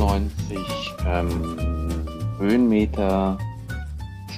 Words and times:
Ähm, 0.00 1.56
Höhenmeter, 2.38 3.38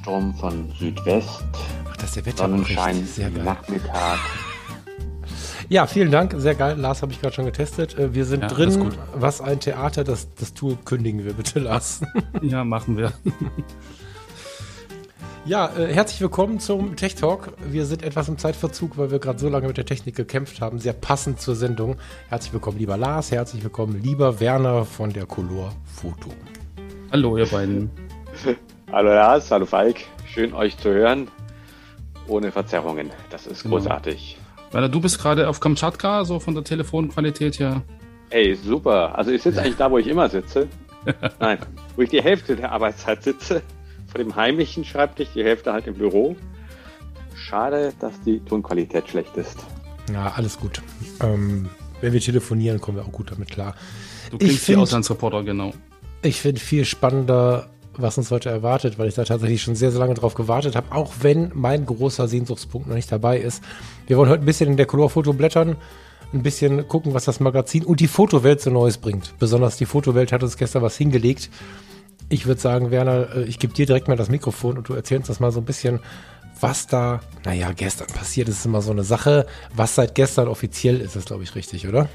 Sturm 0.01 0.35
von 0.35 0.71
Südwest, 0.79 1.43
Ach, 1.89 1.97
das 1.97 2.05
ist 2.11 2.17
der 2.17 2.27
Wetter 2.27 2.49
Sonnenschein, 2.49 3.05
Sehr 3.07 3.31
geil. 3.31 3.45
Nachmittag. 3.45 4.19
Ja, 5.71 5.87
vielen 5.87 6.11
Dank. 6.11 6.35
Sehr 6.39 6.55
geil. 6.55 6.79
Lars 6.79 7.03
habe 7.03 7.13
ich 7.13 7.21
gerade 7.21 7.35
schon 7.35 7.45
getestet. 7.45 7.95
Äh, 7.99 8.15
Wir 8.15 8.25
sind 8.25 8.41
Ja, 8.41 8.49
alles 8.49 8.77
drin. 8.77 8.85
gut. 8.85 8.99
Was 9.15 9.43
ein 9.43 9.61
Theater. 9.61 10.03
Das, 10.03 10.29
das 10.37 10.55
Tour 10.55 10.79
kündigen 10.83 11.27
wir 11.27 11.35
bitte, 11.35 11.59
Lars. 11.59 12.01
Ja, 12.41 12.65
machen 12.65 12.97
wir. 12.97 13.13
Ja, 15.49 15.75
äh, 15.79 15.95
herzlich 15.95 16.21
willkommen 16.21 16.61
zum 16.61 16.95
Tech 16.97 17.15
Talk. 17.15 17.55
Wir 17.65 17.87
sind 17.87 18.03
etwas 18.03 18.29
im 18.29 18.37
Zeitverzug, 18.37 18.99
weil 18.99 19.11
wir 19.11 19.19
gerade 19.19 19.39
so 19.39 19.49
lange 19.49 19.67
mit 19.67 19.79
der 19.79 19.87
Technik 19.87 20.15
gekämpft 20.15 20.61
haben. 20.61 20.79
Sehr 20.79 20.93
passend 20.93 21.41
zur 21.41 21.57
Sendung. 21.57 21.97
Herzlich 22.29 22.53
willkommen, 22.53 22.79
lieber 22.79 22.99
Lars. 22.99 23.31
Herzlich 23.33 23.63
willkommen, 23.63 23.99
lieber 24.03 24.41
Werner 24.41 24.85
von 24.85 25.11
der 25.11 25.25
Color 25.25 25.73
Foto. 25.87 26.29
Hallo, 27.11 27.39
ihr 27.39 27.47
beiden. 27.47 27.91
Hallo 28.93 29.09
Lars, 29.09 29.51
hallo 29.51 29.65
Falk, 29.65 29.97
schön 30.27 30.53
euch 30.53 30.77
zu 30.77 30.91
hören. 30.91 31.29
Ohne 32.27 32.53
Verzerrungen, 32.53 33.11
das 33.31 33.47
ist 33.47 33.63
Genau. 33.63 33.77
großartig. 33.77 34.37
Werner, 34.71 34.91
du 34.91 35.01
bist 35.01 35.19
gerade 35.19 35.49
auf 35.49 35.61
Kamtschatka, 35.61 36.27
so 36.27 36.41
von 36.41 36.55
der 36.55 36.65
Telefonqualität 36.65 37.59
her. 37.59 37.81
Ey, 38.29 38.55
super. 38.55 39.17
Also 39.17 39.31
ich 39.31 39.41
sitze 39.43 39.63
eigentlich 39.63 39.77
da, 39.79 39.91
wo 39.91 39.97
ich 39.97 40.09
immer 40.09 40.29
sitze. 40.29 40.69
Nein, 41.41 41.59
wo 41.97 42.03
ich 42.03 42.11
die 42.11 42.23
Hälfte 42.23 42.55
der 42.55 42.71
Arbeitszeit 42.71 43.23
sitze. 43.23 43.63
Vor 44.09 44.19
dem 44.19 44.35
heimlichen 44.37 44.85
Schreibtisch, 44.85 45.29
die 45.35 45.45
Hälfte 45.45 45.73
halt 45.73 45.87
im 45.87 45.95
Büro. 45.95 46.37
Schade, 47.35 47.93
dass 48.01 48.21
die 48.23 48.41
Tonqualität 48.41 49.09
schlecht 49.09 49.37
ist. 49.37 49.59
Ja, 50.13 50.33
alles 50.35 50.59
gut. 50.59 50.83
Ähm, 51.23 51.69
wenn 52.01 52.13
wir 52.13 52.21
telefonieren, 52.21 52.81
kommen 52.81 52.97
wir 52.97 53.05
auch 53.05 53.13
gut 53.13 53.31
damit 53.31 53.51
klar. 53.51 53.75
Du 54.31 54.39
klingst 54.39 54.57
wie 54.57 54.73
find- 54.73 54.79
Auslandsreporter, 54.79 55.45
genau. 55.45 55.73
Ich 56.23 56.41
finde 56.41 56.61
viel 56.61 56.85
spannender, 56.85 57.69
was 57.97 58.19
uns 58.19 58.31
heute 58.31 58.49
erwartet, 58.49 58.99
weil 58.99 59.09
ich 59.09 59.15
da 59.15 59.25
tatsächlich 59.25 59.63
schon 59.63 59.77
sehr, 59.77 59.91
sehr 59.91 60.01
lange 60.01 60.15
drauf 60.15 60.35
gewartet 60.35 60.75
habe, 60.75 60.91
auch 60.95 61.13
wenn 61.21 61.53
mein 61.55 61.87
großer 61.87 62.27
Sehnsuchtspunkt 62.29 62.89
noch 62.89 62.95
nicht 62.95 63.13
dabei 63.13 63.39
ist. 63.39 63.63
Wir 64.07 64.17
wollen 64.17 64.31
heute 64.31 64.43
ein 64.43 64.47
bisschen 64.47 64.71
in 64.71 64.77
der 64.77 64.87
Colorfoto 64.87 65.33
blättern, 65.33 65.77
ein 66.33 66.43
bisschen 66.43 66.89
gucken, 66.89 67.15
was 67.15 67.25
das 67.25 67.41
Magazin 67.41 67.85
und 67.85 68.01
die 68.01 68.09
Fotowelt 68.09 68.61
so 68.61 68.71
Neues 68.71 68.99
bringt. 68.99 69.35
Besonders 69.39 69.77
die 69.77 69.87
Fotowelt 69.87 70.33
hat 70.33 70.43
uns 70.43 70.57
gestern 70.57 70.83
was 70.83 70.97
hingelegt. 70.97 71.51
Ich 72.31 72.47
würde 72.47 72.61
sagen, 72.61 72.91
Werner, 72.91 73.37
äh, 73.37 73.43
ich 73.45 73.59
gebe 73.59 73.73
dir 73.73 73.87
direkt 73.87 74.09
mal 74.09 74.17
das 74.17 74.29
Mikrofon 74.29 74.77
und 74.77 74.89
du 74.89 74.95
erzählst 74.95 75.21
uns 75.21 75.29
das 75.29 75.41
mal 75.41 75.51
so 75.51 75.61
ein 75.61 75.65
bisschen, 75.65 76.01
was 76.61 76.87
da, 76.87 77.21
naja, 77.45 77.73
gestern 77.75 78.09
passiert 78.09 78.49
ist, 78.49 78.59
ist 78.59 78.67
immer 78.67 78.83
so 78.83 78.91
eine 78.91 79.05
Sache. 79.05 79.47
Was 79.75 79.95
seit 79.95 80.15
gestern 80.15 80.49
offiziell 80.49 81.01
ist, 81.01 81.17
ist 81.17 81.27
glaube 81.29 81.43
ich 81.43 81.55
richtig, 81.55 81.89
oder? 81.89 82.09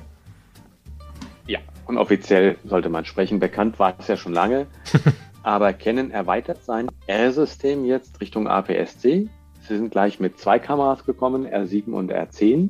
Ja, 1.48 1.60
und 1.86 1.98
offiziell 1.98 2.58
sollte 2.64 2.90
man 2.90 3.06
sprechen. 3.06 3.40
Bekannt 3.40 3.80
war 3.80 3.96
es 3.98 4.08
ja 4.08 4.18
schon 4.18 4.34
lange. 4.34 4.68
Aber 5.44 5.74
Canon 5.74 6.12
erweitert 6.12 6.64
sein 6.64 6.90
R-System 7.08 7.84
jetzt 7.86 8.22
Richtung 8.22 8.48
APS-C. 8.48 9.28
Sie 9.68 9.78
sind 9.78 9.92
gleich 9.92 10.20
mit 10.20 10.40
zwei 10.40 10.60
Kameras 10.60 11.06
gekommen, 11.06 11.48
R7 11.48 11.92
und 11.92 12.12
R10, 12.12 12.70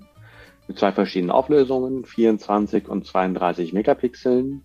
mit 0.68 0.80
zwei 0.80 0.92
verschiedenen 0.92 1.31
Auflösungen, 1.31 2.06
24 2.06 2.88
und 2.88 3.06
32 3.06 3.74
Megapixeln. 3.74 4.64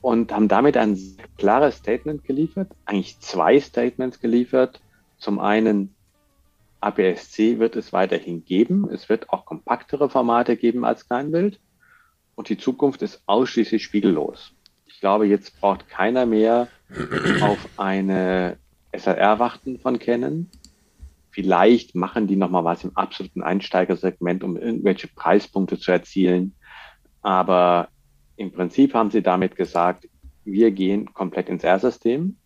Und 0.00 0.32
haben 0.32 0.48
damit 0.48 0.76
ein 0.76 0.98
klares 1.38 1.76
Statement 1.76 2.24
geliefert, 2.24 2.70
eigentlich 2.84 3.18
zwei 3.20 3.58
Statements 3.58 4.20
geliefert. 4.20 4.80
Zum 5.18 5.40
einen, 5.40 5.94
APS-C 6.80 7.58
wird 7.58 7.76
es 7.76 7.92
weiterhin 7.92 8.44
geben. 8.44 8.88
Es 8.90 9.08
wird 9.08 9.30
auch 9.30 9.44
kompaktere 9.44 10.08
Formate 10.08 10.56
geben 10.56 10.84
als 10.84 11.06
Kleinbild. 11.06 11.58
Und 12.34 12.48
die 12.48 12.56
Zukunft 12.56 13.02
ist 13.02 13.22
ausschließlich 13.26 13.82
spiegellos. 13.82 14.52
Ich 14.86 15.00
glaube, 15.00 15.26
jetzt 15.26 15.60
braucht 15.60 15.88
keiner 15.88 16.26
mehr 16.26 16.68
auf 17.40 17.58
eine 17.76 18.58
SLR 18.92 19.38
warten 19.38 19.78
von 19.80 19.98
Canon. 19.98 20.48
Vielleicht 21.30 21.94
machen 21.94 22.26
die 22.26 22.36
nochmal 22.36 22.64
was 22.64 22.84
im 22.84 22.96
absoluten 22.96 23.42
Einsteigersegment, 23.42 24.42
um 24.42 24.56
irgendwelche 24.56 25.08
Preispunkte 25.08 25.78
zu 25.78 25.90
erzielen. 25.90 26.54
Aber 27.22 27.88
im 28.38 28.52
Prinzip 28.52 28.94
haben 28.94 29.10
sie 29.10 29.22
damit 29.22 29.56
gesagt, 29.56 30.08
wir 30.44 30.70
gehen 30.70 31.12
komplett 31.12 31.48
ins 31.48 31.64
R-System. 31.64 32.36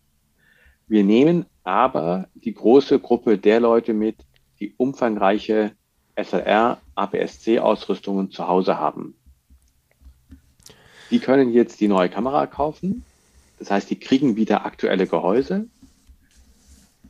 Wir 0.87 1.03
nehmen 1.03 1.45
aber 1.63 2.27
die 2.33 2.53
große 2.53 2.99
Gruppe 2.99 3.37
der 3.37 3.59
Leute 3.59 3.93
mit, 3.93 4.17
die 4.59 4.73
umfangreiche 4.75 5.71
SLR, 6.15 6.81
APS-C-Ausrüstungen 6.95 8.31
zu 8.31 8.47
Hause 8.47 8.79
haben. 8.79 9.15
Die 11.11 11.19
können 11.19 11.53
jetzt 11.53 11.79
die 11.79 11.87
neue 11.87 12.09
Kamera 12.09 12.47
kaufen. 12.47 13.05
Das 13.59 13.69
heißt, 13.69 13.89
die 13.89 13.99
kriegen 13.99 14.35
wieder 14.35 14.65
aktuelle 14.65 15.05
Gehäuse, 15.05 15.67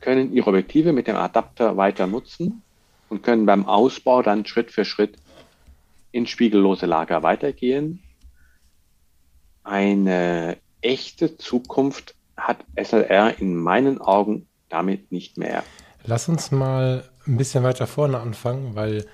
können 0.00 0.32
ihre 0.32 0.50
Objektive 0.50 0.92
mit 0.92 1.06
dem 1.06 1.16
Adapter 1.16 1.78
weiter 1.78 2.06
nutzen 2.06 2.62
und 3.08 3.22
können 3.22 3.46
beim 3.46 3.66
Ausbau 3.66 4.22
dann 4.22 4.44
Schritt 4.44 4.70
für 4.70 4.84
Schritt 4.84 5.16
in 6.12 6.26
spiegellose 6.26 6.84
Lager 6.84 7.22
weitergehen. 7.22 8.00
Eine 9.64 10.58
echte 10.82 11.36
Zukunft 11.36 12.14
hat 12.36 12.58
SLR 12.76 13.38
in 13.38 13.56
meinen 13.56 14.00
Augen 14.00 14.46
damit 14.68 15.10
nicht 15.10 15.38
mehr. 15.38 15.64
Lass 16.04 16.28
uns 16.28 16.50
mal 16.50 17.08
ein 17.26 17.36
bisschen 17.38 17.64
weiter 17.64 17.86
vorne 17.86 18.18
anfangen, 18.18 18.74
weil 18.74 19.06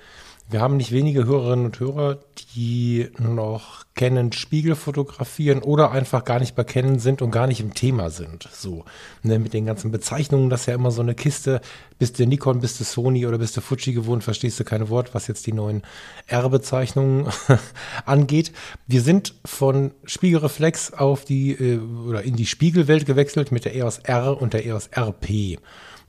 wir 0.49 0.59
haben 0.59 0.77
nicht 0.77 0.91
wenige 0.91 1.25
Hörerinnen 1.25 1.65
und 1.65 1.79
Hörer, 1.79 2.19
die 2.55 3.09
noch 3.17 3.85
Canon 3.95 4.31
Spiegel 4.31 4.75
fotografieren 4.75 5.61
oder 5.61 5.91
einfach 5.91 6.25
gar 6.25 6.39
nicht 6.39 6.55
bei 6.55 6.63
Canon 6.63 6.99
sind 6.99 7.21
und 7.21 7.31
gar 7.31 7.47
nicht 7.47 7.61
im 7.61 7.73
Thema 7.73 8.09
sind. 8.09 8.49
So, 8.51 8.83
ne, 9.23 9.39
mit 9.39 9.53
den 9.53 9.65
ganzen 9.65 9.91
Bezeichnungen, 9.91 10.49
das 10.49 10.61
ist 10.61 10.65
ja 10.67 10.73
immer 10.73 10.91
so 10.91 11.01
eine 11.01 11.15
Kiste. 11.15 11.61
Bist 11.99 12.19
du 12.19 12.25
Nikon, 12.25 12.59
bist 12.59 12.79
du 12.79 12.83
Sony 12.83 13.25
oder 13.27 13.37
bist 13.37 13.55
du 13.55 13.61
Fuji 13.61 13.93
gewohnt, 13.93 14.23
verstehst 14.23 14.59
du 14.59 14.63
kein 14.63 14.89
Wort, 14.89 15.13
was 15.13 15.27
jetzt 15.27 15.47
die 15.47 15.53
neuen 15.53 15.83
R-Bezeichnungen 16.27 17.27
angeht. 18.05 18.51
Wir 18.87 19.01
sind 19.01 19.35
von 19.45 19.91
Spiegelreflex 20.03 20.93
auf 20.93 21.23
die 21.23 21.51
äh, 21.51 21.79
oder 21.79 22.23
in 22.23 22.35
die 22.35 22.45
Spiegelwelt 22.45 23.05
gewechselt 23.05 23.51
mit 23.51 23.65
der 23.65 23.75
EOS 23.75 23.99
R 23.99 24.41
und 24.41 24.53
der 24.53 24.65
EOS 24.65 24.89
RP. 24.97 25.59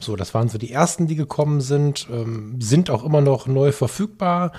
So, 0.03 0.17
das 0.17 0.35
waren 0.35 0.49
so 0.49 0.59
die 0.59 0.73
ersten, 0.73 1.07
die 1.07 1.17
gekommen 1.17 1.61
sind, 1.61 2.09
ähm, 2.11 2.61
sind 2.61 2.91
auch 2.91 3.05
immer 3.05 3.21
noch 3.21 3.47
neu 3.47 3.73
verfügbar. 3.73 4.53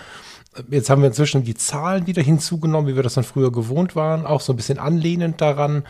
Jetzt 0.69 0.89
haben 0.89 1.01
wir 1.01 1.07
inzwischen 1.07 1.43
die 1.43 1.55
Zahlen 1.55 2.07
wieder 2.07 2.21
hinzugenommen, 2.21 2.89
wie 2.89 2.95
wir 2.95 3.03
das 3.03 3.15
dann 3.15 3.23
früher 3.23 3.51
gewohnt 3.51 3.95
waren, 3.95 4.25
auch 4.25 4.41
so 4.41 4.53
ein 4.53 4.55
bisschen 4.55 4.79
anlehnend 4.79 5.41
daran. 5.41 5.83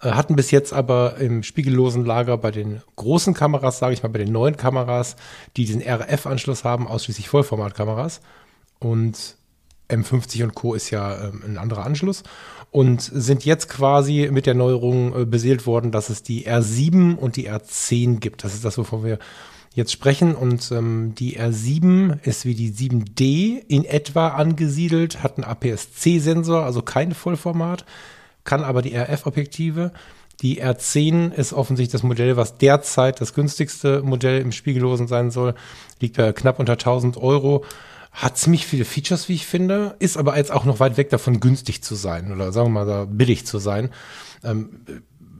Äh, 0.00 0.10
hatten 0.10 0.36
bis 0.36 0.50
jetzt 0.50 0.72
aber 0.72 1.16
im 1.18 1.42
spiegellosen 1.42 2.04
Lager 2.04 2.36
bei 2.36 2.50
den 2.50 2.82
großen 2.96 3.34
Kameras, 3.34 3.78
sage 3.78 3.94
ich 3.94 4.02
mal, 4.02 4.08
bei 4.10 4.18
den 4.18 4.32
neuen 4.32 4.56
Kameras, 4.56 5.16
die 5.56 5.64
diesen 5.64 5.82
RF-Anschluss 5.82 6.64
haben, 6.64 6.86
ausschließlich 6.86 7.28
Vollformatkameras. 7.28 8.20
Und 8.78 9.37
M50 9.88 10.44
und 10.44 10.54
Co. 10.54 10.74
ist 10.74 10.90
ja 10.90 11.28
ähm, 11.28 11.42
ein 11.44 11.58
anderer 11.58 11.84
Anschluss 11.84 12.22
und 12.70 13.00
sind 13.00 13.44
jetzt 13.44 13.68
quasi 13.68 14.28
mit 14.30 14.46
der 14.46 14.54
Neuerung 14.54 15.22
äh, 15.22 15.24
beseelt 15.24 15.66
worden, 15.66 15.90
dass 15.90 16.10
es 16.10 16.22
die 16.22 16.46
R7 16.46 17.16
und 17.16 17.36
die 17.36 17.50
R10 17.50 18.18
gibt. 18.20 18.44
Das 18.44 18.54
ist 18.54 18.64
das, 18.64 18.76
wovon 18.76 19.04
wir 19.04 19.18
jetzt 19.74 19.92
sprechen. 19.92 20.34
Und 20.34 20.70
ähm, 20.72 21.14
die 21.16 21.38
R7 21.38 22.22
ist 22.24 22.44
wie 22.44 22.54
die 22.54 22.72
7D 22.72 23.62
in 23.68 23.84
etwa 23.84 24.28
angesiedelt, 24.28 25.22
hat 25.22 25.36
einen 25.38 25.44
APS-C-Sensor, 25.44 26.64
also 26.64 26.82
kein 26.82 27.12
Vollformat, 27.12 27.86
kann 28.44 28.64
aber 28.64 28.82
die 28.82 28.94
RF-Objektive. 28.94 29.92
Die 30.42 30.62
R10 30.62 31.32
ist 31.32 31.52
offensichtlich 31.52 31.92
das 31.92 32.04
Modell, 32.04 32.36
was 32.36 32.58
derzeit 32.58 33.20
das 33.20 33.34
günstigste 33.34 34.02
Modell 34.02 34.40
im 34.40 34.52
Spiegellosen 34.52 35.08
sein 35.08 35.30
soll. 35.30 35.54
Liegt 36.00 36.16
bei 36.16 36.32
knapp 36.32 36.60
unter 36.60 36.74
1000 36.74 37.16
Euro 37.16 37.64
hat 38.18 38.36
ziemlich 38.36 38.66
viele 38.66 38.84
Features, 38.84 39.28
wie 39.28 39.34
ich 39.34 39.46
finde, 39.46 39.94
ist 40.00 40.16
aber 40.16 40.36
jetzt 40.36 40.50
auch 40.50 40.64
noch 40.64 40.80
weit 40.80 40.96
weg 40.96 41.08
davon, 41.08 41.38
günstig 41.38 41.82
zu 41.82 41.94
sein 41.94 42.32
oder 42.32 42.50
sagen 42.52 42.72
wir 42.72 42.84
mal 42.84 43.06
billig 43.06 43.46
zu 43.46 43.58
sein. 43.58 43.90
Ähm, 44.42 44.80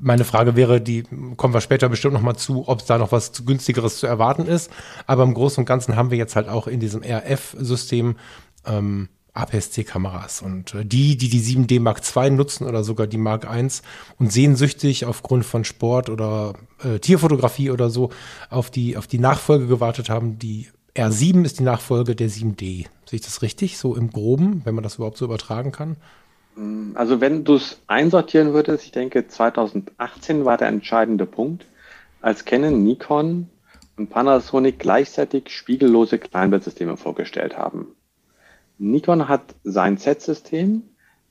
meine 0.01 0.25
Frage 0.25 0.55
wäre, 0.55 0.81
die 0.81 1.03
kommen 1.37 1.53
wir 1.53 1.61
später 1.61 1.89
bestimmt 1.89 2.15
noch 2.15 2.23
mal 2.23 2.37
zu, 2.37 2.69
ob 2.69 2.79
es 2.79 2.87
da 2.87 2.97
noch 2.97 3.11
was 3.11 3.45
günstigeres 3.45 3.99
zu 3.99 4.07
erwarten 4.07 4.47
ist. 4.47 4.71
Aber 5.09 5.25
im 5.25 5.35
Großen 5.35 5.63
und 5.63 5.67
Ganzen 5.67 5.97
haben 5.97 6.13
wir 6.13 6.19
jetzt 6.19 6.37
halt 6.37 6.49
auch 6.49 6.69
in 6.69 6.79
diesem 6.79 7.03
RF-System 7.03 8.15
ähm, 8.65 9.09
APS-C-Kameras. 9.35 10.43
Und 10.43 10.73
äh, 10.75 10.85
die, 10.85 11.17
die 11.17 11.29
die 11.29 11.43
7D 11.43 11.81
Mark 11.81 12.01
II 12.15 12.31
nutzen 12.31 12.65
oder 12.65 12.85
sogar 12.85 13.09
die 13.09 13.19
Mark 13.19 13.45
I 13.53 13.69
und 14.19 14.33
sehnsüchtig 14.33 15.05
aufgrund 15.05 15.45
von 15.45 15.65
Sport 15.65 16.11
oder 16.11 16.55
äh, 16.85 17.01
Tierfotografie 17.01 17.73
oder 17.73 17.91
so 17.91 18.11
auf 18.51 18.71
die, 18.71 18.97
auf 18.97 19.09
die 19.09 19.19
Nachfolge 19.19 19.67
gewartet 19.67 20.11
haben, 20.11 20.39
die 20.39 20.69
R7 20.99 21.45
ist 21.45 21.61
die 21.61 21.65
Nachfolge 21.65 22.17
der 22.17 22.29
7D. 22.29 22.56
Sehe 22.56 22.89
ich 23.12 23.21
das 23.21 23.43
richtig? 23.43 23.79
So 23.79 23.95
im 23.95 24.11
Groben, 24.11 24.62
wenn 24.65 24.75
man 24.75 24.83
das 24.83 24.97
überhaupt 24.97 25.17
so 25.17 25.25
übertragen 25.25 25.71
kann? 25.71 25.97
Also 26.95 27.21
wenn 27.21 27.45
du 27.45 27.55
es 27.55 27.81
einsortieren 27.87 28.53
würdest, 28.53 28.85
ich 28.85 28.91
denke 28.91 29.29
2018 29.29 30.45
war 30.45 30.56
der 30.56 30.67
entscheidende 30.67 31.25
Punkt, 31.25 31.67
als 32.21 32.45
Canon, 32.45 32.83
Nikon 32.83 33.49
und 33.97 34.11
Panasonic 34.11 34.81
gleichzeitig 34.81 35.50
spiegellose 35.50 36.19
Kleinbildsysteme 36.19 36.97
vorgestellt 36.97 37.56
haben. 37.56 37.94
Nikon 38.79 39.29
hat 39.29 39.55
sein 39.62 39.99
Z-System 39.99 40.83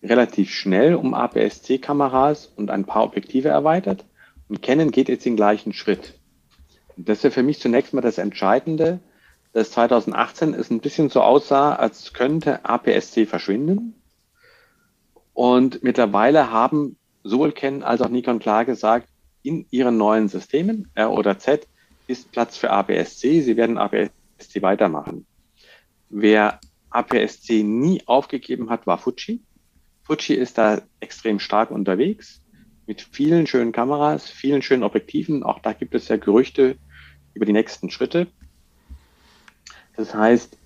relativ 0.01 0.49
schnell 0.49 0.95
um 0.95 1.13
APS-C-Kameras 1.13 2.53
und 2.55 2.71
ein 2.71 2.85
paar 2.85 3.03
Objektive 3.03 3.49
erweitert 3.49 4.05
und 4.47 4.61
Canon 4.61 4.91
geht 4.91 5.09
jetzt 5.09 5.25
den 5.25 5.35
gleichen 5.35 5.73
Schritt. 5.73 6.13
Das 6.95 7.25
ist 7.25 7.33
für 7.33 7.43
mich 7.43 7.59
zunächst 7.59 7.93
mal 7.93 8.01
das 8.01 8.17
Entscheidende, 8.17 8.99
dass 9.53 9.71
2018 9.71 10.53
es 10.53 10.69
ein 10.69 10.81
bisschen 10.81 11.09
so 11.09 11.21
aussah, 11.21 11.75
als 11.75 12.13
könnte 12.13 12.65
APS-C 12.65 13.25
verschwinden. 13.25 13.95
Und 15.33 15.83
mittlerweile 15.83 16.51
haben 16.51 16.97
sowohl 17.23 17.51
Canon 17.51 17.83
als 17.83 18.01
auch 18.01 18.09
Nikon 18.09 18.39
klar 18.39 18.65
gesagt, 18.65 19.09
in 19.43 19.65
ihren 19.71 19.97
neuen 19.97 20.27
Systemen, 20.27 20.89
R 20.95 21.11
oder 21.11 21.39
Z, 21.39 21.67
ist 22.07 22.31
Platz 22.31 22.57
für 22.57 22.71
APS-C. 22.71 23.41
Sie 23.41 23.57
werden 23.57 23.77
APS-C 23.77 24.61
weitermachen. 24.61 25.25
Wer 26.09 26.59
APS-C 26.89 27.63
nie 27.63 28.01
aufgegeben 28.05 28.69
hat, 28.69 28.87
war 28.87 28.97
Fuji. 28.97 29.41
Fuji 30.03 30.35
ist 30.35 30.57
da 30.57 30.81
extrem 30.99 31.39
stark 31.39 31.69
unterwegs 31.69 32.41
mit 32.85 33.01
vielen 33.01 33.45
schönen 33.45 33.73
Kameras, 33.73 34.29
vielen 34.29 34.61
schönen 34.61 34.83
Objektiven. 34.83 35.43
Auch 35.43 35.59
da 35.59 35.73
gibt 35.73 35.93
es 35.93 36.07
ja 36.07 36.15
Gerüchte 36.15 36.77
über 37.33 37.45
die 37.45 37.53
nächsten 37.53 37.89
Schritte. 37.89 38.27
Das 39.97 40.15
heißt, 40.15 40.57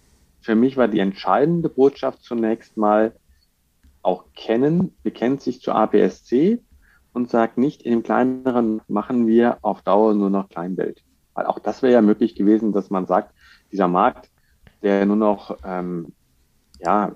für 0.41 0.55
mich 0.55 0.77
war 0.77 0.87
die 0.87 0.99
entscheidende 0.99 1.69
Botschaft 1.69 2.23
zunächst 2.23 2.77
mal, 2.77 3.13
auch 4.03 4.25
kennen, 4.35 4.95
bekennt 5.03 5.41
sich 5.41 5.61
zu 5.61 5.71
APS-C 5.71 6.59
und 7.13 7.29
sagt 7.29 7.57
nicht, 7.57 7.85
dem 7.85 8.03
kleineren 8.03 8.81
machen 8.87 9.27
wir 9.27 9.59
auf 9.61 9.81
Dauer 9.83 10.13
nur 10.15 10.29
noch 10.29 10.49
Kleinbild. 10.49 11.03
Weil 11.33 11.45
auch 11.45 11.59
das 11.59 11.81
wäre 11.81 11.93
ja 11.93 12.01
möglich 12.01 12.35
gewesen, 12.35 12.73
dass 12.73 12.89
man 12.89 13.05
sagt, 13.05 13.33
dieser 13.71 13.87
Markt, 13.87 14.29
der 14.81 15.05
nur 15.05 15.15
noch, 15.15 15.57
ähm, 15.63 16.13
ja, 16.79 17.11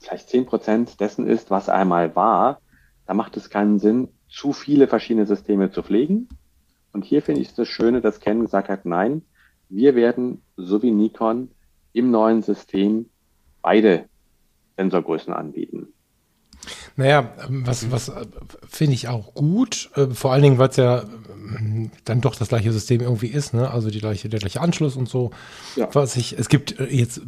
vielleicht 0.00 0.28
zehn 0.30 0.46
Prozent 0.46 1.00
dessen 1.00 1.28
ist, 1.28 1.50
was 1.50 1.68
einmal 1.68 2.16
war, 2.16 2.60
da 3.06 3.14
macht 3.14 3.36
es 3.36 3.48
keinen 3.48 3.78
Sinn, 3.78 4.08
zu 4.28 4.52
viele 4.52 4.88
verschiedene 4.88 5.26
Systeme 5.26 5.70
zu 5.70 5.82
pflegen. 5.82 6.28
Und 6.92 7.04
hier 7.04 7.22
finde 7.22 7.40
ich 7.40 7.54
das 7.54 7.68
Schöne, 7.68 8.00
dass 8.00 8.20
Ken 8.20 8.40
gesagt 8.40 8.68
hat, 8.68 8.84
nein, 8.84 9.22
wir 9.72 9.94
werden, 9.94 10.42
so 10.56 10.82
wie 10.82 10.90
Nikon, 10.90 11.50
im 11.94 12.10
neuen 12.10 12.42
System 12.42 13.08
beide 13.62 14.08
Sensorgrößen 14.76 15.32
anbieten. 15.32 15.88
Naja, 16.96 17.32
was, 17.48 17.90
was 17.90 18.08
äh, 18.08 18.26
finde 18.68 18.94
ich 18.94 19.08
auch 19.08 19.34
gut, 19.34 19.90
äh, 19.96 20.08
vor 20.08 20.32
allen 20.32 20.42
Dingen, 20.42 20.58
weil 20.58 20.68
es 20.68 20.76
ja 20.76 20.98
äh, 20.98 21.04
dann 22.04 22.20
doch 22.20 22.34
das 22.34 22.48
gleiche 22.48 22.72
System 22.72 23.00
irgendwie 23.00 23.28
ist, 23.28 23.54
ne? 23.54 23.70
also 23.70 23.90
die 23.90 23.98
gleiche, 23.98 24.28
der 24.28 24.40
gleiche 24.40 24.60
Anschluss 24.60 24.96
und 24.96 25.08
so. 25.08 25.30
Ja. 25.76 25.88
Was 25.92 26.16
ich, 26.16 26.38
es 26.38 26.48
gibt 26.48 26.78
jetzt 26.90 27.20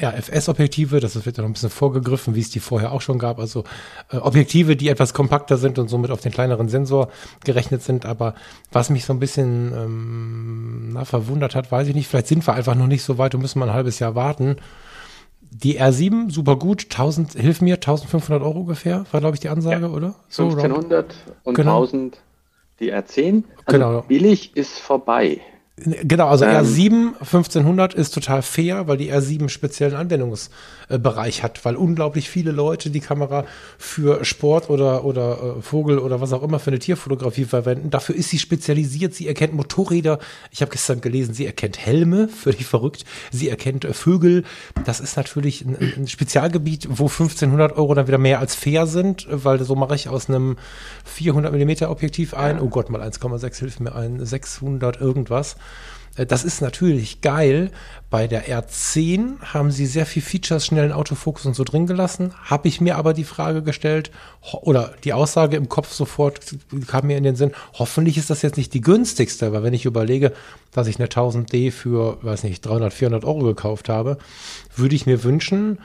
RFS-Objektive, 0.00 1.00
das 1.00 1.14
wird 1.24 1.36
ja 1.36 1.42
noch 1.42 1.50
ein 1.50 1.54
bisschen 1.54 1.70
vorgegriffen, 1.70 2.34
wie 2.34 2.40
es 2.40 2.50
die 2.50 2.60
vorher 2.60 2.92
auch 2.92 3.00
schon 3.00 3.18
gab, 3.18 3.38
also 3.38 3.64
äh, 4.10 4.16
Objektive, 4.16 4.76
die 4.76 4.88
etwas 4.88 5.14
kompakter 5.14 5.56
sind 5.56 5.78
und 5.78 5.88
somit 5.88 6.10
auf 6.10 6.20
den 6.20 6.32
kleineren 6.32 6.68
Sensor 6.68 7.08
gerechnet 7.44 7.82
sind, 7.82 8.04
aber 8.04 8.34
was 8.72 8.90
mich 8.90 9.04
so 9.04 9.12
ein 9.12 9.20
bisschen 9.20 9.72
ähm, 9.72 10.90
na, 10.92 11.04
verwundert 11.04 11.54
hat, 11.54 11.70
weiß 11.72 11.88
ich 11.88 11.94
nicht, 11.94 12.08
vielleicht 12.08 12.28
sind 12.28 12.46
wir 12.46 12.54
einfach 12.54 12.74
noch 12.74 12.86
nicht 12.86 13.02
so 13.02 13.16
weit 13.18 13.34
und 13.34 13.42
müssen 13.42 13.58
mal 13.60 13.68
ein 13.68 13.74
halbes 13.74 13.98
Jahr 13.98 14.14
warten 14.14 14.56
die 15.50 15.80
R7, 15.80 16.30
super 16.30 16.56
gut, 16.56 16.84
1000, 16.90 17.34
hilf 17.34 17.60
mir, 17.60 17.74
1500 17.74 18.42
Euro 18.42 18.60
ungefähr, 18.60 19.04
war 19.10 19.20
glaube 19.20 19.34
ich 19.34 19.40
die 19.40 19.48
Ansage, 19.48 19.86
ja. 19.86 19.92
oder? 19.92 20.14
So 20.28 20.44
1500 20.44 21.14
und 21.44 21.54
genau. 21.54 21.82
1000 21.82 22.18
die 22.80 22.92
R10. 22.92 23.44
Also 23.64 23.78
genau. 23.78 24.02
billig 24.02 24.56
ist 24.56 24.78
vorbei. 24.78 25.40
Genau, 25.84 26.28
also 26.28 26.44
ähm, 26.44 26.64
R7 26.64 27.18
1500 27.20 27.94
ist 27.94 28.12
total 28.14 28.42
fair, 28.42 28.88
weil 28.88 28.96
die 28.96 29.12
R7 29.12 29.38
einen 29.40 29.48
speziellen 29.48 29.94
Anwendungsbereich 29.94 31.42
hat, 31.42 31.64
weil 31.64 31.76
unglaublich 31.76 32.28
viele 32.28 32.50
Leute 32.50 32.90
die 32.90 33.00
Kamera 33.00 33.44
für 33.78 34.24
Sport 34.24 34.70
oder, 34.70 35.04
oder 35.04 35.56
äh, 35.58 35.62
Vogel 35.62 35.98
oder 35.98 36.20
was 36.20 36.32
auch 36.32 36.42
immer 36.42 36.58
für 36.58 36.70
eine 36.70 36.78
Tierfotografie 36.78 37.44
verwenden. 37.44 37.90
Dafür 37.90 38.14
ist 38.14 38.30
sie 38.30 38.38
spezialisiert. 38.38 39.14
Sie 39.14 39.28
erkennt 39.28 39.54
Motorräder. 39.54 40.18
Ich 40.50 40.60
habe 40.60 40.70
gestern 40.70 41.00
gelesen, 41.00 41.34
sie 41.34 41.46
erkennt 41.46 41.78
Helme, 41.78 42.28
völlig 42.42 42.66
verrückt. 42.66 43.04
Sie 43.30 43.48
erkennt 43.48 43.84
äh, 43.84 43.92
Vögel. 43.92 44.44
Das 44.84 45.00
ist 45.00 45.16
natürlich 45.16 45.64
ein, 45.64 45.76
ein, 45.76 46.08
Spezialgebiet, 46.08 46.88
wo 46.90 47.04
1500 47.04 47.76
Euro 47.76 47.94
dann 47.94 48.06
wieder 48.06 48.18
mehr 48.18 48.40
als 48.40 48.54
fair 48.54 48.86
sind, 48.86 49.26
weil 49.30 49.62
so 49.62 49.74
mache 49.76 49.94
ich 49.94 50.08
aus 50.08 50.28
einem 50.28 50.56
400 51.04 51.52
Millimeter 51.52 51.90
Objektiv 51.90 52.34
ein. 52.34 52.60
Oh 52.60 52.68
Gott, 52.68 52.90
mal 52.90 53.02
1,6 53.02 53.58
hilft 53.58 53.80
mir 53.80 53.94
ein 53.94 54.24
600 54.24 55.00
irgendwas. 55.00 55.56
Äh, 56.18 56.26
das 56.26 56.44
ist 56.44 56.60
natürlich 56.60 57.20
geil. 57.20 57.70
Bei 58.10 58.26
der 58.26 58.48
R10 58.48 59.40
haben 59.40 59.70
sie 59.70 59.86
sehr 59.86 60.06
viel 60.06 60.22
Features, 60.22 60.66
schnellen 60.66 60.92
Autofokus 60.92 61.46
und 61.46 61.54
so 61.54 61.64
drin 61.64 61.86
gelassen. 61.86 62.32
Habe 62.44 62.68
ich 62.68 62.80
mir 62.80 62.96
aber 62.96 63.12
die 63.12 63.24
Frage 63.24 63.62
gestellt, 63.62 64.10
oder 64.62 64.94
die 65.04 65.12
Aussage 65.12 65.56
im 65.56 65.68
Kopf 65.68 65.92
sofort 65.92 66.40
kam 66.86 67.06
mir 67.06 67.18
in 67.18 67.24
den 67.24 67.36
Sinn, 67.36 67.52
hoffentlich 67.74 68.16
ist 68.16 68.30
das 68.30 68.42
jetzt 68.42 68.56
nicht 68.56 68.72
die 68.72 68.80
günstigste, 68.80 69.52
weil 69.52 69.62
wenn 69.62 69.74
ich 69.74 69.84
überlege, 69.84 70.32
dass 70.72 70.86
ich 70.86 70.98
eine 70.98 71.08
1000D 71.08 71.70
für, 71.70 72.18
weiß 72.22 72.44
nicht, 72.44 72.64
300, 72.64 72.92
400 72.92 73.24
Euro 73.24 73.40
gekauft 73.40 73.88
habe, 73.88 74.18
würde 74.74 74.94
ich 74.94 75.06
mir 75.06 75.22
wünschen, 75.24 75.78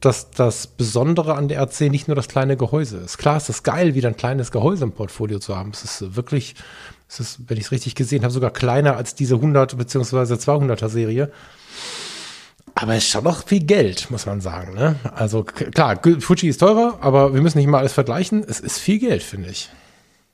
dass 0.00 0.30
das 0.30 0.66
Besondere 0.66 1.34
an 1.34 1.48
der 1.48 1.60
RC 1.60 1.90
nicht 1.90 2.08
nur 2.08 2.14
das 2.14 2.28
kleine 2.28 2.56
Gehäuse 2.56 2.98
ist. 2.98 3.18
Klar 3.18 3.36
ist 3.36 3.48
es 3.48 3.62
geil, 3.62 3.94
wieder 3.94 4.08
ein 4.08 4.16
kleines 4.16 4.50
Gehäuse 4.50 4.84
im 4.84 4.92
Portfolio 4.92 5.38
zu 5.38 5.56
haben. 5.56 5.70
Es 5.72 5.84
ist 5.84 6.16
wirklich 6.16 6.54
es 7.10 7.18
ist, 7.18 7.50
wenn 7.50 7.56
ich 7.56 7.64
es 7.64 7.72
richtig 7.72 7.96
gesehen 7.96 8.22
habe, 8.22 8.32
sogar 8.32 8.52
kleiner 8.52 8.96
als 8.96 9.16
diese 9.16 9.34
100 9.34 9.76
bzw. 9.76 10.34
200er 10.34 10.88
Serie. 10.88 11.32
Aber 12.76 12.94
es 12.94 13.04
ist 13.04 13.10
schon 13.10 13.24
noch 13.24 13.44
viel 13.44 13.64
Geld, 13.64 14.12
muss 14.12 14.26
man 14.26 14.40
sagen. 14.40 14.74
Ne? 14.74 14.94
Also 15.16 15.42
klar, 15.42 16.00
Fuji 16.20 16.48
ist 16.48 16.58
teurer, 16.58 16.98
aber 17.00 17.34
wir 17.34 17.42
müssen 17.42 17.58
nicht 17.58 17.66
mal 17.66 17.78
alles 17.78 17.94
vergleichen. 17.94 18.44
Es 18.46 18.60
ist 18.60 18.78
viel 18.78 19.00
Geld, 19.00 19.24
finde 19.24 19.50
ich. 19.50 19.70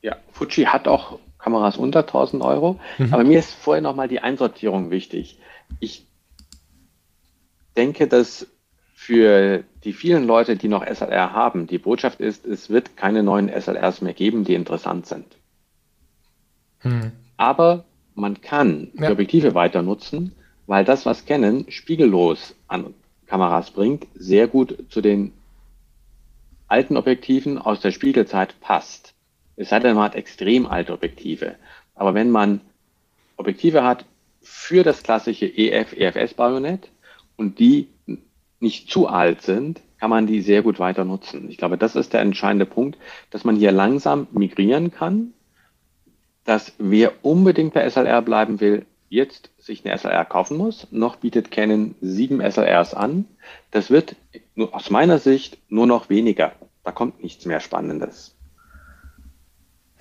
Ja, 0.03 0.17
Fuji 0.33 0.65
hat 0.65 0.87
auch 0.87 1.19
Kameras 1.39 1.79
unter 1.79 2.01
1000 2.01 2.43
Euro. 2.43 2.79
Mhm. 2.99 3.15
Aber 3.15 3.25
mir 3.25 3.39
ist 3.39 3.55
vorher 3.55 3.81
noch 3.81 3.97
mal 3.97 4.07
die 4.07 4.21
Einsortierung 4.21 4.91
wichtig. 4.91 5.39
Ich 5.81 6.07
denke, 7.75 8.07
dass 8.07 8.47
für 8.99 9.63
die 9.85 9.93
vielen 9.93 10.27
Leute, 10.27 10.57
die 10.57 10.69
noch 10.69 10.85
SLR 10.85 11.33
haben, 11.33 11.67
die 11.67 11.79
Botschaft 11.79 12.19
ist, 12.19 12.47
es 12.47 12.71
wird 12.71 12.97
keine 12.97 13.23
neuen 13.23 13.49
SLRs 13.49 14.01
mehr 14.01 14.15
geben, 14.15 14.43
die 14.43 14.55
interessant 14.55 15.07
sind. 15.07 15.27
Hm. 16.79 17.13
Aber 17.37 17.85
man 18.15 18.41
kann 18.41 18.89
ja. 18.95 19.07
die 19.07 19.13
Objektive 19.13 19.55
weiter 19.55 19.83
nutzen, 19.83 20.33
weil 20.67 20.85
das, 20.85 21.05
was 21.05 21.27
Canon 21.27 21.67
spiegellos 21.69 22.57
an 22.69 22.95
Kameras 23.27 23.71
bringt, 23.71 24.07
sehr 24.15 24.49
gut 24.49 24.77
zu 24.89 25.03
den 25.03 25.33
alten 26.67 26.97
Objektiven 26.97 27.59
aus 27.59 27.81
der 27.81 27.93
Spiegelzeit 27.93 28.59
passt. 28.61 29.13
Es 29.57 29.69
sei 29.69 29.79
denn, 29.79 29.95
man 29.95 30.05
hat 30.05 30.15
extrem 30.15 30.67
alte 30.67 30.95
Objektive. 30.95 31.57
Aber 31.95 32.15
wenn 32.15 32.31
man 32.31 32.63
Objektive 33.37 33.85
hat 33.85 34.07
für 34.41 34.83
das 34.83 35.03
klassische 35.03 35.47
EF, 35.47 35.93
EFS-Bajonett 35.93 36.89
und 37.37 37.59
die 37.59 37.89
nicht 38.61 38.91
zu 38.91 39.07
alt 39.09 39.43
sind, 39.43 39.81
kann 39.99 40.11
man 40.11 40.27
die 40.27 40.41
sehr 40.41 40.63
gut 40.63 40.79
weiter 40.79 41.05
nutzen. 41.05 41.49
Ich 41.51 41.57
glaube, 41.59 41.79
das 41.79 41.97
ist 41.97 42.13
der 42.13 42.21
entscheidende 42.21 42.67
Punkt, 42.67 42.99
dass 43.31 43.45
man 43.45 43.57
hier 43.57 43.73
langsam 43.73 44.27
migrieren 44.33 44.91
kann 44.91 45.33
dass 46.47 46.73
wer 46.79 47.13
unbedingt 47.23 47.75
bei 47.75 47.89
SLR 47.89 48.23
bleiben 48.23 48.61
will, 48.61 48.87
jetzt 49.09 49.51
sich 49.59 49.85
eine 49.85 49.97
SLR 49.97 50.25
kaufen 50.25 50.57
muss. 50.57 50.87
Noch 50.91 51.17
bietet 51.17 51.51
Canon 51.51 51.95
sieben 52.01 52.41
SLRs 52.41 52.95
an. 52.95 53.27
Das 53.71 53.91
wird 53.91 54.17
aus 54.73 54.91
meiner 54.91 55.19
Sicht 55.19 55.59
nur 55.69 55.87
noch 55.87 56.09
weniger. 56.09 56.53
Da 56.85 56.93
kommt 56.93 57.23
nichts 57.23 57.45
mehr 57.45 57.61
Spannendes. 57.61 58.37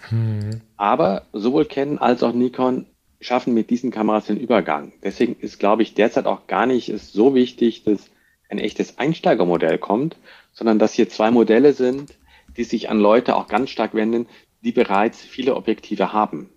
Hm. 0.10 0.62
Aber 0.78 1.24
sowohl 1.34 1.66
Canon 1.66 1.98
als 1.98 2.22
auch 2.24 2.34
Nikon 2.34 2.86
schaffen 3.20 3.56
mit 3.56 3.72
diesen 3.72 3.90
Kameras 3.90 4.26
den 4.26 4.38
Übergang. 4.38 4.94
Deswegen 5.04 5.36
ist, 5.40 5.60
glaube 5.60 5.82
ich, 5.82 5.96
derzeit 5.96 6.28
auch 6.28 6.46
gar 6.46 6.68
nicht 6.68 6.90
ist 6.90 7.14
so 7.14 7.34
wichtig, 7.34 7.84
dass 7.84 8.12
ein 8.50 8.60
echtes 8.60 8.98
Einsteigermodell 8.98 9.78
kommt, 9.78 10.18
sondern 10.54 10.80
dass 10.80 10.94
hier 10.94 11.10
zwei 11.10 11.32
Modelle 11.32 11.74
sind, 11.74 12.18
die 12.58 12.64
sich 12.64 12.90
an 12.90 13.00
Leute 13.00 13.36
auch 13.36 13.48
ganz 13.48 13.70
stark 13.70 13.94
wenden, 13.94 14.28
die 14.62 14.72
bereits 14.72 15.22
viele 15.22 15.56
Objektive 15.56 16.14
haben. 16.14 16.50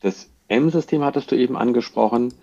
Das 0.00 0.30
M-System 0.48 1.02
hattest 1.02 1.30
du 1.30 1.36
eben 1.36 1.56
angesprochen. 1.56 2.34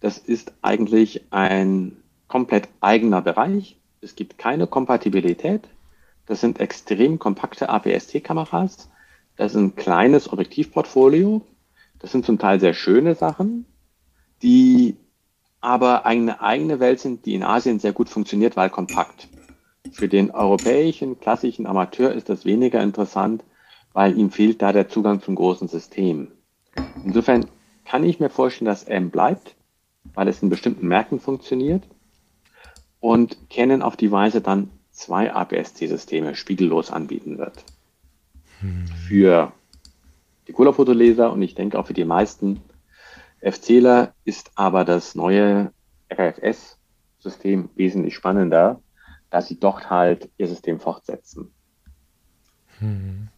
Das 0.00 0.18
ist 0.18 0.52
eigentlich 0.62 1.22
ein 1.30 1.96
komplett 2.28 2.68
eigener 2.80 3.22
Bereich. 3.22 3.76
Es 4.00 4.14
gibt 4.14 4.38
keine 4.38 4.66
Kompatibilität. 4.66 5.68
Das 6.26 6.40
sind 6.40 6.60
extrem 6.60 7.18
kompakte 7.18 7.68
APS-C-Kameras. 7.68 8.90
Das 9.36 9.52
ist 9.52 9.60
ein 9.60 9.74
kleines 9.74 10.32
Objektivportfolio. 10.32 11.42
Das 11.98 12.12
sind 12.12 12.24
zum 12.24 12.38
Teil 12.38 12.60
sehr 12.60 12.74
schöne 12.74 13.14
Sachen, 13.14 13.64
die 14.42 14.96
aber 15.62 16.04
eine 16.04 16.42
eigene 16.42 16.80
Welt 16.80 17.00
sind, 17.00 17.24
die 17.24 17.34
in 17.34 17.44
Asien 17.44 17.78
sehr 17.78 17.92
gut 17.92 18.10
funktioniert, 18.10 18.56
weil 18.56 18.68
kompakt. 18.68 19.28
Für 19.92 20.08
den 20.08 20.32
europäischen 20.32 21.20
klassischen 21.20 21.66
Amateur 21.66 22.12
ist 22.12 22.28
das 22.28 22.44
weniger 22.44 22.82
interessant, 22.82 23.44
weil 23.92 24.18
ihm 24.18 24.30
fehlt 24.30 24.60
da 24.60 24.72
der 24.72 24.88
Zugang 24.88 25.22
zum 25.22 25.36
großen 25.36 25.68
System. 25.68 26.32
Insofern 27.04 27.46
kann 27.84 28.04
ich 28.04 28.20
mir 28.20 28.28
vorstellen, 28.28 28.66
dass 28.66 28.84
M 28.84 29.10
bleibt, 29.10 29.54
weil 30.14 30.28
es 30.28 30.42
in 30.42 30.50
bestimmten 30.50 30.88
Märkten 30.88 31.20
funktioniert 31.20 31.84
und 33.00 33.36
Canon 33.48 33.82
auf 33.82 33.96
die 33.96 34.10
Weise 34.10 34.40
dann 34.40 34.70
zwei 34.90 35.32
APS-C-Systeme 35.32 36.34
spiegellos 36.34 36.90
anbieten 36.90 37.38
wird. 37.38 37.64
Hm. 38.60 38.86
Für 39.08 39.52
die 40.48 40.52
Colorfotoleser 40.52 41.32
und 41.32 41.42
ich 41.42 41.54
denke 41.54 41.78
auch 41.78 41.86
für 41.86 41.94
die 41.94 42.04
meisten 42.04 42.60
FCler 43.42 44.14
ist 44.24 44.52
aber 44.54 44.84
das 44.84 45.14
neue 45.14 45.72
RFS-System 46.12 47.70
wesentlich 47.74 48.14
spannender, 48.14 48.80
da 49.30 49.42
sie 49.42 49.58
dort 49.58 49.90
halt 49.90 50.30
ihr 50.38 50.48
System 50.48 50.80
fortsetzen. 50.80 51.52
Hm. 52.78 53.28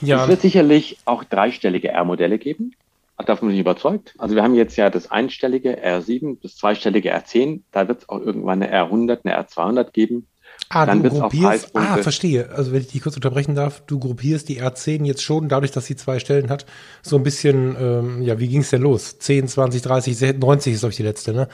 Ja. 0.00 0.22
Es 0.22 0.28
wird 0.28 0.40
sicherlich 0.40 0.98
auch 1.04 1.24
dreistellige 1.24 1.88
R-Modelle 1.88 2.38
geben. 2.38 2.72
Davon 3.16 3.48
bin 3.48 3.54
ich 3.54 3.60
überzeugt. 3.60 4.14
Also 4.18 4.34
wir 4.34 4.42
haben 4.42 4.56
jetzt 4.56 4.76
ja 4.76 4.90
das 4.90 5.10
einstellige 5.10 5.84
R7, 5.84 6.38
das 6.42 6.56
zweistellige 6.56 7.14
R10. 7.14 7.62
Da 7.70 7.86
wird 7.86 8.02
es 8.02 8.08
auch 8.08 8.18
irgendwann 8.20 8.62
eine 8.62 8.72
R100, 8.72 9.20
eine 9.24 9.40
R200 9.40 9.92
geben. 9.92 10.26
Ah, 10.68 10.86
dann 10.86 11.02
du 11.02 11.10
gruppierst, 11.10 11.70
ah, 11.76 11.98
verstehe. 11.98 12.50
Also 12.50 12.72
wenn 12.72 12.80
ich 12.80 12.88
dich 12.88 13.02
kurz 13.02 13.14
unterbrechen 13.14 13.54
darf, 13.54 13.82
du 13.86 13.98
gruppierst 13.98 14.48
die 14.48 14.60
R10 14.60 15.04
jetzt 15.04 15.22
schon, 15.22 15.48
dadurch, 15.48 15.70
dass 15.70 15.86
sie 15.86 15.94
zwei 15.94 16.18
Stellen 16.18 16.50
hat, 16.50 16.66
so 17.02 17.16
ein 17.16 17.22
bisschen, 17.22 17.76
ähm, 17.78 18.22
ja, 18.22 18.38
wie 18.38 18.48
ging 18.48 18.60
es 18.62 18.70
denn 18.70 18.82
los? 18.82 19.18
10, 19.18 19.48
20, 19.48 19.82
30, 19.82 20.38
90 20.38 20.72
ist, 20.72 20.80
glaube 20.80 20.90
ich, 20.90 20.96
die 20.96 21.02
letzte, 21.02 21.32
ne? 21.32 21.48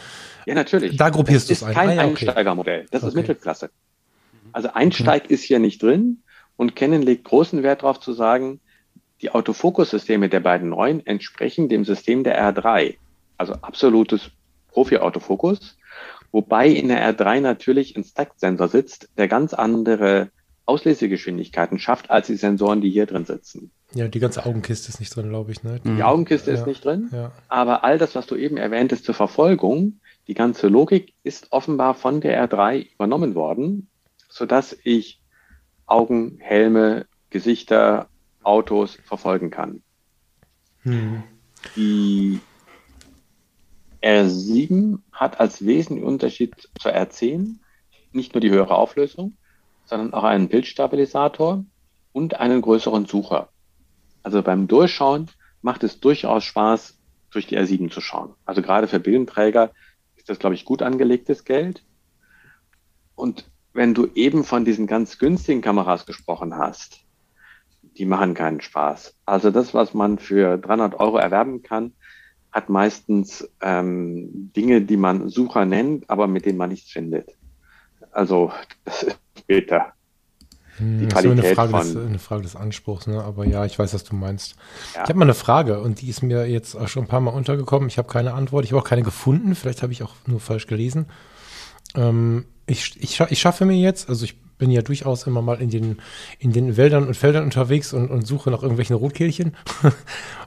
Ja, 0.47 0.55
natürlich. 0.55 0.97
Da 0.97 1.11
gruppierst 1.11 1.51
du 1.51 1.53
es 1.53 1.63
ein. 1.63 1.75
Das 1.75 1.77
ist 1.77 1.79
kein 1.79 1.89
ah, 1.91 2.03
ja, 2.03 2.09
okay. 2.09 2.27
Einsteigermodell, 2.27 2.87
das 2.91 3.03
okay. 3.03 3.09
ist 3.09 3.15
Mittelklasse. 3.15 3.71
Also 4.53 4.73
Einsteig 4.73 5.29
mhm. 5.29 5.35
ist 5.35 5.43
hier 5.43 5.59
nicht 5.59 5.83
drin 5.83 6.23
und 6.57 6.77
Canon 6.77 7.03
legt 7.03 7.25
großen 7.25 7.63
Wert 7.63 7.83
darauf 7.83 8.01
zu 8.01 8.13
sagen, 8.13 8.61
die 9.23 9.31
Autofokussysteme 9.31 10.29
der 10.29 10.41
beiden 10.41 10.71
neuen 10.71 11.05
entsprechen 11.07 11.69
dem 11.69 11.85
System 11.85 12.25
der 12.25 12.41
R3, 12.41 12.97
also 13.37 13.53
absolutes 13.55 14.31
Profi-Autofokus, 14.69 15.77
wobei 16.33 16.69
in 16.69 16.89
der 16.89 17.15
R3 17.15 17.41
natürlich 17.41 17.97
ein 17.97 18.05
Stacked-Sensor 18.05 18.69
sitzt, 18.69 19.09
der 19.17 19.29
ganz 19.29 19.55
andere 19.55 20.31
Auslesegeschwindigkeiten 20.67 21.79
schafft 21.79 22.11
als 22.11 22.29
die 22.29 22.37
Sensoren, 22.37 22.81
die 22.81 22.91
hier 22.91 23.07
drin 23.07 23.25
sitzen. 23.25 23.73
Ja, 23.93 24.07
die 24.07 24.21
ganze 24.21 24.47
Augenkiste 24.47 24.89
ist 24.89 25.01
nicht 25.01 25.15
drin, 25.15 25.29
glaube 25.29 25.51
ich. 25.51 25.65
Ne? 25.65 25.81
Die 25.85 26.03
Augenkiste 26.03 26.53
ja, 26.53 26.57
ist 26.57 26.67
nicht 26.67 26.85
drin, 26.85 27.09
ja. 27.13 27.33
aber 27.49 27.83
all 27.83 27.99
das, 27.99 28.15
was 28.15 28.27
du 28.27 28.37
eben 28.37 28.57
erwähnt 28.57 28.93
hast 28.93 29.05
zur 29.05 29.15
Verfolgung, 29.15 30.01
die 30.29 30.35
ganze 30.35 30.69
Logik 30.69 31.15
ist 31.25 31.49
offenbar 31.51 31.95
von 31.95 32.21
der 32.21 32.49
R3 32.49 32.87
übernommen 32.95 33.35
worden, 33.35 33.89
sodass 34.29 34.77
ich 34.85 35.21
Augen, 35.87 36.39
Helme, 36.41 37.07
Gesichter, 37.31 38.09
Autos 38.45 38.97
verfolgen 39.05 39.51
kann. 39.51 39.83
Hm. 40.83 41.25
Die 41.75 42.41
R7 44.03 44.99
hat 45.13 45.41
als 45.41 45.65
wesentlichen 45.65 46.07
Unterschied 46.07 46.55
zur 46.79 46.93
R10 46.93 47.57
nicht 48.13 48.35
nur 48.35 48.41
die 48.41 48.51
höhere 48.51 48.77
Auflösung, 48.77 49.37
sondern 49.85 50.15
auch 50.15 50.25
einen 50.25 50.49
Bildstabilisator 50.49 51.65
und 52.13 52.41
einen 52.41 52.63
größeren 52.63 53.07
Sucher. 53.07 53.51
Also 54.23 54.43
beim 54.43 54.69
Durchschauen 54.69 55.31
macht 55.63 55.85
es 55.85 56.01
durchaus 56.01 56.45
Spaß, 56.45 56.99
durch 57.31 57.47
die 57.47 57.59
R7 57.59 57.91
zu 57.91 58.01
schauen. 58.01 58.35
Also 58.45 58.63
gerade 58.63 58.89
für 58.89 59.01
Bildenträger 59.01 59.73
ist 60.17 60.29
das, 60.29 60.39
glaube 60.39 60.55
ich, 60.55 60.65
gut 60.65 60.83
angelegtes 60.83 61.45
Geld. 61.45 61.85
Und 63.15 63.45
wenn 63.73 63.95
du 63.95 64.09
eben 64.15 64.45
von 64.45 64.65
diesen 64.65 64.87
ganz 64.87 65.19
günstigen 65.19 65.61
Kameras 65.61 66.07
gesprochen 66.07 66.57
hast, 66.57 67.05
die 67.97 68.05
machen 68.05 68.35
keinen 68.35 68.61
Spaß. 68.61 69.15
Also 69.27 69.51
das, 69.51 69.75
was 69.75 69.95
man 69.95 70.19
für 70.19 70.59
300 70.59 70.99
Euro 70.99 71.19
erwerben 71.19 71.63
kann, 71.63 71.93
hat 72.53 72.69
meistens 72.69 73.49
ähm, 73.61 74.51
Dinge, 74.57 74.83
die 74.83 74.97
man 74.97 75.29
Sucher 75.29 75.65
nennt, 75.65 76.09
aber 76.11 76.27
mit 76.27 76.47
denen 76.47 76.59
man 76.59 76.71
nichts 76.71 76.91
findet. 76.91 77.37
Also 78.13 78.53
das 78.85 79.05
ist 79.05 79.19
später. 79.39 79.93
Hm, 80.77 81.01
die 81.01 81.07
das 81.07 81.25
ist 81.25 81.31
eine 81.31 81.55
Frage, 81.55 81.71
von, 81.71 81.81
des, 81.81 81.97
eine 81.97 82.19
Frage 82.19 82.43
des 82.43 82.57
Anspruchs, 82.57 83.07
ne? 83.07 83.23
aber 83.23 83.45
ja, 83.45 83.65
ich 83.65 83.79
weiß, 83.79 83.95
was 83.95 84.05
du 84.05 84.17
meinst. 84.17 84.57
Ja. 84.95 85.03
Ich 85.03 85.09
habe 85.09 85.19
mal 85.19 85.27
eine 85.27 85.35
Frage 85.35 85.81
und 85.81 86.01
die 86.01 86.09
ist 86.09 86.23
mir 86.23 86.47
jetzt 86.47 86.75
auch 86.75 86.89
schon 86.89 87.05
ein 87.05 87.09
paar 87.09 87.21
Mal 87.21 87.31
untergekommen. 87.31 87.89
Ich 87.89 87.99
habe 87.99 88.09
keine 88.09 88.35
Antwort, 88.35 88.65
ich 88.65 88.73
habe 88.73 88.81
auch 88.83 88.89
keine 88.89 89.03
gefunden. 89.03 89.55
Vielleicht 89.55 89.83
habe 89.83 89.93
ich 89.93 90.03
auch 90.03 90.15
nur 90.27 90.41
falsch 90.41 90.67
gelesen. 90.67 91.07
Ähm, 91.95 92.47
ich, 92.67 93.01
ich, 93.01 93.21
ich 93.21 93.41
schaffe 93.41 93.65
mir 93.65 93.77
jetzt, 93.77 94.09
also 94.09 94.25
ich 94.25 94.37
bin 94.61 94.71
ja 94.71 94.83
durchaus 94.83 95.27
immer 95.27 95.43
mal 95.43 95.61
in 95.61 95.71
den, 95.71 95.99
in 96.39 96.53
den 96.53 96.77
Wäldern 96.77 97.09
und 97.09 97.17
Feldern 97.17 97.43
unterwegs 97.43 97.93
und, 97.93 98.09
und 98.09 98.25
suche 98.25 98.53
nach 98.53 98.63
irgendwelchen 98.63 98.95
Rotkehlchen. 98.95 99.57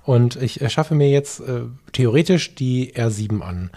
und 0.06 0.42
ich 0.42 0.62
erschaffe 0.62 0.96
mir 0.96 1.10
jetzt 1.10 1.42
äh, 1.42 1.64
theoretisch 1.92 2.56
die 2.56 2.94
R7 2.94 3.42
an. 3.42 3.72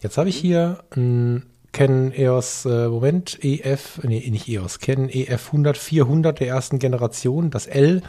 Jetzt 0.00 0.18
habe 0.18 0.30
ich 0.30 0.36
hier 0.36 0.82
ein 0.96 1.44
Canon 1.70 2.12
EOS, 2.12 2.64
äh, 2.64 2.88
Moment, 2.88 3.38
EF, 3.44 4.00
nee, 4.02 4.28
nicht 4.28 4.48
EOS, 4.48 4.80
Canon 4.80 5.08
EF 5.08 5.46
100 5.46 5.78
400 5.78 6.40
der 6.40 6.48
ersten 6.48 6.80
Generation, 6.80 7.50
das 7.50 7.66
L 7.66 8.02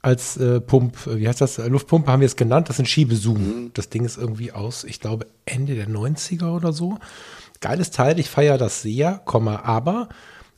als 0.00 0.36
äh, 0.36 0.60
Pump, 0.60 0.98
wie 1.06 1.26
heißt 1.26 1.40
das, 1.40 1.58
Luftpumpe 1.58 2.10
haben 2.10 2.20
wir 2.20 2.26
es 2.26 2.36
genannt, 2.36 2.68
das 2.68 2.76
ist 2.76 2.80
ein 2.80 2.86
Schiebezoom. 2.86 3.38
Mhm. 3.38 3.70
Das 3.74 3.88
Ding 3.88 4.04
ist 4.04 4.18
irgendwie 4.18 4.52
aus, 4.52 4.84
ich 4.84 5.00
glaube, 5.00 5.26
Ende 5.46 5.74
der 5.74 5.88
90er 5.88 6.54
oder 6.54 6.72
so. 6.72 6.98
Geiles 7.60 7.90
Teil, 7.90 8.18
ich 8.18 8.28
feiere 8.28 8.58
das 8.58 8.82
sehr, 8.82 9.22
aber 9.24 10.08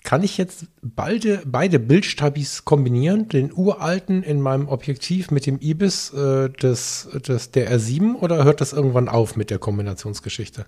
kann 0.06 0.22
ich 0.22 0.38
jetzt 0.38 0.66
beide, 0.82 1.42
beide 1.44 1.80
Bildstabis 1.80 2.64
kombinieren, 2.64 3.28
den 3.28 3.52
uralten 3.52 4.22
in 4.22 4.40
meinem 4.40 4.68
Objektiv 4.68 5.32
mit 5.32 5.46
dem 5.46 5.58
IBIS 5.60 6.14
äh, 6.14 6.48
des, 6.48 7.08
des, 7.26 7.50
der 7.50 7.76
R7 7.76 8.14
oder 8.14 8.44
hört 8.44 8.60
das 8.60 8.72
irgendwann 8.72 9.08
auf 9.08 9.34
mit 9.34 9.50
der 9.50 9.58
Kombinationsgeschichte? 9.58 10.66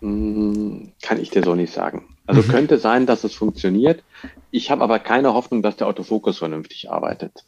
Hm, 0.00 0.92
kann 1.00 1.18
ich 1.18 1.30
dir 1.30 1.42
so 1.42 1.54
nicht 1.54 1.72
sagen. 1.72 2.16
Also 2.26 2.42
mhm. 2.42 2.48
könnte 2.48 2.76
sein, 2.76 3.06
dass 3.06 3.24
es 3.24 3.34
funktioniert. 3.34 4.04
Ich 4.50 4.70
habe 4.70 4.84
aber 4.84 4.98
keine 4.98 5.32
Hoffnung, 5.32 5.62
dass 5.62 5.76
der 5.76 5.86
Autofokus 5.86 6.36
vernünftig 6.36 6.90
arbeitet. 6.90 7.46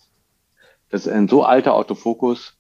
Das 0.89 1.05
ist 1.05 1.13
ein 1.13 1.29
so 1.29 1.45
alter 1.45 1.75
Autofokus, 1.75 2.57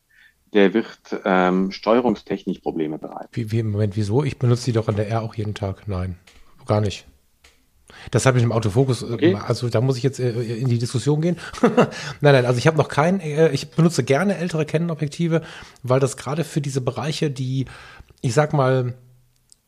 der 0.52 0.74
wird 0.74 0.98
ähm, 1.24 1.72
steuerungstechnisch 1.72 2.58
Probleme 2.58 2.98
bereiten. 2.98 3.30
Wie, 3.32 3.50
wie, 3.50 3.62
Moment, 3.62 3.96
wieso? 3.96 4.24
Ich 4.24 4.38
benutze 4.38 4.66
die 4.66 4.72
doch 4.72 4.88
an 4.88 4.96
der 4.96 5.08
R 5.08 5.22
auch 5.22 5.36
jeden 5.36 5.54
Tag. 5.54 5.88
Nein, 5.88 6.18
gar 6.66 6.82
nicht. 6.82 7.06
Das 8.10 8.26
hat 8.26 8.34
mit 8.34 8.42
dem 8.42 8.52
Autofokus, 8.52 9.02
äh, 9.02 9.12
okay. 9.12 9.38
also 9.46 9.68
da 9.68 9.80
muss 9.80 9.96
ich 9.96 10.02
jetzt 10.02 10.20
äh, 10.20 10.30
in 10.30 10.68
die 10.68 10.78
Diskussion 10.78 11.20
gehen. 11.20 11.36
nein, 11.62 12.34
nein, 12.34 12.46
also 12.46 12.58
ich 12.58 12.66
habe 12.66 12.76
noch 12.76 12.88
kein, 12.88 13.20
äh, 13.20 13.50
ich 13.50 13.70
benutze 13.70 14.04
gerne 14.04 14.36
ältere 14.36 14.64
Canon-Objektive, 14.64 15.42
weil 15.82 16.00
das 16.00 16.16
gerade 16.16 16.44
für 16.44 16.60
diese 16.60 16.80
Bereiche, 16.80 17.30
die, 17.30 17.66
ich 18.20 18.34
sag 18.34 18.52
mal, 18.52 18.94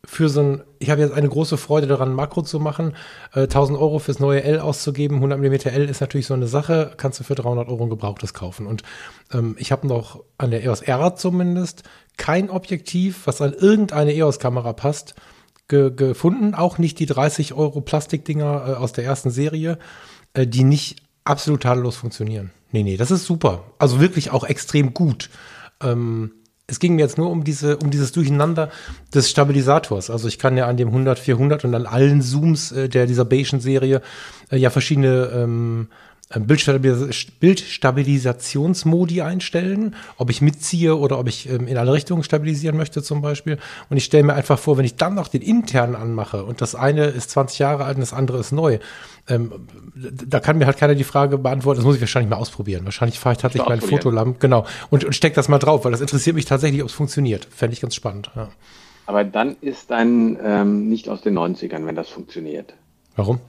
für 0.05 0.29
so 0.29 0.43
ein, 0.43 0.63
ich 0.81 0.91
habe 0.91 1.01
jetzt 1.01 1.15
eine 1.15 1.29
große 1.29 1.57
Freude 1.57 1.87
daran, 1.87 2.13
Makro 2.13 2.43
zu 2.43 2.59
machen. 2.59 2.97
Äh, 3.33 3.43
1000 3.43 3.79
Euro 3.79 3.99
fürs 4.01 4.19
neue 4.19 4.43
L 4.43 4.59
auszugeben, 4.59 5.17
100 5.17 5.39
mm 5.39 5.69
L 5.69 5.89
ist 5.89 6.01
natürlich 6.01 6.27
so 6.27 6.35
eine 6.35 6.49
Sache, 6.49 6.93
kannst 6.97 7.21
du 7.21 7.25
für 7.25 7.37
300 7.37 7.69
Euro 7.69 7.85
ein 7.85 7.91
gebrauchtes 7.91 8.35
kaufen. 8.35 8.67
Und 8.67 8.83
ähm, 9.33 9.55
ich 9.59 9.71
habe 9.71 9.87
noch 9.87 10.25
an 10.39 10.51
der 10.51 10.65
EOS 10.65 10.83
R 10.83 11.15
zumindest 11.15 11.85
kein 12.17 12.51
Objektiv, 12.51 13.27
was 13.27 13.41
an 13.41 13.53
irgendeine 13.53 14.13
EOS-Kamera 14.13 14.73
passt, 14.73 15.15
ge 15.69 15.91
gefunden, 15.95 16.55
auch 16.55 16.79
nicht 16.79 16.99
die 16.99 17.07
30 17.07 17.55
Euro 17.55 17.81
Plastikdinger 17.81 18.65
äh, 18.67 18.73
aus 18.75 18.93
der 18.93 19.05
ersten 19.05 19.31
Serie, 19.31 19.79
äh, 20.35 20.47
die 20.47 20.65
nicht 20.65 21.03
absolut 21.25 21.63
tadellos 21.63 21.97
funktionieren. 21.97 22.51
Nee, 22.73 22.83
nee, 22.83 22.97
das 22.97 23.11
ist 23.11 23.27
super. 23.27 23.65
Also 23.79 24.01
wirklich 24.01 24.31
auch 24.31 24.45
extrem 24.45 24.95
gut. 24.95 25.31
Ähm, 25.83 26.33
es 26.67 26.79
ging 26.79 26.95
mir 26.95 27.03
jetzt 27.03 27.19
nur 27.19 27.31
um 27.31 27.45
diese, 27.45 27.77
um 27.77 27.91
dieses 27.91 28.13
Durcheinander 28.13 28.71
des 29.13 29.31
Stabilisators. 29.31 30.11
Also 30.11 30.29
ich 30.29 30.39
kann 30.39 30.57
ja 30.57 30.67
an 30.67 30.77
dem 30.77 30.89
100, 30.89 31.19
400 31.19 31.65
und 31.65 31.75
an 31.75 31.87
allen 31.87 32.23
Zooms 32.23 32.73
äh, 32.73 32.89
der 32.89 33.07
dieser 33.07 33.25
Bayesian-Serie 33.25 34.01
äh, 34.51 34.57
ja 34.57 34.71
verschiedene 34.71 35.31
ähm, 35.35 35.89
äh, 35.91 35.95
Bildstabilisationsmodi 36.41 39.23
einstellen, 39.23 39.95
ob 40.17 40.31
ich 40.31 40.41
mitziehe 40.41 40.97
oder 40.97 41.19
ob 41.19 41.29
ich 41.29 41.49
ähm, 41.49 41.69
in 41.69 41.77
alle 41.77 41.93
Richtungen 41.93 42.23
stabilisieren 42.23 42.77
möchte 42.77 43.03
zum 43.03 43.23
Beispiel. 43.23 43.59
Und 43.91 43.97
ich 43.97 44.05
stelle 44.05 44.25
mir 44.25 44.35
einfach 44.35 44.59
vor, 44.59 44.79
wenn 44.79 44.85
ich 44.85 44.97
dann 44.97 45.15
noch 45.15 45.29
den 45.29 45.43
internen 45.43 45.95
anmache 45.95 46.45
und 46.45 46.61
das 46.61 46.75
eine 46.75 47.07
ist 47.07 47.31
20 47.31 47.59
Jahre 47.59 47.85
alt 47.85 47.97
und 47.97 48.01
das 48.01 48.13
andere 48.13 48.39
ist 48.39 48.53
neu, 48.53 48.79
ähm, 49.29 49.53
da 49.95 50.41
kann 50.41 50.59
mir 50.59 50.67
halt 50.67 50.79
keiner 50.79 50.95
die 50.95 51.05
Frage 51.05 51.39
beantworten, 51.39 51.79
das 51.79 51.85
muss 51.85 51.97
ich 51.97 52.01
wahrscheinlich 52.01 52.31
mal 52.31 52.37
ausprobieren. 52.37 52.85
Wahrscheinlich 52.85 53.19
fahre 53.19 53.35
ich 53.35 53.41
tatsächlich 53.41 53.69
mein 53.69 53.81
Fotolamp, 53.81 54.41
genau, 54.41 54.67
und, 54.91 55.05
und 55.05 55.15
steck 55.15 55.35
das 55.35 55.49
mal 55.49 55.59
drauf, 55.59 55.85
weil 55.85 55.93
das 55.93 56.01
interessiert 56.01 56.35
mich 56.35 56.47
tatsächlich, 56.47 56.83
ob 56.83 56.89
es 56.89 56.95
funktioniert. 56.95 57.47
Fände 57.51 57.75
ich 57.75 57.81
ganz 57.81 57.95
spannend, 57.95 58.31
ja. 58.35 58.49
Aber 59.07 59.25
dann 59.25 59.57
ist 59.61 59.91
dann 59.91 60.39
ähm, 60.43 60.89
nicht 60.89 61.09
aus 61.09 61.23
den 61.23 61.37
90ern, 61.37 61.87
wenn 61.87 61.97
das 61.97 62.09
funktioniert. 62.09 62.75
Warum? 63.17 63.41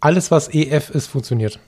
Alles, 0.00 0.30
was 0.30 0.52
EF 0.52 0.90
ist, 0.90 1.08
funktioniert. 1.08 1.58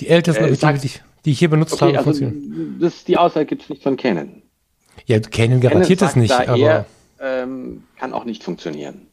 Die 0.00 0.08
ältesten, 0.08 0.44
Äh, 0.44 0.48
die, 0.50 0.54
sag- 0.54 0.80
die, 0.80 0.90
die 1.24 1.30
ich 1.32 1.38
hier 1.38 1.50
benutzt 1.50 1.74
Okay, 1.74 1.86
habe, 1.96 1.98
also 1.98 2.04
funktionieren. 2.12 2.78
das, 2.80 3.04
die 3.04 3.16
Aussage 3.16 3.46
gibt 3.46 3.62
es 3.62 3.68
nicht 3.70 3.82
von 3.82 3.96
Canon. 3.96 4.42
Ja, 5.06 5.18
Canon 5.20 5.60
garantiert 5.60 5.98
Canon 6.00 6.10
es 6.10 6.16
nicht, 6.16 6.32
aber. 6.48 6.56
eher, 6.56 6.86
ähm, 7.20 7.82
kann 7.98 8.12
auch 8.12 8.24
nicht 8.24 8.44
funktionieren. 8.44 9.07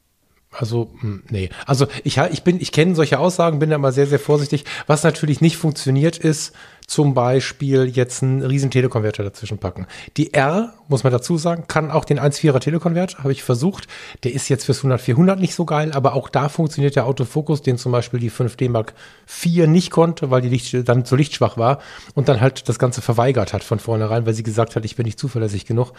Also, 0.58 0.90
hm, 1.02 1.24
nee. 1.30 1.50
Also 1.66 1.88
ich, 2.04 2.18
ich 2.18 2.44
bin, 2.44 2.62
ich 2.62 2.72
kenne 2.72 2.96
solche 2.96 3.20
Aussagen, 3.20 3.60
bin 3.60 3.70
da 3.70 3.78
mal 3.78 3.92
sehr, 3.92 4.08
sehr 4.08 4.20
vorsichtig. 4.20 4.66
Was 4.88 5.04
natürlich 5.04 5.42
nicht 5.42 5.58
funktioniert, 5.58 6.18
ist 6.18 6.54
zum 6.88 7.14
Beispiel 7.14 7.86
jetzt 7.86 8.22
einen 8.22 8.44
riesen 8.44 8.70
Telekonverter 8.70 9.24
dazwischen 9.24 9.58
packen. 9.58 9.88
Die 10.18 10.34
R, 10.34 10.74
muss 10.88 11.04
man 11.04 11.12
dazu 11.12 11.38
sagen, 11.38 11.66
kann 11.68 11.90
auch 11.90 12.06
den 12.06 12.20
1.4er 12.20 12.60
Telekonverter, 12.60 13.20
habe 13.20 13.32
ich 13.32 13.44
versucht. 13.44 13.88
Der 14.24 14.34
ist 14.34 14.50
jetzt 14.50 14.66
fürs 14.66 14.84
100-400 14.84 15.38
nicht 15.38 15.56
so 15.56 15.66
geil, 15.66 15.92
aber 15.94 16.14
auch 16.14 16.30
da 16.30 16.48
funktioniert 16.48 16.96
der 16.96 17.08
Autofokus, 17.08 17.62
den 17.62 17.78
zum 17.78 17.92
Beispiel 17.92 18.20
die 18.20 18.32
5D 18.32 18.70
Mark 18.70 18.94
IV 19.44 19.68
nicht 19.68 19.90
konnte, 19.90 20.30
weil 20.30 20.42
die 20.42 20.50
Licht, 20.50 20.88
dann 20.88 21.06
zu 21.06 21.16
lichtschwach 21.16 21.58
war 21.58 21.80
und 22.14 22.30
dann 22.30 22.40
halt 22.40 22.70
das 22.70 22.78
Ganze 22.78 23.02
verweigert 23.02 23.54
hat 23.54 23.64
von 23.64 23.80
vornherein, 23.80 24.26
weil 24.26 24.34
sie 24.34 24.44
gesagt 24.44 24.76
hat, 24.76 24.86
ich 24.86 24.96
bin 24.96 25.06
nicht 25.06 25.20
zuverlässig 25.20 25.66
genug. 25.66 25.92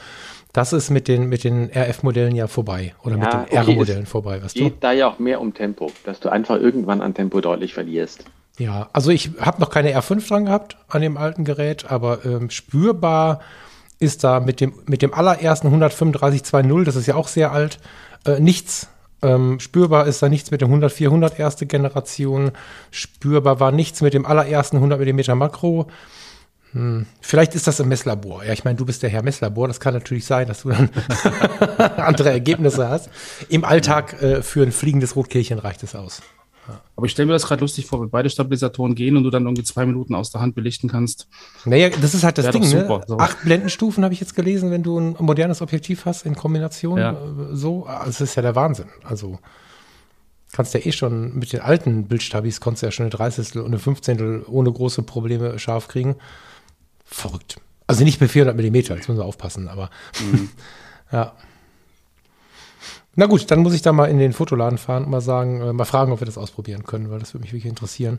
Das 0.52 0.72
ist 0.72 0.90
mit 0.90 1.06
den, 1.08 1.28
mit 1.28 1.44
den 1.44 1.70
RF-Modellen 1.70 2.34
ja 2.34 2.46
vorbei 2.46 2.94
oder 3.04 3.16
mit 3.16 3.26
Ja, 3.26 3.44
den 3.44 3.58
okay, 3.58 3.72
R-Modellen 3.72 4.06
vorbei, 4.06 4.42
weißt 4.42 4.58
du? 4.58 4.64
Geht 4.64 4.82
da 4.82 4.92
ja 4.92 5.08
auch 5.08 5.18
mehr 5.18 5.40
um 5.40 5.52
Tempo, 5.52 5.92
dass 6.04 6.20
du 6.20 6.30
einfach 6.30 6.56
irgendwann 6.56 7.02
an 7.02 7.12
Tempo 7.12 7.40
deutlich 7.40 7.74
verlierst. 7.74 8.24
Ja, 8.58 8.88
also 8.92 9.10
ich 9.10 9.32
habe 9.38 9.60
noch 9.60 9.68
keine 9.68 9.94
R5 9.94 10.26
dran 10.26 10.46
gehabt 10.46 10.78
an 10.88 11.02
dem 11.02 11.18
alten 11.18 11.44
Gerät, 11.44 11.90
aber 11.90 12.24
ähm, 12.24 12.48
spürbar 12.48 13.40
ist 13.98 14.24
da 14.24 14.40
mit 14.40 14.60
dem, 14.60 14.74
mit 14.86 15.02
dem 15.02 15.12
allerersten 15.12 15.68
135.2.0, 15.68 16.84
das 16.84 16.96
ist 16.96 17.06
ja 17.06 17.16
auch 17.16 17.28
sehr 17.28 17.52
alt, 17.52 17.78
äh, 18.24 18.40
nichts. 18.40 18.88
Ähm, 19.22 19.60
spürbar 19.60 20.06
ist 20.06 20.22
da 20.22 20.28
nichts 20.28 20.50
mit 20.50 20.60
dem 20.60 20.70
100-400 20.70 21.38
erste 21.38 21.66
Generation. 21.66 22.52
Spürbar 22.90 23.60
war 23.60 23.72
nichts 23.72 24.02
mit 24.02 24.14
dem 24.14 24.26
allerersten 24.26 24.76
100 24.76 25.00
mm 25.00 25.36
Makro. 25.38 25.86
Hm, 26.76 27.06
vielleicht 27.22 27.54
ist 27.54 27.66
das 27.66 27.80
im 27.80 27.88
Messlabor. 27.88 28.44
Ja, 28.44 28.52
ich 28.52 28.64
meine, 28.64 28.76
du 28.76 28.84
bist 28.84 29.02
der 29.02 29.08
Herr 29.08 29.22
Messlabor. 29.22 29.66
Das 29.66 29.80
kann 29.80 29.94
natürlich 29.94 30.26
sein, 30.26 30.46
dass 30.46 30.62
du 30.62 30.68
dann 30.68 30.90
andere 31.96 32.28
Ergebnisse 32.28 32.90
hast. 32.90 33.08
Im 33.48 33.64
Alltag 33.64 34.20
äh, 34.20 34.42
für 34.42 34.62
ein 34.62 34.72
fliegendes 34.72 35.16
Rotkehlchen 35.16 35.58
reicht 35.58 35.82
es 35.82 35.94
aus. 35.94 36.20
Aber 36.96 37.06
ich 37.06 37.12
stelle 37.12 37.26
mir 37.26 37.32
das 37.32 37.46
gerade 37.46 37.60
lustig 37.62 37.86
vor, 37.86 38.02
wenn 38.02 38.10
beide 38.10 38.28
Stabilisatoren 38.28 38.94
gehen 38.94 39.16
und 39.16 39.22
du 39.22 39.30
dann 39.30 39.44
irgendwie 39.44 39.62
zwei 39.62 39.86
Minuten 39.86 40.14
aus 40.14 40.32
der 40.32 40.42
Hand 40.42 40.54
belichten 40.54 40.90
kannst. 40.90 41.28
Naja, 41.64 41.88
das 41.88 42.12
ist 42.12 42.24
halt 42.24 42.36
das 42.36 42.50
Ding, 42.50 42.62
ne? 42.62 42.68
super, 42.68 43.04
so. 43.06 43.18
Acht 43.18 43.42
Blendenstufen 43.42 44.04
habe 44.04 44.12
ich 44.12 44.20
jetzt 44.20 44.34
gelesen, 44.34 44.70
wenn 44.70 44.82
du 44.82 44.98
ein 44.98 45.16
modernes 45.18 45.62
Objektiv 45.62 46.04
hast 46.04 46.26
in 46.26 46.34
Kombination. 46.34 46.98
Ja. 46.98 47.12
äh, 47.12 47.54
So, 47.54 47.86
also 47.86 48.06
das 48.06 48.20
ist 48.20 48.34
ja 48.34 48.42
der 48.42 48.54
Wahnsinn. 48.54 48.88
Also 49.04 49.38
kannst 50.52 50.74
ja 50.74 50.80
eh 50.80 50.92
schon 50.92 51.38
mit 51.38 51.52
den 51.52 51.60
alten 51.60 52.08
Bildstabis 52.08 52.60
konntest 52.60 52.82
du 52.82 52.86
ja 52.86 52.90
schon 52.90 53.04
eine 53.04 53.10
Dreißigstel 53.10 53.62
und 53.62 53.68
eine 53.68 53.78
Fünfzehntel 53.78 54.44
ohne 54.48 54.72
große 54.72 55.02
Probleme 55.02 55.58
scharf 55.58 55.88
kriegen. 55.88 56.16
Verrückt. 57.06 57.56
Also 57.86 58.04
nicht 58.04 58.18
bei 58.18 58.28
400 58.28 58.56
Millimeter, 58.56 58.96
jetzt 58.96 59.08
müssen 59.08 59.20
wir 59.20 59.24
aufpassen, 59.24 59.68
aber 59.68 59.90
ja. 61.12 61.32
Na 63.14 63.26
gut, 63.26 63.50
dann 63.50 63.60
muss 63.60 63.72
ich 63.72 63.80
da 63.80 63.92
mal 63.92 64.10
in 64.10 64.18
den 64.18 64.34
Fotoladen 64.34 64.76
fahren 64.76 65.04
und 65.04 65.10
mal 65.10 65.22
sagen, 65.22 65.62
äh, 65.62 65.72
mal 65.72 65.86
fragen, 65.86 66.12
ob 66.12 66.20
wir 66.20 66.26
das 66.26 66.36
ausprobieren 66.36 66.84
können, 66.84 67.10
weil 67.10 67.18
das 67.18 67.32
würde 67.32 67.42
mich 67.44 67.52
wirklich 67.52 67.70
interessieren, 67.70 68.18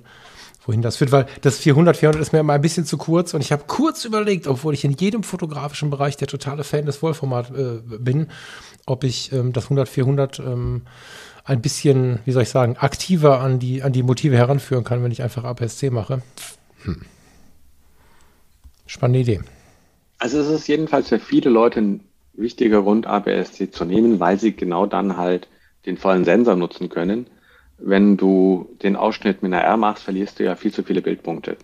wohin 0.65 0.81
das 0.81 0.97
führt, 0.97 1.11
weil 1.11 1.27
das 1.41 1.57
400, 1.57 1.95
400 1.97 2.21
ist 2.21 2.33
mir 2.33 2.39
immer 2.39 2.53
ein 2.53 2.61
bisschen 2.61 2.85
zu 2.85 2.97
kurz 2.97 3.33
und 3.33 3.41
ich 3.41 3.51
habe 3.51 3.65
kurz 3.67 4.05
überlegt, 4.05 4.47
obwohl 4.47 4.73
ich 4.73 4.83
in 4.83 4.93
jedem 4.93 5.21
fotografischen 5.21 5.91
Bereich 5.91 6.17
der 6.17 6.27
totale 6.27 6.63
Fan 6.63 6.85
des 6.85 6.97
Vollformat 6.97 7.51
äh, 7.51 7.79
bin, 7.99 8.27
ob 8.85 9.03
ich 9.03 9.31
ähm, 9.33 9.53
das 9.53 9.65
100, 9.65 9.87
400 9.87 10.39
ähm, 10.39 10.81
ein 11.43 11.61
bisschen, 11.61 12.19
wie 12.25 12.31
soll 12.31 12.43
ich 12.43 12.49
sagen, 12.49 12.77
aktiver 12.77 13.39
an 13.39 13.59
die, 13.59 13.83
an 13.83 13.93
die 13.93 14.03
Motive 14.03 14.35
heranführen 14.35 14.83
kann, 14.83 15.03
wenn 15.03 15.11
ich 15.11 15.21
einfach 15.21 15.43
APS-C 15.43 15.91
mache. 15.91 16.21
Hm. 16.83 17.05
Spannende 18.87 19.19
Idee. 19.19 19.41
Also 20.19 20.39
es 20.39 20.47
ist 20.49 20.67
jedenfalls 20.67 21.09
für 21.09 21.19
viele 21.19 21.49
Leute 21.49 21.79
ein 21.81 22.03
wichtiger 22.33 22.81
Grund, 22.81 23.07
APS-C 23.07 23.71
zu 23.71 23.85
nehmen, 23.85 24.19
weil 24.19 24.39
sie 24.39 24.53
genau 24.55 24.85
dann 24.85 25.17
halt 25.17 25.47
den 25.85 25.97
vollen 25.97 26.25
Sensor 26.25 26.55
nutzen 26.55 26.89
können. 26.89 27.27
Wenn 27.77 28.17
du 28.17 28.75
den 28.81 28.95
Ausschnitt 28.95 29.43
mit 29.43 29.53
einer 29.53 29.63
R 29.63 29.77
machst, 29.77 30.03
verlierst 30.03 30.39
du 30.39 30.43
ja 30.43 30.55
viel 30.55 30.73
zu 30.73 30.83
viele 30.83 31.01
Bildpunkte. 31.01 31.57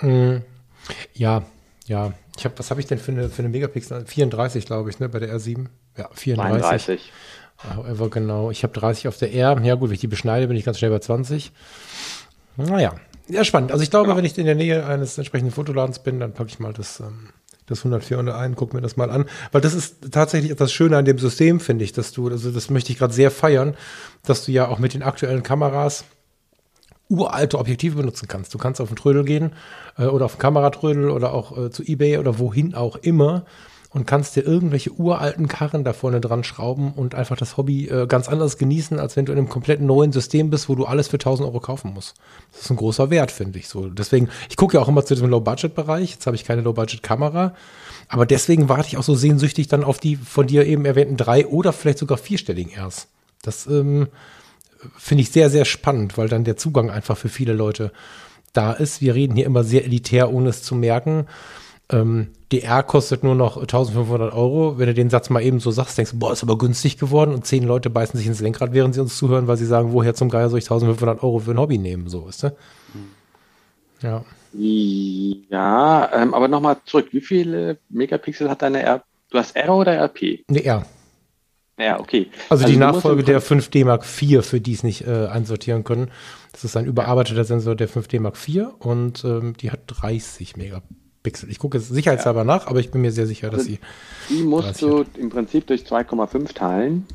Mm, 0.00 0.38
Ja, 1.14 1.42
ja. 1.86 2.12
Ich 2.36 2.44
habe, 2.44 2.58
was 2.58 2.70
habe 2.70 2.80
ich 2.80 2.86
denn 2.86 2.98
für 2.98 3.12
eine, 3.12 3.28
für 3.30 3.40
eine 3.40 3.48
Megapixel? 3.48 4.06
34, 4.06 4.66
glaube 4.66 4.90
ich, 4.90 5.00
ne, 5.00 5.08
bei 5.08 5.18
der 5.18 5.34
R7. 5.36 5.66
Ja, 5.96 6.08
34. 6.14 6.60
32. 6.62 7.12
However, 7.58 8.08
genau. 8.10 8.50
Ich 8.52 8.62
habe 8.62 8.72
30 8.72 9.08
auf 9.08 9.18
der 9.18 9.32
R. 9.34 9.60
Ja, 9.64 9.74
gut, 9.74 9.88
wenn 9.90 9.94
ich 9.94 10.00
die 10.00 10.06
beschneide, 10.06 10.46
bin 10.46 10.56
ich 10.56 10.64
ganz 10.64 10.78
schnell 10.78 10.92
bei 10.92 11.00
20. 11.00 11.52
Naja, 12.56 12.94
ja, 13.28 13.44
spannend. 13.44 13.72
Also 13.72 13.82
ich 13.82 13.90
glaube, 13.90 14.14
wenn 14.16 14.24
ich 14.24 14.36
in 14.38 14.46
der 14.46 14.54
Nähe 14.54 14.86
eines 14.86 15.18
entsprechenden 15.18 15.52
Fotoladens 15.52 15.98
bin, 15.98 16.20
dann 16.20 16.32
packe 16.32 16.50
ich 16.50 16.58
mal 16.58 16.72
das, 16.72 17.00
ähm, 17.00 17.28
das 17.66 17.80
100 17.80 18.02
400 18.02 18.34
ein, 18.34 18.54
gucke 18.56 18.74
mir 18.74 18.82
das 18.82 18.96
mal 18.96 19.10
an. 19.10 19.26
Weil 19.52 19.60
das 19.60 19.74
ist 19.74 20.12
tatsächlich 20.12 20.50
etwas 20.50 20.72
Schöne 20.72 20.96
an 20.96 21.04
dem 21.04 21.18
System, 21.18 21.60
finde 21.60 21.84
ich, 21.84 21.92
dass 21.92 22.12
du, 22.12 22.28
also 22.28 22.50
das 22.50 22.70
möchte 22.70 22.92
ich 22.92 22.98
gerade 22.98 23.12
sehr 23.12 23.30
feiern, 23.30 23.74
dass 24.24 24.44
du 24.44 24.52
ja 24.52 24.68
auch 24.68 24.78
mit 24.78 24.94
den 24.94 25.02
aktuellen 25.02 25.42
Kameras 25.42 26.04
uralte 27.08 27.58
Objektive 27.58 27.96
benutzen 27.96 28.28
kannst. 28.28 28.52
Du 28.54 28.58
kannst 28.58 28.80
auf 28.80 28.88
den 28.88 28.96
Trödel 28.96 29.24
gehen 29.24 29.52
äh, 29.96 30.04
oder 30.04 30.26
auf 30.26 30.34
den 30.34 30.40
Kameratrödel 30.40 31.10
oder 31.10 31.32
auch 31.32 31.56
äh, 31.56 31.70
zu 31.70 31.82
Ebay 31.82 32.18
oder 32.18 32.38
wohin 32.38 32.74
auch 32.74 32.96
immer 32.96 33.44
und 33.90 34.06
kannst 34.06 34.36
dir 34.36 34.44
irgendwelche 34.44 34.92
uralten 34.92 35.48
Karren 35.48 35.82
da 35.82 35.92
vorne 35.92 36.20
dran 36.20 36.44
schrauben 36.44 36.92
und 36.92 37.14
einfach 37.14 37.36
das 37.36 37.56
Hobby 37.56 37.88
äh, 37.88 38.06
ganz 38.06 38.28
anders 38.28 38.58
genießen, 38.58 38.98
als 38.98 39.16
wenn 39.16 39.24
du 39.24 39.32
in 39.32 39.38
einem 39.38 39.48
komplett 39.48 39.80
neuen 39.80 40.12
System 40.12 40.50
bist, 40.50 40.68
wo 40.68 40.74
du 40.74 40.84
alles 40.84 41.08
für 41.08 41.16
1000 41.16 41.48
Euro 41.48 41.60
kaufen 41.60 41.94
musst. 41.94 42.16
Das 42.52 42.62
ist 42.62 42.70
ein 42.70 42.76
großer 42.76 43.08
Wert, 43.08 43.30
finde 43.30 43.58
ich 43.58 43.68
so. 43.68 43.88
Deswegen, 43.88 44.28
ich 44.50 44.56
gucke 44.56 44.76
ja 44.76 44.82
auch 44.82 44.88
immer 44.88 45.04
zu 45.04 45.14
diesem 45.14 45.30
Low-Budget-Bereich. 45.30 46.12
Jetzt 46.12 46.26
habe 46.26 46.36
ich 46.36 46.44
keine 46.44 46.60
Low-Budget-Kamera. 46.62 47.54
Aber 48.08 48.26
deswegen 48.26 48.68
warte 48.68 48.88
ich 48.88 48.98
auch 48.98 49.02
so 49.02 49.14
sehnsüchtig 49.14 49.68
dann 49.68 49.84
auf 49.84 49.98
die 49.98 50.16
von 50.16 50.46
dir 50.46 50.66
eben 50.66 50.84
erwähnten 50.84 51.16
drei 51.16 51.46
oder 51.46 51.72
vielleicht 51.72 51.98
sogar 51.98 52.18
vierstelligen 52.18 52.72
Rs. 52.78 53.08
Das 53.42 53.66
ähm, 53.66 54.08
finde 54.98 55.22
ich 55.22 55.30
sehr, 55.30 55.48
sehr 55.48 55.64
spannend, 55.64 56.18
weil 56.18 56.28
dann 56.28 56.44
der 56.44 56.56
Zugang 56.56 56.90
einfach 56.90 57.16
für 57.16 57.28
viele 57.28 57.54
Leute 57.54 57.92
da 58.52 58.72
ist. 58.72 59.00
Wir 59.00 59.14
reden 59.14 59.36
hier 59.36 59.46
immer 59.46 59.64
sehr 59.64 59.84
elitär, 59.84 60.32
ohne 60.32 60.50
es 60.50 60.62
zu 60.62 60.74
merken. 60.74 61.26
Ähm, 61.90 62.28
DR 62.52 62.82
kostet 62.82 63.24
nur 63.24 63.34
noch 63.34 63.56
1500 63.56 64.32
Euro. 64.34 64.78
Wenn 64.78 64.86
du 64.86 64.94
den 64.94 65.10
Satz 65.10 65.30
mal 65.30 65.42
eben 65.42 65.58
so 65.60 65.70
sagst, 65.70 65.96
denkst 65.96 66.12
du, 66.12 66.18
boah, 66.18 66.32
ist 66.32 66.42
aber 66.42 66.58
günstig 66.58 66.98
geworden 66.98 67.32
und 67.34 67.46
zehn 67.46 67.64
Leute 67.64 67.88
beißen 67.90 68.18
sich 68.18 68.26
ins 68.26 68.40
Lenkrad, 68.40 68.72
während 68.72 68.94
sie 68.94 69.00
uns 69.00 69.16
zuhören, 69.16 69.46
weil 69.46 69.56
sie 69.56 69.66
sagen, 69.66 69.92
woher 69.92 70.14
zum 70.14 70.28
Geier 70.28 70.50
soll 70.50 70.58
ich 70.58 70.66
1500 70.66 71.22
Euro 71.22 71.38
für 71.38 71.52
ein 71.52 71.58
Hobby 71.58 71.78
nehmen, 71.78 72.08
so, 72.08 72.26
weißt 72.26 72.42
du? 72.44 72.56
Ja. 74.02 74.24
Ja, 74.52 76.10
ähm, 76.14 76.34
aber 76.34 76.48
nochmal 76.48 76.76
zurück. 76.84 77.08
Wie 77.12 77.20
viele 77.20 77.78
Megapixel 77.88 78.48
hat 78.48 78.62
deine 78.62 78.82
R? 78.82 79.02
Du 79.30 79.38
hast 79.38 79.56
R 79.56 79.74
oder 79.74 79.92
RP? 79.96 80.44
Nee, 80.48 80.60
R. 80.62 80.86
Ja, 81.78 82.00
okay. 82.00 82.28
Also, 82.48 82.66
die 82.66 82.72
du 82.72 82.78
musst 82.78 82.94
Nachfolge 82.96 83.22
der 83.22 83.40
Prinzip- 83.40 83.72
5D 83.72 83.84
Mark 83.84 84.04
IV, 84.04 84.44
für 84.44 84.60
die 84.60 84.72
es 84.72 84.82
nicht 84.82 85.06
äh, 85.06 85.26
einsortieren 85.26 85.84
können. 85.84 86.10
Das 86.52 86.64
ist 86.64 86.76
ein 86.76 86.86
überarbeiteter 86.86 87.44
Sensor 87.44 87.76
der 87.76 87.88
5D 87.88 88.20
Mark 88.20 88.36
IV 88.48 88.68
und 88.78 89.24
ähm, 89.24 89.54
die 89.60 89.70
hat 89.70 89.80
30 89.86 90.56
Megapixel. 90.56 90.96
Ich 91.24 91.58
gucke 91.58 91.78
jetzt 91.78 91.88
sicherheitshalber 91.88 92.44
nach, 92.44 92.66
aber 92.66 92.80
ich 92.80 92.90
bin 92.90 93.02
mir 93.02 93.12
sehr 93.12 93.26
sicher, 93.26 93.50
dass 93.50 93.60
Also, 93.60 93.70
sie. 93.70 93.78
Die 94.30 94.42
musst 94.42 94.80
30 94.80 94.80
du 94.80 95.04
im 95.20 95.30
Prinzip 95.30 95.66
durch 95.66 95.82
2,5 95.82 96.54
teilen, 96.54 97.06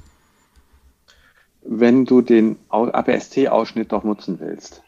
wenn 1.64 2.06
du 2.06 2.22
den 2.22 2.58
APS-C-Ausschnitt 2.70 3.92
doch 3.92 4.04
nutzen 4.04 4.40
willst. 4.40 4.84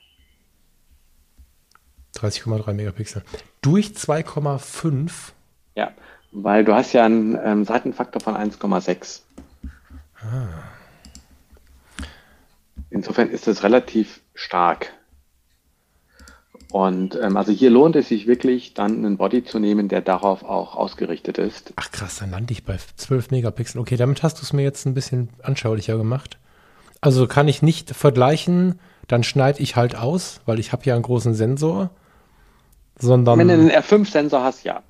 30,3 2.15 2.73
Megapixel. 2.73 3.23
Durch 3.61 3.87
2,5. 3.87 5.11
Ja, 5.75 5.91
weil 6.31 6.63
du 6.63 6.73
hast 6.73 6.93
ja 6.93 7.05
einen 7.05 7.37
ähm, 7.43 7.65
Seitenfaktor 7.65 8.21
von 8.21 8.35
1,6. 8.35 9.21
Insofern 12.89 13.29
ist 13.29 13.47
es 13.47 13.63
relativ 13.63 14.21
stark. 14.33 14.93
Und 16.75 17.17
ähm, 17.23 17.37
also 17.37 17.53
hier 17.53 17.69
lohnt 17.69 17.95
es 17.95 18.09
sich 18.09 18.27
wirklich, 18.27 18.73
dann 18.73 18.97
einen 18.97 19.15
Body 19.15 19.45
zu 19.45 19.59
nehmen, 19.59 19.87
der 19.87 20.01
darauf 20.01 20.43
auch 20.43 20.75
ausgerichtet 20.75 21.37
ist. 21.37 21.71
Ach 21.77 21.89
krass, 21.89 22.17
dann 22.17 22.31
lande 22.31 22.51
ich 22.51 22.65
bei 22.65 22.77
12 22.97 23.31
Megapixel. 23.31 23.79
Okay, 23.79 23.95
damit 23.95 24.23
hast 24.23 24.39
du 24.39 24.41
es 24.41 24.51
mir 24.51 24.63
jetzt 24.63 24.85
ein 24.85 24.93
bisschen 24.93 25.29
anschaulicher 25.41 25.95
gemacht. 25.95 26.37
Also 26.99 27.27
kann 27.27 27.47
ich 27.47 27.61
nicht 27.61 27.91
vergleichen, 27.91 28.81
dann 29.07 29.23
schneide 29.23 29.61
ich 29.61 29.77
halt 29.77 29.95
aus, 29.95 30.41
weil 30.45 30.59
ich 30.59 30.73
habe 30.73 30.83
ja 30.83 30.95
einen 30.95 31.03
großen 31.03 31.33
Sensor. 31.33 31.91
Sondern. 32.99 33.39
Wenn 33.39 33.47
du 33.47 33.53
einen 33.53 33.71
R5-Sensor 33.71 34.43
hast, 34.43 34.65
ja. 34.65 34.83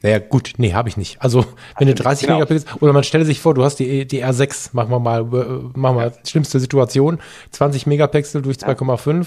Naja, 0.00 0.20
gut, 0.20 0.54
nee, 0.56 0.72
habe 0.72 0.88
ich 0.88 0.96
nicht. 0.96 1.20
Also, 1.20 1.44
wenn 1.76 1.86
du 1.86 1.94
30 1.94 2.28
Genau. 2.28 2.38
Megapixel, 2.38 2.78
oder 2.80 2.94
man 2.94 3.04
stelle 3.04 3.26
sich 3.26 3.40
vor, 3.40 3.52
du 3.52 3.62
hast 3.62 3.76
die, 3.76 4.06
die 4.06 4.24
R6, 4.24 4.70
machen 4.72 4.90
wir 4.90 5.00
mal, 5.00 5.20
äh, 5.20 5.78
machen 5.78 5.98
wir 5.98 6.14
schlimmste 6.26 6.58
Situation, 6.60 7.18
20 7.50 7.86
Megapixel 7.86 8.40
durch 8.40 8.56
2,5, 8.56 9.26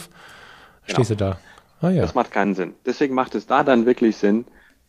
stehst 0.88 1.12
du 1.12 1.16
da. 1.16 1.38
Ah 1.84 1.90
ja. 1.90 2.02
Das 2.02 2.16
macht 2.16 2.32
keinen 2.32 2.56
Sinn. 2.56 2.76
Deswegen 2.86 3.14
macht 3.14 3.36
es 3.36 3.46
da 3.46 3.64
dann 3.64 3.86
wirklich 3.86 4.16
Sinn, 4.16 4.46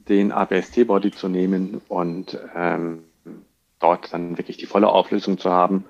den 0.09 0.31
APS-C-Body 0.31 1.11
zu 1.11 1.29
nehmen 1.29 1.81
und 1.89 2.39
ähm, 2.55 3.03
dort 3.81 4.13
dann 4.13 4.39
wirklich 4.39 4.59
die 4.59 4.67
volle 4.67 4.89
Auflösung 4.89 5.37
zu 5.37 5.51
haben 5.51 5.87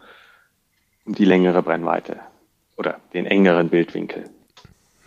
und 1.05 1.19
die 1.19 1.27
längere 1.27 1.63
Brennweite 1.63 2.21
oder 2.79 3.01
den 3.13 3.27
engeren 3.27 3.69
Bildwinkel. 3.69 4.25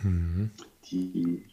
Mhm. 0.00 0.52
Die 0.88 1.44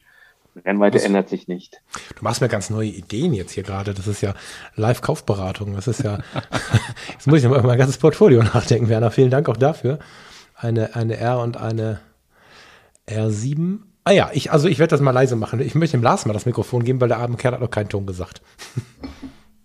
Brennweite 0.53 0.97
Was? 0.97 1.05
ändert 1.05 1.27
sich 1.27 1.47
nicht. 1.47 1.81
Du 2.15 2.23
machst 2.23 2.41
mir 2.41 2.47
ganz 2.47 2.69
neue 2.69 2.89
Ideen 2.89 3.33
jetzt 3.33 3.53
hier 3.53 3.63
gerade. 3.63 3.95
Das 3.95 4.05
ist 4.05 4.21
ja 4.21 4.35
Live-Kaufberatung. 4.75 5.73
Das 5.73 5.87
ist 5.87 6.03
ja, 6.03 6.19
jetzt 7.11 7.25
muss 7.25 7.39
ich 7.39 7.49
mal 7.49 7.63
mein 7.63 7.79
ganzes 7.79 7.97
Portfolio 7.97 8.43
nachdenken, 8.43 8.89
Werner. 8.89 9.09
Vielen 9.09 9.31
Dank 9.31 9.49
auch 9.49 9.57
dafür. 9.57 9.97
Eine, 10.53 10.95
eine 10.95 11.17
R 11.17 11.39
und 11.39 11.57
eine 11.57 11.99
R7. 13.09 13.79
Ah 14.07 14.11
ja, 14.11 14.29
ich, 14.33 14.51
also 14.51 14.67
ich 14.67 14.77
werde 14.77 14.91
das 14.91 15.01
mal 15.01 15.09
leise 15.09 15.35
machen. 15.35 15.59
Ich 15.59 15.73
möchte 15.73 15.97
dem 15.97 16.03
Lars 16.03 16.27
mal 16.27 16.33
das 16.33 16.45
Mikrofon 16.45 16.83
geben, 16.83 17.01
weil 17.01 17.07
der 17.07 17.17
arme 17.17 17.37
Kerl 17.37 17.55
hat 17.55 17.61
noch 17.61 17.71
keinen 17.71 17.89
Ton 17.89 18.05
gesagt. 18.05 18.39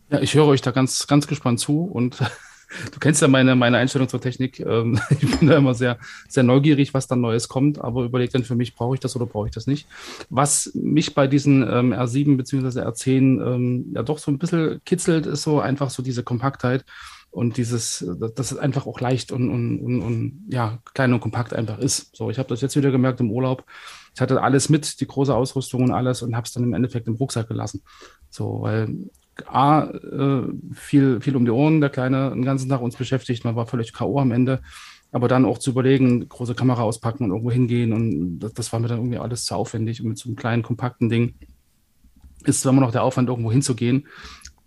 Ja, 0.08 0.18
ich 0.20 0.34
höre 0.34 0.46
euch 0.46 0.62
da 0.62 0.70
ganz, 0.70 1.06
ganz 1.06 1.26
gespannt 1.26 1.60
zu 1.60 1.84
und 1.84 2.18
du 2.90 2.98
kennst 3.00 3.20
ja 3.20 3.28
meine, 3.28 3.54
meine 3.54 3.76
Einstellung 3.76 4.08
zur 4.08 4.22
Technik. 4.22 4.58
Ähm, 4.60 4.98
ich 5.10 5.38
bin 5.38 5.46
da 5.46 5.58
immer 5.58 5.74
sehr, 5.74 5.98
sehr 6.26 6.42
neugierig, 6.42 6.94
was 6.94 7.06
dann 7.06 7.20
Neues 7.20 7.50
kommt, 7.50 7.82
aber 7.82 8.04
überlege 8.04 8.32
dann 8.32 8.44
für 8.44 8.54
mich, 8.54 8.74
brauche 8.74 8.94
ich 8.94 9.00
das 9.00 9.14
oder 9.14 9.26
brauche 9.26 9.48
ich 9.48 9.52
das 9.52 9.66
nicht. 9.66 9.86
Was 10.30 10.70
mich 10.72 11.14
bei 11.14 11.26
diesen 11.26 11.62
ähm, 11.62 11.92
R7 11.92 12.38
bzw. 12.38 12.80
R10 12.80 13.46
ähm, 13.46 13.92
ja 13.94 14.02
doch 14.02 14.16
so 14.16 14.30
ein 14.30 14.38
bisschen 14.38 14.80
kitzelt, 14.86 15.26
ist 15.26 15.42
so 15.42 15.60
einfach 15.60 15.90
so 15.90 16.02
diese 16.02 16.22
Kompaktheit 16.22 16.86
und 17.30 17.56
dieses, 17.56 18.04
dass 18.34 18.50
es 18.50 18.58
einfach 18.58 18.86
auch 18.86 19.00
leicht 19.00 19.30
und, 19.30 19.50
und, 19.50 19.80
und, 19.80 20.02
und 20.02 20.44
ja, 20.50 20.78
klein 20.94 21.12
und 21.12 21.20
kompakt 21.20 21.54
einfach 21.54 21.78
ist. 21.78 22.14
So, 22.16 22.30
ich 22.30 22.38
habe 22.38 22.48
das 22.48 22.60
jetzt 22.60 22.76
wieder 22.76 22.90
gemerkt 22.90 23.20
im 23.20 23.30
Urlaub. 23.30 23.64
Ich 24.14 24.20
hatte 24.20 24.42
alles 24.42 24.68
mit, 24.68 25.00
die 25.00 25.06
große 25.06 25.34
Ausrüstung 25.34 25.84
und 25.84 25.92
alles 25.92 26.22
und 26.22 26.34
habe 26.34 26.46
es 26.46 26.52
dann 26.52 26.64
im 26.64 26.74
Endeffekt 26.74 27.06
im 27.06 27.14
Rucksack 27.14 27.46
gelassen. 27.46 27.82
So, 28.30 28.62
weil 28.62 29.10
A, 29.46 29.84
äh, 29.84 30.42
viel, 30.72 31.20
viel 31.20 31.36
um 31.36 31.44
die 31.44 31.52
Ohren, 31.52 31.80
der 31.80 31.90
Kleine 31.90 32.30
den 32.30 32.44
ganzen 32.44 32.68
Tag 32.68 32.80
uns 32.80 32.96
beschäftigt, 32.96 33.44
man 33.44 33.56
war 33.56 33.66
völlig 33.66 33.92
K.O. 33.92 34.18
am 34.18 34.32
Ende. 34.32 34.60
Aber 35.12 35.26
dann 35.26 35.44
auch 35.44 35.58
zu 35.58 35.70
überlegen, 35.70 36.28
große 36.28 36.54
Kamera 36.54 36.82
auspacken 36.82 37.24
und 37.24 37.30
irgendwo 37.30 37.50
hingehen 37.50 37.92
und 37.92 38.38
das, 38.38 38.54
das 38.54 38.72
war 38.72 38.78
mir 38.78 38.88
dann 38.88 38.98
irgendwie 38.98 39.18
alles 39.18 39.44
zu 39.44 39.54
aufwendig. 39.54 40.00
Und 40.00 40.08
mit 40.08 40.18
so 40.18 40.28
einem 40.28 40.36
kleinen, 40.36 40.62
kompakten 40.62 41.08
Ding 41.08 41.34
ist 42.44 42.60
zwar 42.62 42.72
immer 42.72 42.80
noch 42.80 42.92
der 42.92 43.02
Aufwand, 43.02 43.28
irgendwo 43.28 43.50
hinzugehen, 43.50 44.06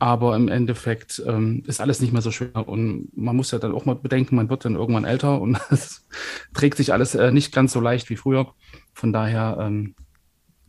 aber 0.03 0.35
im 0.35 0.49
Endeffekt 0.49 1.23
ähm, 1.25 1.63
ist 1.65 1.79
alles 1.79 2.01
nicht 2.01 2.11
mehr 2.11 2.21
so 2.21 2.29
schwer. 2.29 2.67
Und 2.67 3.07
man 3.15 3.37
muss 3.37 3.51
ja 3.51 3.57
dann 3.57 3.73
auch 3.73 3.85
mal 3.85 3.95
bedenken, 3.95 4.35
man 4.35 4.49
wird 4.49 4.65
dann 4.65 4.75
irgendwann 4.75 5.05
älter 5.05 5.39
und 5.39 5.57
es 5.69 6.05
trägt 6.53 6.75
sich 6.75 6.91
alles 6.91 7.15
äh, 7.15 7.31
nicht 7.31 7.53
ganz 7.53 7.71
so 7.71 7.79
leicht 7.79 8.09
wie 8.09 8.17
früher. 8.17 8.53
Von 8.93 9.13
daher 9.13 9.57
ähm, 9.61 9.95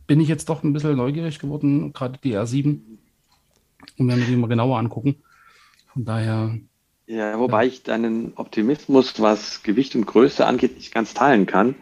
bin 0.07 0.21
ich 0.21 0.29
jetzt 0.29 0.47
doch 0.47 0.63
ein 0.63 0.71
bisschen 0.71 0.95
neugierig 0.95 1.39
geworden, 1.39 1.91
gerade 1.91 2.17
die 2.23 2.37
R7 2.37 2.79
und 3.97 4.07
werden 4.07 4.21
wir 4.21 4.25
die 4.25 4.37
mal 4.37 4.47
genauer 4.47 4.79
angucken. 4.79 5.17
Von 5.91 6.05
daher. 6.05 6.57
Ja, 7.05 7.37
wobei 7.37 7.63
ja. 7.63 7.67
ich 7.67 7.83
deinen 7.83 8.31
Optimismus, 8.37 9.19
was 9.19 9.63
Gewicht 9.63 9.97
und 9.97 10.05
Größe 10.05 10.45
angeht, 10.45 10.77
nicht 10.77 10.93
ganz 10.93 11.13
teilen 11.13 11.45
kann. 11.45 11.75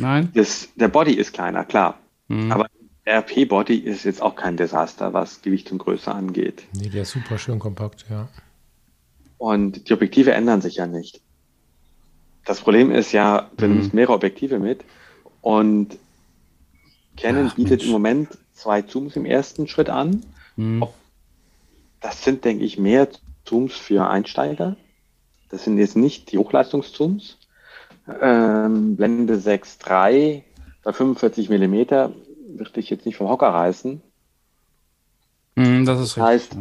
Nein. 0.00 0.32
Das, 0.34 0.70
der 0.74 0.88
Body 0.88 1.14
ist 1.14 1.32
kleiner, 1.32 1.64
klar. 1.64 2.00
Mhm. 2.26 2.50
Aber 2.50 2.66
RP-Body 3.06 3.76
ist 3.78 4.04
jetzt 4.04 4.20
auch 4.20 4.34
kein 4.34 4.56
Desaster, 4.56 5.12
was 5.12 5.40
Gewicht 5.40 5.70
und 5.70 5.78
Größe 5.78 6.12
angeht. 6.12 6.64
Nee, 6.72 6.88
der 6.88 7.02
ist 7.02 7.12
super 7.12 7.38
schön 7.38 7.58
kompakt, 7.58 8.04
ja. 8.10 8.28
Und 9.38 9.88
die 9.88 9.92
Objektive 9.92 10.32
ändern 10.32 10.60
sich 10.60 10.76
ja 10.76 10.86
nicht. 10.86 11.20
Das 12.44 12.60
Problem 12.60 12.90
ist 12.90 13.12
ja, 13.12 13.50
du 13.56 13.66
nimmst 13.68 13.92
mhm. 13.92 13.96
mehrere 13.96 14.14
Objektive 14.14 14.58
mit 14.58 14.84
und 15.40 15.98
Canon 17.16 17.48
Ach, 17.50 17.54
bietet 17.54 17.70
Mensch. 17.80 17.84
im 17.84 17.90
Moment 17.92 18.28
zwei 18.54 18.82
Zooms 18.82 19.16
im 19.16 19.24
ersten 19.24 19.68
Schritt 19.68 19.88
an. 19.88 20.24
Mhm. 20.56 20.86
Das 22.00 22.24
sind, 22.24 22.44
denke 22.44 22.64
ich, 22.64 22.78
mehr 22.78 23.08
Zooms 23.44 23.74
für 23.74 24.08
Einsteiger. 24.08 24.76
Das 25.48 25.64
sind 25.64 25.78
jetzt 25.78 25.96
nicht 25.96 26.32
die 26.32 26.38
Hochleistungszooms. 26.38 27.38
Ähm, 28.20 28.96
Blende 28.96 29.34
6.3 29.34 30.42
bei 30.82 30.92
45 30.92 31.48
Millimeter 31.48 32.12
würde 32.48 32.80
ich 32.80 32.90
jetzt 32.90 33.06
nicht 33.06 33.16
vom 33.16 33.28
Hocker 33.28 33.48
reißen. 33.48 34.00
Mm, 35.56 35.84
das 35.84 36.00
ist 36.00 36.16
das 36.16 36.24
heißt, 36.24 36.56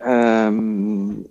ähm, 0.00 1.26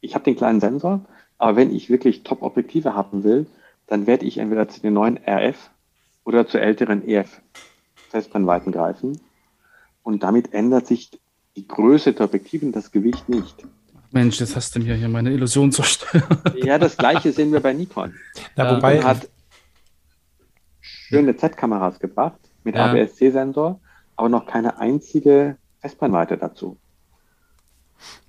ich 0.00 0.14
habe 0.14 0.24
den 0.24 0.36
kleinen 0.36 0.60
Sensor, 0.60 1.04
aber 1.38 1.56
wenn 1.56 1.74
ich 1.74 1.90
wirklich 1.90 2.22
Top-Objektive 2.22 2.94
haben 2.94 3.24
will, 3.24 3.46
dann 3.86 4.06
werde 4.06 4.26
ich 4.26 4.38
entweder 4.38 4.68
zu 4.68 4.80
den 4.80 4.94
neuen 4.94 5.18
RF 5.18 5.70
oder 6.24 6.46
zu 6.46 6.58
älteren 6.58 7.06
EF 7.06 7.40
Festbrennweiten 8.10 8.72
greifen. 8.72 9.20
Und 10.02 10.22
damit 10.22 10.52
ändert 10.52 10.86
sich 10.86 11.10
die 11.56 11.66
Größe 11.66 12.12
der 12.12 12.26
Objektive 12.26 12.66
und 12.66 12.72
das 12.72 12.92
Gewicht 12.92 13.28
nicht. 13.28 13.64
Mensch, 14.10 14.38
das 14.38 14.54
hast 14.54 14.76
du 14.76 14.80
mir 14.80 14.94
hier 14.94 15.08
meine 15.08 15.32
Illusion 15.32 15.72
zerstört. 15.72 16.24
Ja, 16.56 16.78
das 16.78 16.96
gleiche 16.96 17.32
sehen 17.32 17.52
wir 17.52 17.60
bei 17.60 17.72
Nikon. 17.72 18.14
Na, 18.54 18.76
wobei 18.76 19.02
hat 19.02 19.28
schöne 21.14 21.36
Z-Kameras 21.36 21.98
gebracht 21.98 22.38
mit 22.64 22.76
ja. 22.76 22.86
APS-C-Sensor, 22.86 23.80
aber 24.16 24.28
noch 24.28 24.46
keine 24.46 24.78
einzige 24.78 25.56
Festbrennweite 25.80 26.36
dazu. 26.36 26.76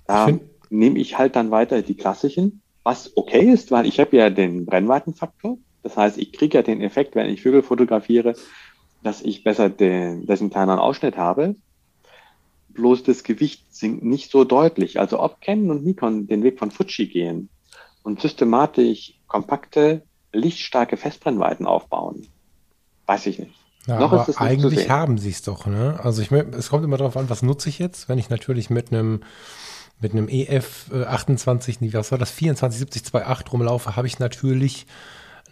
Da 0.06 0.30
nehme 0.70 0.98
ich 0.98 1.18
halt 1.18 1.36
dann 1.36 1.50
weiter 1.50 1.82
die 1.82 1.96
klassischen, 1.96 2.60
was 2.82 3.16
okay 3.16 3.50
ist, 3.50 3.70
weil 3.70 3.86
ich 3.86 3.98
habe 3.98 4.16
ja 4.16 4.30
den 4.30 4.66
Brennweitenfaktor. 4.66 5.58
Das 5.82 5.96
heißt, 5.96 6.18
ich 6.18 6.32
kriege 6.32 6.58
ja 6.58 6.62
den 6.62 6.80
Effekt, 6.80 7.14
wenn 7.14 7.28
ich 7.28 7.42
Vögel 7.42 7.62
fotografiere, 7.62 8.34
dass 9.02 9.22
ich 9.22 9.44
besser 9.44 9.68
den, 9.68 10.26
dessen 10.26 10.50
kleineren 10.50 10.78
Ausschnitt 10.80 11.16
habe 11.16 11.56
bloß 12.76 13.02
das 13.02 13.24
Gewicht 13.24 13.74
sinkt 13.74 14.04
nicht 14.04 14.30
so 14.30 14.44
deutlich. 14.44 15.00
Also 15.00 15.20
ob 15.20 15.40
Canon 15.40 15.70
und 15.70 15.84
Nikon 15.84 16.28
den 16.28 16.44
Weg 16.44 16.58
von 16.58 16.70
Fuji 16.70 17.08
gehen 17.08 17.48
und 18.04 18.20
systematisch 18.20 19.14
kompakte, 19.26 20.02
lichtstarke 20.32 20.96
Festbrennweiten 20.96 21.66
aufbauen, 21.66 22.28
weiß 23.06 23.26
ich 23.26 23.38
nicht. 23.38 23.52
Ja, 23.86 24.00
Noch 24.00 24.12
aber 24.12 24.40
eigentlich 24.40 24.90
haben 24.90 25.16
sie 25.16 25.30
es 25.30 25.42
doch, 25.42 25.66
ne? 25.66 26.00
Also 26.02 26.20
ich 26.20 26.32
es 26.32 26.70
kommt 26.70 26.84
immer 26.84 26.96
darauf 26.96 27.16
an, 27.16 27.30
was 27.30 27.42
nutze 27.42 27.68
ich 27.68 27.78
jetzt, 27.78 28.08
wenn 28.08 28.18
ich 28.18 28.30
natürlich 28.30 28.68
mit 28.68 28.92
einem 28.92 29.20
mit 30.00 30.12
einem 30.12 30.28
EF 30.28 30.92
28, 30.92 31.80
nee, 31.80 31.92
was 31.92 32.10
war 32.10 32.18
das, 32.18 32.30
247028 32.30 33.52
rumlaufe, 33.52 33.96
habe 33.96 34.06
ich 34.06 34.18
natürlich 34.18 34.86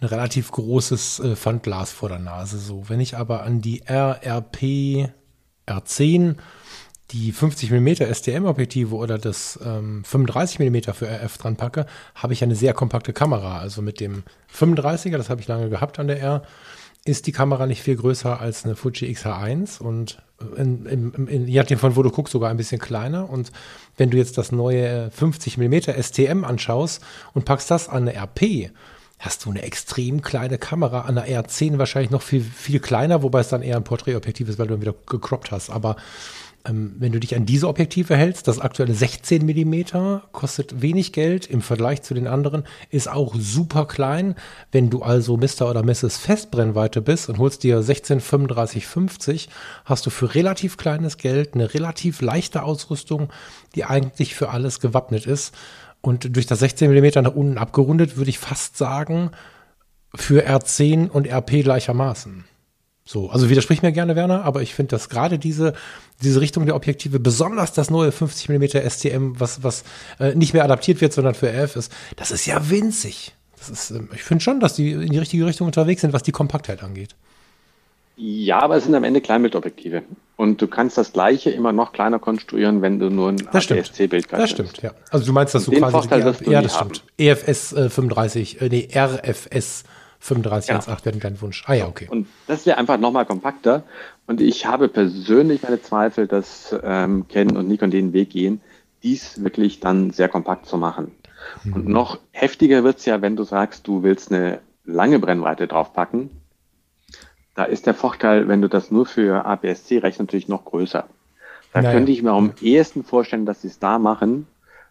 ein 0.01 0.07
relativ 0.07 0.51
großes 0.51 1.21
äh, 1.21 1.37
Pfandglas 1.37 1.93
vor 1.93 2.11
der 2.11 2.19
Nase. 2.19 2.59
So, 2.59 2.89
wenn 2.89 3.01
ich 3.01 3.17
aber 3.17 3.43
an 3.43 3.63
die 3.63 3.83
RRP 3.87 5.11
R10 5.67 6.37
die 7.11 7.33
50 7.33 7.71
mm 7.71 8.13
STM-Objektive 8.13 8.95
oder 8.95 9.19
das 9.19 9.59
ähm, 9.65 10.05
35 10.05 10.59
mm 10.59 10.93
für 10.93 11.07
RF 11.07 11.39
dran 11.39 11.57
packe, 11.57 11.87
habe 12.15 12.33
ich 12.33 12.43
eine 12.43 12.57
sehr 12.57 12.75
kompakte 12.75 13.13
Kamera. 13.13 13.59
Also 13.59 13.83
mit 13.83 14.01
dem 14.01 14.25
35er, 14.55 15.17
das 15.17 15.31
habe 15.31 15.41
ich 15.41 15.49
lange 15.49 15.69
gehabt 15.69 15.99
an 15.99 16.09
der 16.09 16.21
R, 16.21 16.43
ist 17.05 17.27
die 17.27 17.33
Kamera 17.33 17.67
nicht 17.67 17.83
viel 17.83 17.97
größer 17.97 18.41
als 18.41 18.65
eine 18.65 18.77
Fuji 18.77 19.11
X-H1 19.11 19.81
und 19.81 20.23
in, 20.57 20.87
in, 20.87 21.27
in, 21.29 21.47
je 21.47 21.59
nachdem 21.59 21.79
von 21.79 21.97
wo 21.97 22.03
du 22.03 22.11
guckst, 22.11 22.33
sogar 22.33 22.51
ein 22.51 22.57
bisschen 22.57 22.81
kleiner. 22.81 23.29
Und 23.29 23.53
wenn 23.97 24.11
du 24.11 24.17
jetzt 24.17 24.39
das 24.39 24.53
neue 24.53 25.11
50 25.11 25.59
mm 25.59 25.81
STM 26.01 26.45
anschaust 26.45 27.03
und 27.35 27.45
packst 27.45 27.71
das 27.71 27.89
an 27.89 28.09
eine 28.09 28.19
RP, 28.19 28.71
hast 29.19 29.45
du 29.45 29.51
eine 29.51 29.63
extrem 29.63 30.23
kleine 30.23 30.59
Kamera 30.59 31.03
an 31.03 31.15
der 31.15 31.29
R10 31.29 31.79
wahrscheinlich 31.79 32.11
noch 32.11 32.23
viel, 32.23 32.43
viel 32.43 32.81
kleiner, 32.81 33.23
wobei 33.23 33.41
es 33.41 33.49
dann 33.49 33.63
eher 33.63 33.77
ein 33.77 33.85
Porträtobjektiv 33.85 34.49
ist, 34.49 34.59
weil 34.59 34.67
du 34.67 34.75
dann 34.75 34.83
wieder 34.83 34.95
gecroppt 35.07 35.51
hast. 35.51 35.71
Aber 35.71 35.97
wenn 36.67 37.13
du 37.13 37.21
dich 37.21 37.37
an 37.37 37.45
diese 37.45 37.69
Objektive 37.69 38.17
hältst, 38.17 38.49
das 38.49 38.59
aktuelle 38.59 38.95
16 38.95 39.45
Millimeter 39.45 40.23
kostet 40.33 40.81
wenig 40.81 41.13
Geld 41.13 41.47
im 41.47 41.61
Vergleich 41.61 42.01
zu 42.03 42.15
den 42.15 42.27
anderen, 42.27 42.65
ist 42.89 43.07
auch 43.07 43.35
super 43.39 43.87
klein. 43.87 44.35
Wenn 44.73 44.89
du 44.89 45.03
also 45.03 45.37
Mr. 45.37 45.69
oder 45.69 45.83
Mrs. 45.83 46.17
Festbrennweite 46.17 47.03
bist 47.03 47.29
und 47.29 47.37
holst 47.37 47.65
dir 47.65 47.83
16 47.83 48.21
35 48.21 48.87
50, 48.87 49.49
hast 49.85 50.07
du 50.07 50.11
für 50.11 50.35
relativ 50.35 50.79
kleines 50.79 51.19
Geld 51.19 51.53
eine 51.55 51.75
relativ 51.75 52.23
leichte 52.23 52.63
Ausrüstung, 52.63 53.31
die 53.75 53.85
eigentlich 53.85 54.35
für 54.35 54.49
alles 54.49 54.81
gewappnet 54.81 55.27
ist. 55.27 55.55
Und 56.01 56.35
durch 56.35 56.47
das 56.47 56.61
16 56.61 56.89
Millimeter 56.89 57.21
nach 57.21 57.35
unten 57.35 57.59
abgerundet, 57.59 58.17
würde 58.17 58.31
ich 58.31 58.39
fast 58.39 58.79
sagen, 58.79 59.33
für 60.15 60.49
R10 60.49 61.11
und 61.11 61.27
RP 61.27 61.63
gleichermaßen. 61.63 62.45
So, 63.07 63.29
also 63.29 63.51
widersprich 63.51 63.83
mir 63.83 63.93
gerne, 63.93 64.17
Werner, 64.17 64.45
aber 64.45 64.63
ich 64.63 64.75
finde, 64.75 64.91
dass 64.91 65.11
gerade 65.11 65.39
diese, 65.39 65.75
diese 66.23 66.41
Richtung 66.41 66.65
der 66.65 66.75
Objektive, 66.75 67.21
besonders 67.21 67.75
das 67.75 67.91
neue 67.91 68.13
50 68.13 68.49
mm 68.49 68.89
STM, 68.89 69.33
was, 69.39 69.63
was 69.63 69.85
äh, 70.19 70.35
nicht 70.35 70.55
mehr 70.55 70.65
adaptiert 70.65 71.03
wird, 71.03 71.13
sondern 71.13 71.35
für 71.35 71.49
RF 71.49 71.77
ist, 71.77 71.93
das 72.17 72.31
ist 72.31 72.47
ja 72.47 72.71
winzig. 72.71 73.35
Das 73.59 73.69
ist, 73.69 73.91
äh, 73.91 74.01
ich 74.15 74.23
finde 74.23 74.43
schon, 74.43 74.59
dass 74.59 74.75
die 74.75 74.93
in 74.93 75.11
die 75.11 75.19
richtige 75.19 75.45
Richtung 75.45 75.67
unterwegs 75.67 76.01
sind, 76.01 76.15
was 76.15 76.23
die 76.23 76.33
Kompaktheit 76.33 76.83
angeht. 76.83 77.15
Ja, 78.17 78.61
aber 78.61 78.77
es 78.77 78.85
sind 78.85 78.95
am 78.95 79.05
Ende 79.05 79.21
Kleinbildobjektive. 79.21 80.03
Und 80.37 80.63
du 80.63 80.67
kannst 80.67 80.97
das 80.97 81.13
gleiche 81.13 81.51
immer 81.51 81.73
noch 81.73 81.93
kleiner 81.93 82.19
konstruieren, 82.19 82.81
wenn 82.81 82.99
du 82.99 83.11
nur 83.11 83.31
ein 83.31 83.47
APS-C-Bild 83.49 84.29
kannst. 84.29 84.43
Das 84.45 84.51
stimmt, 84.51 84.83
ja. 84.83 84.93
Also 85.11 85.27
du 85.27 85.33
meinst, 85.33 85.55
dass 85.55 85.65
du 85.65 85.73
Den 85.73 85.81
quasi 85.81 85.93
Vorteil 85.93 86.25
wirst 86.25 86.47
du 86.47 86.51
ja, 86.51 86.63
das 86.63 86.75
stimmt. 86.75 87.05
EFS 87.19 87.73
äh, 87.73 87.91
35, 87.91 88.61
äh, 88.61 88.69
nee, 88.69 88.89
RFS 88.95 89.85
3518 90.25 90.97
ja. 90.97 91.05
wäre 91.05 91.31
dein 91.31 91.41
Wunsch. 91.41 91.65
Ah 91.67 91.75
ja, 91.75 91.87
okay. 91.87 92.09
Und 92.11 92.27
das 92.47 92.67
wäre 92.67 92.79
einfach 92.79 92.99
nochmal 92.99 93.27
kompakter. 93.27 93.85
Und 94.27 94.41
ich 94.41 94.67
habe 94.67 94.89
persönlich 94.89 95.63
meine 95.63 95.83
Zweifel, 95.83 96.27
dass 96.27 96.75
ähm, 96.83 97.27
Canon 97.29 97.59
und 97.59 97.69
Nikon 97.69 97.91
den 97.91 98.13
Weg 98.13 98.31
gehen, 98.31 98.61
dies 99.03 99.43
wirklich 99.43 99.81
dann 99.81 100.11
sehr 100.11 100.29
kompakt 100.29 100.67
zu 100.67 100.79
machen. 100.79 101.13
Und 101.65 101.87
noch 101.87 102.19
heftiger 102.33 102.85
wird's 102.85 103.05
ja, 103.05 103.21
wenn 103.21 103.37
du 103.37 103.45
sagst, 103.45 103.87
du 103.87 104.03
willst 104.03 104.33
eine 104.33 104.61
lange 104.85 105.19
Brennweite 105.19 105.67
draufpacken. 105.67 106.31
Da 107.55 107.65
ist 107.65 107.87
der 107.87 107.95
Vorteil, 107.95 108.49
wenn 108.49 108.63
du 108.63 108.69
das 108.69 108.91
nur 108.91 109.07
für 109.07 109.45
APS-C 109.45 109.99
rechnest, 109.99 110.21
natürlich 110.21 110.49
noch 110.49 110.65
größer. 110.65 111.07
Da 111.73 111.83
Naja. 111.83 111.93
könnte 111.95 112.13
ich 112.13 112.23
mir 112.23 112.33
am 112.33 112.53
ehesten 112.61 113.05
vorstellen, 113.05 113.47
dass 113.47 113.63
sie 113.63 113.69
es 113.69 113.79
da 113.79 113.99
machen, 113.99 114.47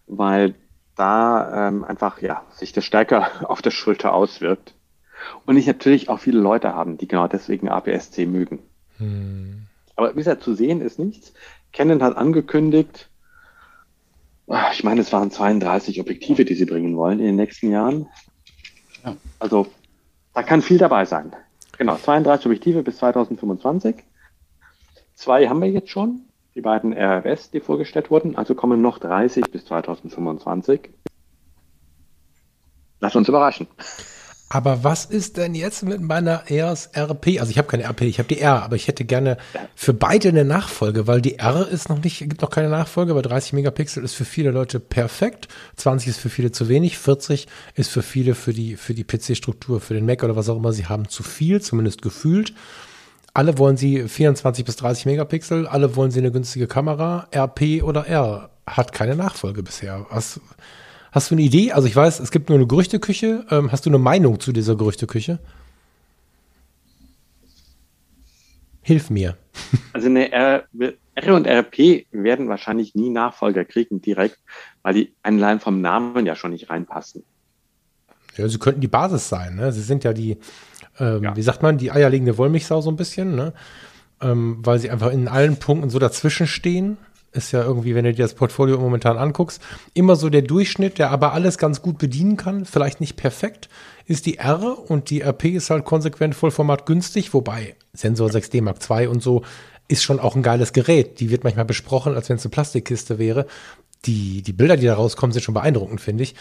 weil 0.07 0.55
da 0.95 1.69
ähm, 1.69 1.83
einfach 1.83 2.21
ja 2.21 2.43
sich 2.51 2.71
das 2.71 2.85
stärker 2.85 3.27
auf 3.49 3.61
der 3.61 3.71
Schulter 3.71 4.13
auswirkt. 4.13 4.73
Und 5.45 5.57
ich 5.57 5.67
natürlich 5.67 6.09
auch 6.09 6.19
viele 6.19 6.39
Leute 6.39 6.73
haben, 6.73 6.97
die 6.97 7.07
genau 7.07 7.27
deswegen 7.27 7.69
APS-C 7.69 8.25
mögen. 8.25 8.59
Aber 9.95 10.13
bisher 10.13 10.39
zu 10.39 10.53
sehen 10.53 10.81
ist 10.81 10.99
nichts. 10.99 11.33
Canon 11.71 12.03
hat 12.03 12.15
angekündigt, 12.15 13.09
ah, 14.47 14.69
ich 14.71 14.83
meine, 14.83 15.01
es 15.01 15.11
waren 15.11 15.31
32 15.31 15.99
Objektive, 15.99 16.45
die 16.45 16.55
sie 16.55 16.65
bringen 16.65 16.95
wollen 16.95 17.19
in 17.19 17.25
den 17.25 17.35
nächsten 17.35 17.71
Jahren. 17.71 18.07
Ja. 19.03 19.15
Also 19.39 19.67
da 20.33 20.43
kann 20.43 20.61
viel 20.61 20.77
dabei 20.77 21.05
sein. 21.05 21.33
Genau, 21.77 21.95
32 21.95 22.45
Objektive 22.45 22.83
bis 22.83 22.97
2025. 22.97 23.95
Zwei 25.15 25.47
haben 25.47 25.61
wir 25.61 25.69
jetzt 25.69 25.89
schon, 25.89 26.21
die 26.55 26.61
beiden 26.61 26.93
RFS, 26.93 27.51
die 27.51 27.59
vorgestellt 27.59 28.11
wurden. 28.11 28.35
Also 28.35 28.55
kommen 28.55 28.81
noch 28.81 28.99
30 28.99 29.45
bis 29.51 29.65
2025. 29.65 30.89
Lass 32.99 33.15
uns 33.15 33.27
überraschen. 33.27 33.67
Aber 34.53 34.83
was 34.83 35.05
ist 35.05 35.37
denn 35.37 35.55
jetzt 35.55 35.81
mit 35.81 35.99
meiner 35.99 36.43
EOS 36.47 36.91
RP? 36.95 37.39
Also 37.39 37.49
ich 37.49 37.57
habe 37.57 37.67
keine 37.67 37.85
RP, 37.85 38.01
ich 38.01 38.19
habe 38.19 38.27
die 38.27 38.39
R, 38.39 38.61
aber 38.61 38.75
ich 38.75 38.87
hätte 38.87 39.03
gerne 39.03 39.37
für 39.73 39.95
beide 39.95 40.29
eine 40.29 40.45
Nachfolge, 40.45 41.07
weil 41.07 41.23
die 41.23 41.39
R 41.39 41.67
ist 41.67 41.89
noch 41.89 42.03
nicht, 42.03 42.19
gibt 42.19 42.43
noch 42.43 42.51
keine 42.51 42.69
Nachfolge, 42.69 43.13
aber 43.13 43.23
30 43.23 43.53
Megapixel 43.53 44.03
ist 44.03 44.13
für 44.13 44.25
viele 44.25 44.51
Leute 44.51 44.79
perfekt, 44.79 45.47
20 45.77 46.09
ist 46.09 46.19
für 46.19 46.29
viele 46.29 46.51
zu 46.51 46.69
wenig, 46.69 46.99
40 46.99 47.47
ist 47.73 47.89
für 47.89 48.03
viele 48.03 48.35
für 48.35 48.53
die, 48.53 48.75
für 48.75 48.93
die 48.93 49.03
PC-Struktur, 49.03 49.81
für 49.81 49.95
den 49.95 50.05
Mac 50.05 50.21
oder 50.21 50.35
was 50.35 50.49
auch 50.49 50.57
immer 50.57 50.71
sie 50.71 50.85
haben, 50.85 51.09
zu 51.09 51.23
viel, 51.23 51.59
zumindest 51.59 52.03
gefühlt. 52.03 52.53
Alle 53.33 53.57
wollen 53.57 53.75
sie 53.75 54.07
24 54.07 54.65
bis 54.65 54.75
30 54.75 55.07
Megapixel, 55.07 55.65
alle 55.65 55.95
wollen 55.95 56.11
sie 56.11 56.19
eine 56.19 56.31
günstige 56.31 56.67
Kamera, 56.67 57.27
RP 57.35 57.81
oder 57.81 58.05
R. 58.05 58.51
Hat 58.67 58.91
keine 58.91 59.15
Nachfolge 59.15 59.63
bisher. 59.63 60.05
Was, 60.11 60.39
hast 61.13 61.31
du 61.31 61.35
eine 61.35 61.41
Idee? 61.43 61.71
Also 61.71 61.87
ich 61.87 61.95
weiß, 61.95 62.19
es 62.19 62.31
gibt 62.31 62.49
nur 62.49 62.57
eine 62.57 62.67
Gerüchteküche. 62.67 63.45
Ähm, 63.49 63.71
hast 63.71 63.85
du 63.85 63.89
eine 63.89 63.97
Meinung 63.99 64.39
zu 64.41 64.51
dieser 64.51 64.75
Gerüchteküche? 64.75 65.39
Hilf 68.81 69.09
mir. 69.09 69.37
Also 69.93 70.07
eine 70.07 70.31
R, 70.31 70.63
R 71.15 71.35
und 71.35 71.45
RP 71.47 72.07
werden 72.11 72.49
wahrscheinlich 72.49 72.95
nie 72.95 73.11
Nachfolger 73.11 73.63
kriegen 73.63 74.01
direkt, 74.01 74.39
weil 74.81 74.95
die 74.95 75.13
allein 75.21 75.59
vom 75.59 75.81
Namen 75.81 76.25
ja 76.25 76.35
schon 76.35 76.51
nicht 76.51 76.69
reinpassen. 76.71 77.23
Ja, 78.35 78.47
sie 78.47 78.57
könnten 78.57 78.81
die 78.81 78.87
Basis 78.87 79.29
sein. 79.29 79.55
Ne? 79.55 79.71
Sie 79.71 79.81
sind 79.81 80.03
ja 80.03 80.13
die, 80.13 80.37
ähm, 80.99 81.23
Ja. 81.23 81.35
wie 81.35 81.41
sagt 81.43 81.61
man, 81.61 81.77
die 81.77 81.91
eierlegende 81.91 82.37
Wollmilchsau 82.39 82.81
so 82.81 82.89
ein 82.89 82.95
bisschen, 82.95 83.35
ne? 83.35 83.53
ähm, 84.21 84.57
weil 84.63 84.79
sie 84.79 84.89
einfach 84.89 85.11
in 85.11 85.27
allen 85.27 85.57
Punkten 85.57 85.91
so 85.91 85.99
dazwischen 85.99 86.47
stehen. 86.47 86.97
Ist 87.33 87.51
ja 87.51 87.63
irgendwie, 87.63 87.95
wenn 87.95 88.05
du 88.05 88.13
dir 88.13 88.23
das 88.23 88.35
Portfolio 88.35 88.77
momentan 88.77 89.17
anguckst, 89.17 89.61
immer 89.93 90.15
so 90.15 90.29
der 90.29 90.43
Durchschnitt, 90.43 90.99
der 90.99 91.09
aber 91.09 91.33
alles 91.33 91.57
ganz 91.57 91.81
gut 91.81 91.97
bedienen 91.97 92.37
kann, 92.37 92.65
vielleicht 92.65 93.01
nicht 93.01 93.15
perfekt, 93.15 93.69
ist 94.05 94.25
die 94.27 94.37
R 94.37 94.77
und 94.89 95.09
die 95.09 95.21
RP 95.21 95.45
ist 95.45 95.69
halt 95.71 95.83
konsequent 95.85 96.35
Vollformat 96.35 96.85
günstig, 96.85 97.33
wobei 97.33 97.75
Sensor 97.93 98.29
6D 98.29 98.61
Mark 98.61 98.77
II 98.89 99.07
und 99.07 99.23
so 99.23 99.43
ist 99.87 100.03
schon 100.03 100.19
auch 100.19 100.35
ein 100.35 100.43
geiles 100.43 100.73
Gerät. 100.73 101.19
Die 101.19 101.29
wird 101.29 101.43
manchmal 101.43 101.65
besprochen, 101.65 102.15
als 102.15 102.29
wenn 102.29 102.37
es 102.37 102.45
eine 102.45 102.51
Plastikkiste 102.51 103.17
wäre. 103.19 103.47
Die, 104.05 104.41
die 104.41 104.53
Bilder, 104.53 104.77
die 104.77 104.85
da 104.85 104.93
rauskommen, 104.95 105.33
sind 105.33 105.41
schon 105.43 105.53
beeindruckend, 105.53 106.01
finde 106.01 106.23
ich. 106.23 106.35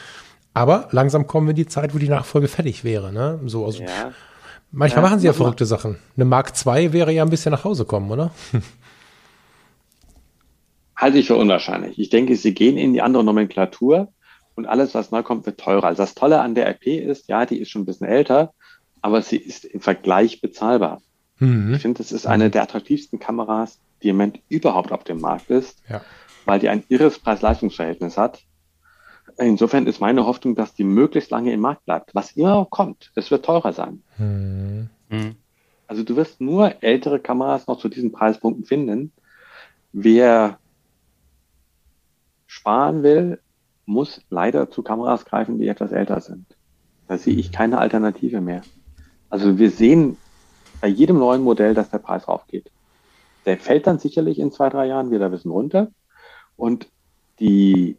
Aber 0.55 0.89
langsam 0.91 1.27
kommen 1.27 1.47
wir 1.47 1.51
in 1.53 1.57
die 1.57 1.67
Zeit, 1.67 1.95
wo 1.95 1.99
die 1.99 2.09
Nachfolge 2.09 2.49
fertig 2.49 2.85
wäre. 2.85 3.13
Ne? 3.13 3.41
So, 3.47 3.65
also 3.65 3.83
Ja. 3.83 4.13
manchmal 4.71 5.03
Ja, 5.05 5.09
machen 5.09 5.21
sie 5.21 5.27
ja 5.27 5.33
mal. 5.33 5.37
verrückte 5.39 5.65
Sachen. 5.67 5.97
Eine 6.17 6.25
Mark 6.27 6.53
II 6.67 6.93
wäre 6.93 7.13
ja 7.13 7.23
ein 7.23 7.31
bisschen 7.31 7.53
nach 7.53 7.65
Hause 7.65 7.85
kommen, 7.85 8.11
oder? 8.11 8.31
Halte 11.03 11.19
ich 11.19 11.27
für 11.27 11.35
unwahrscheinlich. 11.37 11.99
Ich 11.99 12.11
denke, 12.11 12.37
sie 12.37 12.55
gehen 12.55 12.77
in 12.77 12.93
die 12.93 13.03
andere 13.03 13.25
Nomenklatur 13.25 14.13
und 14.55 14.67
alles, 14.67 14.95
was 14.95 15.11
neu 15.11 15.25
kommt, 15.25 15.47
wird 15.47 15.59
teurer. 15.59 15.83
Also 15.89 16.01
das 16.05 16.15
Tolle 16.15 16.41
an 16.41 16.55
der 16.55 16.69
RP 16.69 16.87
ist, 16.87 17.29
ja, 17.29 17.45
die 17.45 17.59
ist 17.59 17.71
schon 17.71 17.83
ein 17.83 17.87
bisschen 17.87 18.07
älter, 18.07 18.55
aber 19.01 19.21
sie 19.21 19.37
ist 19.37 19.65
im 19.65 19.81
Vergleich 19.81 20.41
bezahlbar. 20.41 21.03
Mhm. 21.41 21.75
Ich 21.75 21.83
finde, 21.83 22.01
es 22.01 22.13
ist 22.13 22.27
eine 22.27 22.51
der 22.51 22.63
attraktivsten 22.63 23.19
Kameras, 23.19 23.81
die 24.01 24.11
im 24.11 24.17
Moment 24.17 24.39
überhaupt 24.49 24.93
auf 24.93 25.03
dem 25.03 25.21
Markt 25.21 25.51
ist, 25.51 25.83
Ja. 25.89 26.03
weil 26.45 26.61
die 26.61 26.69
ein 26.69 26.85
irres 26.89 27.19
Preis-Leistungs-Verhältnis 27.19 28.17
hat. 28.17 28.45
Insofern 29.39 29.89
ist 29.89 30.01
meine 30.01 30.25
Hoffnung, 30.25 30.55
dass 30.55 30.73
die 30.73 30.85
möglichst 30.85 31.33
lange 31.33 31.53
im 31.53 31.61
Markt 31.61 31.85
bleibt. 31.85 32.15
Was 32.15 32.31
immer 32.37 32.55
auch 32.55 32.71
kommt, 32.71 33.11
es 33.17 33.33
wird 33.33 33.45
teurer 33.45 33.73
sein. 33.73 34.05
Mhm. 34.19 34.89
Mhm. 35.09 35.35
Also 35.89 36.05
du 36.05 36.15
wirst 36.15 36.41
nur 36.41 36.81
ältere 36.81 37.19
Kameras 37.19 37.67
noch 37.67 37.81
zu 37.81 37.89
diesen 37.89 38.13
Preispunkten 38.13 38.65
finden. 38.65 39.13
Wer 39.93 40.59
sparen 42.53 43.03
will, 43.03 43.41
muss 43.87 44.21
leider 44.29 44.71
zu 44.71 44.83
Kameras 44.83 45.25
greifen, 45.25 45.59
die 45.59 45.69
etwas 45.69 45.91
älter 45.91 46.21
sind. 46.21 46.45
Da 47.09 47.17
sehe 47.17 47.35
ich 47.35 47.51
keine 47.51 47.79
Alternative 47.79 48.43
mehr. 48.43 48.61
Also 49.31 49.59
wir 49.59 49.71
sehen 49.71 50.19
bei 50.83 50.89
jedem 50.89 51.19
neuen 51.19 51.43
Modell, 51.43 51.73
dass 51.73 51.89
der 51.89 51.99
Preis 51.99 52.29
raufgeht. 52.29 52.71
Der 53.47 53.57
fällt 53.57 53.87
dann 53.87 53.99
sicherlich 53.99 54.39
in 54.39 54.53
zwei, 54.53 54.69
drei 54.69 54.87
Jahren 54.87 55.11
wieder 55.11 55.27
ein 55.27 55.31
bisschen 55.31 55.51
runter. 55.51 55.89
Und 56.57 56.89
die 57.41 57.97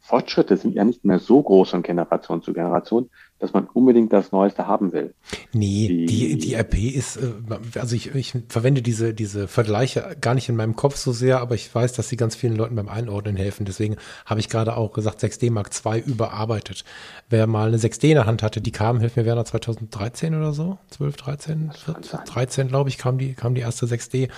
Fortschritte 0.00 0.56
sind 0.56 0.74
ja 0.74 0.84
nicht 0.84 1.04
mehr 1.04 1.20
so 1.20 1.40
groß 1.40 1.70
von 1.70 1.82
Generation 1.82 2.42
zu 2.42 2.52
Generation, 2.52 3.08
dass 3.42 3.52
man 3.52 3.66
unbedingt 3.74 4.12
das 4.12 4.30
Neueste 4.32 4.66
haben 4.66 4.92
will. 4.92 5.12
Nee, 5.52 5.88
die, 5.88 6.06
Die- 6.06 6.38
die 6.38 6.54
RP 6.54 6.74
ist, 6.94 7.16
äh, 7.16 7.32
also 7.78 7.94
ich, 7.96 8.14
ich 8.14 8.34
verwende 8.48 8.80
diese, 8.82 9.12
diese 9.12 9.48
Vergleiche 9.48 10.16
gar 10.20 10.34
nicht 10.34 10.48
in 10.48 10.56
meinem 10.56 10.76
Kopf 10.76 10.96
so 10.96 11.12
sehr, 11.12 11.40
aber 11.40 11.54
ich 11.56 11.74
weiß, 11.74 11.92
dass 11.92 12.08
sie 12.08 12.16
ganz 12.16 12.36
vielen 12.36 12.54
Leuten 12.56 12.76
beim 12.76 12.88
Einordnen 12.88 13.36
helfen. 13.36 13.66
Deswegen 13.66 13.96
habe 14.24 14.40
ich 14.40 14.48
gerade 14.48 14.76
auch 14.76 14.92
gesagt, 14.92 15.20
6D 15.22 15.50
Mark 15.50 15.70
II 15.84 16.00
überarbeitet. 16.00 16.84
Wer 17.28 17.46
mal 17.46 17.68
eine 17.68 17.78
6D 17.78 18.04
in 18.10 18.14
der 18.14 18.26
Hand 18.26 18.42
hatte, 18.42 18.60
die 18.60 18.70
kam, 18.72 19.00
hilf 19.00 19.16
mir, 19.16 19.24
Werner, 19.26 19.44
2013 19.44 20.34
oder 20.36 20.52
so? 20.52 20.78
12, 20.90 21.16
13, 21.16 21.68
kann 21.84 21.94
14, 21.96 22.02
sein. 22.04 22.20
13, 22.26 22.68
glaube 22.68 22.88
ich, 22.90 22.96
kam 22.98 23.18
die, 23.18 23.34
kam 23.34 23.54
die 23.56 23.60
erste 23.62 23.86
6D. 23.86 24.28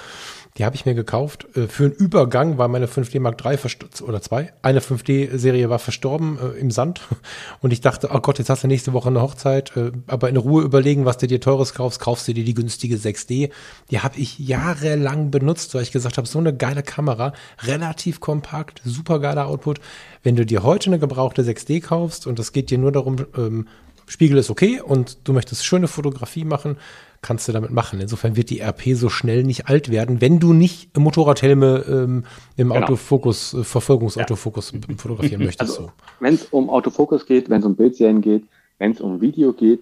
Die 0.56 0.64
habe 0.64 0.76
ich 0.76 0.86
mir 0.86 0.94
gekauft. 0.94 1.48
Äh, 1.56 1.66
Für 1.66 1.84
einen 1.84 1.92
Übergang 1.94 2.58
war 2.58 2.68
meine 2.68 2.86
5D 2.86 3.18
Mark 3.18 3.44
III 3.44 3.56
verst- 3.56 4.02
oder 4.02 4.22
zwei. 4.22 4.52
Eine 4.62 4.80
5D-Serie 4.80 5.68
war 5.68 5.80
verstorben 5.80 6.38
äh, 6.38 6.58
im 6.60 6.70
Sand. 6.70 7.00
Und 7.60 7.72
ich 7.72 7.80
dachte, 7.80 8.10
oh 8.12 8.20
Gott, 8.20 8.38
jetzt 8.38 8.50
hast 8.50 8.62
du 8.62 8.68
nächste 8.68 8.92
Woche 8.92 9.08
eine 9.08 9.20
Hochzeit, 9.20 9.76
äh, 9.76 9.90
aber 10.06 10.28
in 10.28 10.36
Ruhe 10.36 10.62
überlegen, 10.62 11.06
was 11.06 11.18
du 11.18 11.26
dir 11.26 11.40
teures 11.40 11.74
kaufst, 11.74 11.98
kaufst 11.98 12.28
du 12.28 12.34
dir 12.34 12.44
die 12.44 12.54
günstige 12.54 12.96
6D. 12.96 13.50
Die 13.90 14.00
habe 14.00 14.16
ich 14.16 14.38
jahrelang 14.38 15.32
benutzt, 15.32 15.74
weil 15.74 15.82
ich 15.82 15.90
gesagt 15.90 16.18
habe, 16.18 16.28
so 16.28 16.38
eine 16.38 16.54
geile 16.54 16.84
Kamera, 16.84 17.32
relativ 17.64 18.20
kompakt, 18.20 18.80
super 18.84 19.18
geiler 19.18 19.48
Output. 19.48 19.80
Wenn 20.22 20.36
du 20.36 20.46
dir 20.46 20.62
heute 20.62 20.88
eine 20.88 21.00
gebrauchte 21.00 21.42
6D 21.42 21.80
kaufst 21.82 22.28
und 22.28 22.38
es 22.38 22.52
geht 22.52 22.70
dir 22.70 22.78
nur 22.78 22.92
darum, 22.92 23.16
ähm, 23.36 23.66
Spiegel 24.06 24.38
ist 24.38 24.50
okay 24.50 24.80
und 24.80 25.26
du 25.26 25.32
möchtest 25.32 25.64
schöne 25.64 25.88
Fotografie 25.88 26.44
machen, 26.44 26.76
kannst 27.24 27.48
du 27.48 27.52
damit 27.52 27.70
machen. 27.70 28.00
Insofern 28.00 28.36
wird 28.36 28.50
die 28.50 28.60
RP 28.60 28.94
so 28.94 29.08
schnell 29.08 29.44
nicht 29.44 29.66
alt 29.68 29.90
werden, 29.90 30.20
wenn 30.20 30.38
du 30.40 30.52
nicht 30.52 30.96
Motorradhelme 30.96 31.84
ähm, 31.88 32.24
im 32.56 32.68
Genau. 32.68 32.82
Autofokus, 32.82 33.54
äh, 33.54 33.64
Verfolgungsautofokus 33.64 34.74
fotografieren 34.98 35.42
möchtest. 35.42 35.70
Also, 35.70 35.82
so. 35.84 35.92
wenn 36.20 36.34
es 36.34 36.44
um 36.46 36.68
Autofokus 36.68 37.24
geht, 37.24 37.48
wenn 37.48 37.60
es 37.60 37.66
um 37.66 37.76
Bildserien 37.76 38.20
geht, 38.20 38.44
wenn 38.78 38.92
es 38.92 39.00
um 39.00 39.22
Video 39.22 39.54
geht, 39.54 39.80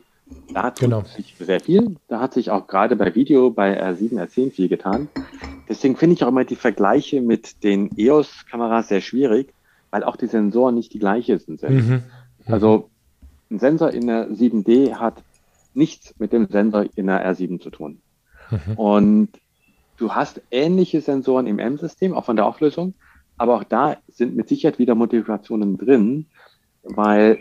da 0.55 0.71
tut 0.71 0.81
Genau. 0.81 1.03
sich 1.03 1.35
sehr 1.39 1.61
viel. 1.61 1.97
Da 2.09 2.21
hat 2.21 2.33
sich 2.33 2.51
auch 2.51 2.69
gerade 2.69 2.95
bei 2.95 3.13
Video, 3.15 3.51
bei 3.51 3.83
R7, 3.83 4.15
R10 4.25 4.53
viel 4.53 4.69
getan. 4.69 5.09
Deswegen 5.69 5.97
finde 5.97 6.15
ich 6.15 6.25
auch 6.25 6.29
immer 6.29 6.45
die 6.45 6.57
Vergleiche 6.57 7.21
mit 7.21 7.65
den 7.65 7.91
EOS-Kameras 7.99 8.89
sehr 8.89 9.01
schwierig, 9.01 9.53
weil 9.91 10.05
auch 10.05 10.17
die 10.17 10.27
Sensoren 10.29 10.77
nicht 10.77 10.95
die 10.95 11.01
gleiche 11.01 11.39
sind. 11.39 11.61
Mhm. 11.63 12.03
Also 12.47 12.89
ein 13.51 13.59
Sensor 13.59 13.91
in 13.91 14.07
der 14.07 14.29
7D 14.31 14.95
hat 14.95 15.23
nichts 15.75 16.15
mit 16.19 16.33
dem 16.33 16.47
Sensor 16.49 16.87
in 16.95 17.07
der 17.07 17.27
R7 17.27 17.61
zu 17.61 17.71
tun. 17.71 18.01
Mhm. 18.51 18.75
Und 18.75 19.29
du 19.97 20.13
hast 20.15 20.43
ähnliche 20.51 21.01
Sensoren 21.01 21.47
im 21.47 21.59
M-System, 21.59 22.15
auch 22.15 22.25
von 22.25 22.37
der 22.37 22.47
Auflösung, 22.47 22.95
aber 23.39 23.57
auch 23.57 23.65
da 23.65 23.97
sind 24.09 24.37
mit 24.37 24.49
Sicherheit 24.49 24.79
wieder 24.79 24.95
Modifikationen 24.95 25.79
drin, 25.79 26.27
weil 26.83 27.41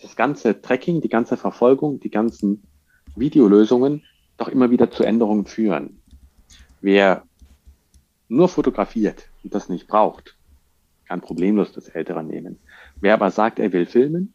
das 0.00 0.16
ganze 0.16 0.60
Tracking, 0.60 1.00
die 1.00 1.08
ganze 1.08 1.36
Verfolgung, 1.36 2.00
die 2.00 2.10
ganzen 2.10 2.62
Videolösungen 3.14 4.02
doch 4.36 4.48
immer 4.48 4.70
wieder 4.70 4.90
zu 4.90 5.04
Änderungen 5.04 5.46
führen. 5.46 6.02
Wer 6.80 7.22
nur 8.28 8.48
fotografiert 8.48 9.28
und 9.44 9.54
das 9.54 9.68
nicht 9.68 9.86
braucht, 9.86 10.36
kann 11.06 11.20
problemlos 11.20 11.72
das 11.72 11.88
Ältere 11.88 12.24
nehmen. 12.24 12.58
Wer 13.00 13.14
aber 13.14 13.30
sagt, 13.30 13.58
er 13.58 13.72
will 13.72 13.86
filmen, 13.86 14.32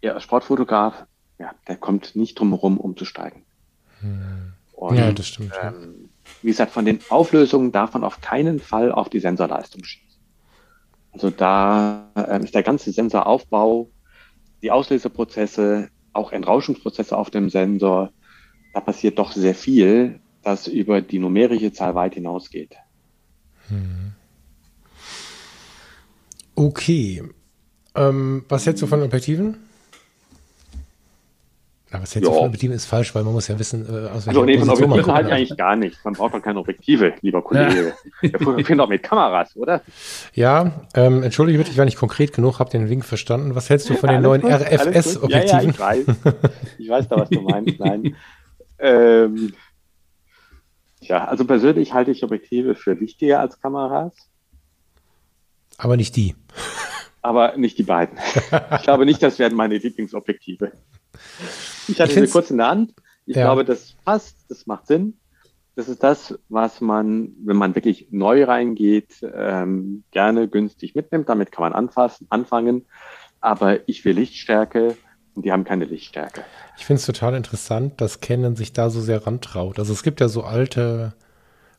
er 0.00 0.14
als 0.14 0.22
Sportfotograf, 0.22 1.06
ja, 1.38 1.52
der 1.68 1.76
kommt 1.76 2.16
nicht 2.16 2.38
drum 2.38 2.50
herum, 2.50 2.78
umzusteigen. 2.78 3.42
Und, 4.72 4.96
Ja, 4.96 5.12
das 5.12 5.28
stimmt. 5.28 5.52
ähm, 5.62 6.10
wie 6.42 6.48
gesagt, 6.48 6.72
von 6.72 6.84
den 6.84 7.00
Auflösungen 7.08 7.72
darf 7.72 7.94
man 7.94 8.04
auf 8.04 8.20
keinen 8.20 8.60
Fall 8.60 8.92
auf 8.92 9.08
die 9.08 9.20
Sensorleistung 9.20 9.84
schießen. 9.84 10.04
Also 11.12 11.30
da 11.30 12.08
äh, 12.16 12.42
ist 12.42 12.54
der 12.54 12.62
ganze 12.62 12.92
Sensoraufbau, 12.92 13.88
die 14.62 14.70
Auslöseprozesse, 14.70 15.88
auch 16.12 16.32
Entrauschungsprozesse 16.32 17.16
auf 17.16 17.30
dem 17.30 17.50
Sensor, 17.50 18.10
da 18.72 18.80
passiert 18.80 19.18
doch 19.18 19.32
sehr 19.32 19.54
viel, 19.54 20.20
das 20.42 20.66
über 20.66 21.00
die 21.00 21.18
numerische 21.18 21.72
Zahl 21.72 21.94
weit 21.94 22.14
hinausgeht. 22.14 22.74
Hm. 23.68 24.12
Okay. 26.56 27.22
Ähm, 27.94 28.44
was 28.48 28.66
hältst 28.66 28.82
du 28.82 28.86
von 28.86 29.02
Objektiven? 29.02 29.56
Aber 31.94 32.04
Objektiven 32.40 32.74
ist 32.74 32.86
falsch, 32.86 33.14
weil 33.14 33.22
man 33.22 33.32
muss 33.32 33.48
ja 33.48 33.58
wissen, 33.58 33.82
äh, 33.82 34.08
aus 34.08 34.26
welcher 34.26 34.40
also, 34.40 34.44
nee, 34.44 34.58
von 34.58 34.70
Objektiven 34.70 35.12
halte 35.12 35.28
ich 35.28 35.34
eigentlich 35.34 35.56
gar 35.56 35.76
nicht. 35.76 36.04
Man 36.04 36.14
braucht 36.14 36.34
doch 36.34 36.42
keine 36.42 36.58
Objektive, 36.58 37.14
lieber 37.20 37.42
Kollege. 37.42 37.94
Wir 38.20 38.30
fotografieren 38.30 38.78
doch 38.78 38.88
mit 38.88 39.02
Kameras, 39.02 39.56
oder? 39.56 39.82
Ja, 40.34 40.86
ähm, 40.94 41.22
entschuldige 41.22 41.58
bitte, 41.58 41.70
ich 41.70 41.78
war 41.78 41.84
nicht 41.84 41.98
konkret 41.98 42.32
genug, 42.32 42.58
habe 42.58 42.70
den 42.70 42.88
Wink 42.88 43.04
verstanden. 43.04 43.54
Was 43.54 43.70
hältst 43.70 43.88
du 43.88 43.94
von 43.94 44.08
den 44.08 44.22
neuen 44.22 44.44
RFS-Objektiven? 44.44 45.30
Ja, 45.30 45.62
ja, 45.62 45.70
ich 45.70 45.78
weiß. 45.78 46.06
Ich 46.78 46.88
weiß 46.88 47.08
da, 47.08 47.16
was 47.16 47.30
du 47.30 47.40
meinst. 47.40 47.78
Nein. 47.78 48.16
ähm, 48.78 49.52
ja, 51.00 51.24
also 51.26 51.44
persönlich 51.44 51.92
halte 51.92 52.10
ich 52.10 52.24
Objektive 52.24 52.74
für 52.74 52.98
wichtiger 52.98 53.40
als 53.40 53.60
Kameras. 53.60 54.14
Aber 55.76 55.96
nicht 55.96 56.16
die. 56.16 56.34
Aber 57.22 57.56
nicht 57.56 57.78
die 57.78 57.82
beiden. 57.82 58.18
ich 58.76 58.82
glaube 58.82 59.06
nicht, 59.06 59.22
das 59.22 59.38
werden 59.38 59.56
meine 59.56 59.78
Lieblingsobjektive. 59.78 60.72
Ich 61.88 62.00
hatte 62.00 62.12
sie 62.12 62.32
kurz 62.32 62.50
in 62.50 62.58
der 62.58 62.68
Hand. 62.68 62.94
Ich 63.26 63.36
ja. 63.36 63.44
glaube, 63.44 63.64
das 63.64 63.94
passt, 64.04 64.36
das 64.48 64.66
macht 64.66 64.86
Sinn. 64.86 65.18
Das 65.76 65.88
ist 65.88 66.02
das, 66.02 66.38
was 66.48 66.80
man, 66.80 67.32
wenn 67.44 67.56
man 67.56 67.74
wirklich 67.74 68.08
neu 68.10 68.44
reingeht, 68.44 69.26
ähm, 69.34 70.04
gerne 70.12 70.46
günstig 70.48 70.94
mitnimmt. 70.94 71.28
Damit 71.28 71.50
kann 71.50 71.62
man 71.62 71.72
anfassen, 71.72 72.26
anfangen. 72.30 72.86
Aber 73.40 73.88
ich 73.88 74.04
will 74.04 74.14
Lichtstärke 74.14 74.96
und 75.34 75.44
die 75.44 75.52
haben 75.52 75.64
keine 75.64 75.84
Lichtstärke. 75.84 76.44
Ich 76.76 76.86
finde 76.86 77.00
es 77.00 77.06
total 77.06 77.34
interessant, 77.34 78.00
dass 78.00 78.20
Canon 78.20 78.56
sich 78.56 78.72
da 78.72 78.88
so 78.88 79.00
sehr 79.00 79.26
rantraut. 79.26 79.78
Also 79.78 79.92
es 79.92 80.02
gibt 80.02 80.20
ja 80.20 80.28
so 80.28 80.44
alte 80.44 81.14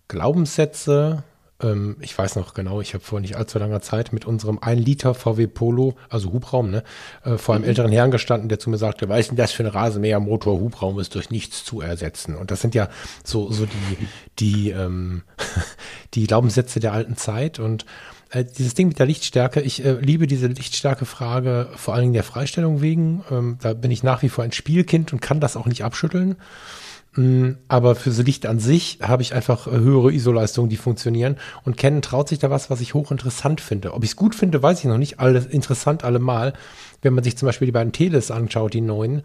Glaubenssätze, 0.07 1.23
ähm, 1.61 1.97
ich 2.01 2.17
weiß 2.17 2.35
noch 2.35 2.53
genau, 2.53 2.81
ich 2.81 2.93
habe 2.93 3.03
vor 3.03 3.19
nicht 3.19 3.35
allzu 3.35 3.59
langer 3.59 3.81
Zeit 3.81 4.11
mit 4.11 4.25
unserem 4.25 4.59
1 4.59 4.85
Liter 4.85 5.13
VW 5.13 5.47
Polo, 5.47 5.95
also 6.09 6.33
Hubraum, 6.33 6.71
ne, 6.71 6.83
äh, 7.23 7.37
vor 7.37 7.55
einem 7.55 7.63
mhm. 7.63 7.69
älteren 7.69 7.91
Herrn 7.91 8.11
gestanden, 8.11 8.49
der 8.49 8.59
zu 8.59 8.69
mir 8.69 8.77
sagte, 8.77 9.07
weißt 9.07 9.31
du, 9.31 9.35
das 9.35 9.51
für 9.51 9.63
ein 9.63 9.69
Rasenmähermotor 9.69 10.59
Hubraum 10.59 10.99
ist 10.99 11.15
durch 11.15 11.29
nichts 11.29 11.63
zu 11.63 11.81
ersetzen. 11.81 12.35
Und 12.35 12.51
das 12.51 12.61
sind 12.61 12.75
ja 12.75 12.89
so, 13.23 13.51
so 13.51 13.65
die, 13.65 14.07
die, 14.39 14.69
ähm, 14.71 15.23
die 16.13 16.27
Glaubenssätze 16.27 16.79
der 16.79 16.93
alten 16.93 17.15
Zeit 17.15 17.59
und 17.59 17.85
äh, 18.31 18.43
dieses 18.43 18.73
Ding 18.73 18.89
mit 18.89 18.99
der 18.99 19.05
Lichtstärke, 19.05 19.61
ich 19.61 19.83
äh, 19.85 19.93
liebe 19.93 20.27
diese 20.27 20.47
Lichtstärke-Frage 20.47 21.69
vor 21.75 21.93
allen 21.93 22.03
Dingen 22.03 22.13
der 22.13 22.23
Freistellung 22.23 22.81
wegen. 22.81 23.23
Ähm, 23.31 23.57
da 23.61 23.73
bin 23.73 23.91
ich 23.91 24.03
nach 24.03 24.21
wie 24.23 24.29
vor 24.29 24.43
ein 24.43 24.51
Spielkind 24.51 25.13
und 25.13 25.21
kann 25.21 25.39
das 25.39 25.55
auch 25.55 25.67
nicht 25.67 25.83
abschütteln. 25.83 26.35
Mm, 27.15 27.51
aber 27.69 27.95
für 27.95 28.11
so 28.11 28.23
Licht 28.23 28.45
an 28.45 28.59
sich 28.59 28.99
habe 29.01 29.21
ich 29.21 29.33
einfach 29.33 29.67
äh, 29.67 29.71
höhere 29.71 30.11
ISO-Leistungen, 30.11 30.69
die 30.69 30.77
funktionieren. 30.77 31.37
Und 31.63 31.77
Canon 31.77 32.01
traut 32.01 32.27
sich 32.27 32.39
da 32.39 32.49
was, 32.49 32.69
was 32.69 32.81
ich 32.81 32.93
hochinteressant 32.93 33.61
finde. 33.61 33.93
Ob 33.93 34.03
ich 34.03 34.11
es 34.11 34.15
gut 34.15 34.35
finde, 34.35 34.61
weiß 34.61 34.79
ich 34.79 34.85
noch 34.85 34.97
nicht. 34.97 35.19
Alles 35.19 35.45
interessant 35.45 36.03
allemal. 36.03 36.53
Wenn 37.01 37.13
man 37.13 37.23
sich 37.23 37.37
zum 37.37 37.45
Beispiel 37.45 37.67
die 37.67 37.71
beiden 37.71 37.93
Teles 37.93 38.31
anschaut, 38.31 38.73
die 38.73 38.81
neuen, 38.81 39.21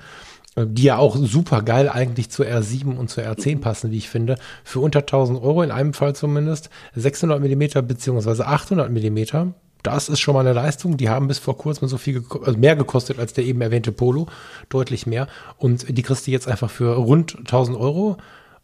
äh, 0.54 0.66
die 0.68 0.84
ja 0.84 0.98
auch 0.98 1.16
super 1.16 1.62
geil 1.62 1.88
eigentlich 1.88 2.30
zur 2.30 2.46
R7 2.46 2.96
und 2.96 3.10
zur 3.10 3.24
R10 3.24 3.60
passen, 3.60 3.90
wie 3.90 3.98
ich 3.98 4.08
finde. 4.08 4.36
Für 4.62 4.80
unter 4.80 5.00
1000 5.00 5.42
Euro, 5.42 5.62
in 5.62 5.72
einem 5.72 5.92
Fall 5.92 6.14
zumindest, 6.14 6.70
600 6.94 7.40
Millimeter 7.40 7.82
beziehungsweise 7.82 8.46
800 8.46 8.90
Millimeter 8.90 9.54
das 9.82 10.08
ist 10.08 10.20
schon 10.20 10.34
mal 10.34 10.40
eine 10.40 10.52
Leistung. 10.52 10.96
Die 10.96 11.08
haben 11.08 11.28
bis 11.28 11.38
vor 11.38 11.56
kurzem 11.56 11.88
so 11.88 11.98
viel 11.98 12.24
also 12.44 12.58
mehr 12.58 12.76
gekostet 12.76 13.18
als 13.18 13.32
der 13.32 13.44
eben 13.44 13.60
erwähnte 13.60 13.92
Polo, 13.92 14.26
deutlich 14.68 15.06
mehr. 15.06 15.26
Und 15.58 15.96
die 15.96 16.02
kriegst 16.02 16.26
du 16.26 16.30
jetzt 16.30 16.48
einfach 16.48 16.70
für 16.70 16.96
rund 16.96 17.36
1000 17.38 17.76
Euro 17.76 18.16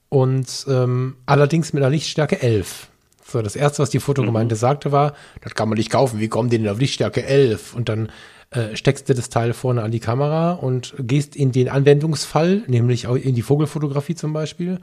und 0.08 0.66
ähm, 0.68 1.16
allerdings 1.26 1.72
mit 1.72 1.82
einer 1.82 1.90
Lichtstärke 1.90 2.40
11. 2.40 2.88
So, 3.28 3.42
das 3.42 3.56
erste, 3.56 3.82
was 3.82 3.90
die 3.90 3.98
Fotogemeinde 3.98 4.54
mhm. 4.54 4.58
sagte, 4.58 4.92
war, 4.92 5.14
das 5.40 5.54
kann 5.54 5.68
man 5.68 5.78
nicht 5.78 5.90
kaufen. 5.90 6.20
Wie 6.20 6.28
kommen 6.28 6.48
die 6.48 6.58
denn 6.58 6.68
auf 6.68 6.78
Lichtstärke 6.78 7.24
11? 7.24 7.74
Und 7.74 7.88
dann 7.88 8.10
äh, 8.50 8.76
steckst 8.76 9.08
du 9.08 9.14
das 9.14 9.28
Teil 9.28 9.52
vorne 9.52 9.82
an 9.82 9.90
die 9.90 10.00
Kamera 10.00 10.52
und 10.52 10.94
gehst 10.98 11.34
in 11.34 11.50
den 11.50 11.68
Anwendungsfall, 11.68 12.62
nämlich 12.68 13.04
in 13.04 13.34
die 13.34 13.42
Vogelfotografie 13.42 14.14
zum 14.14 14.32
Beispiel 14.32 14.78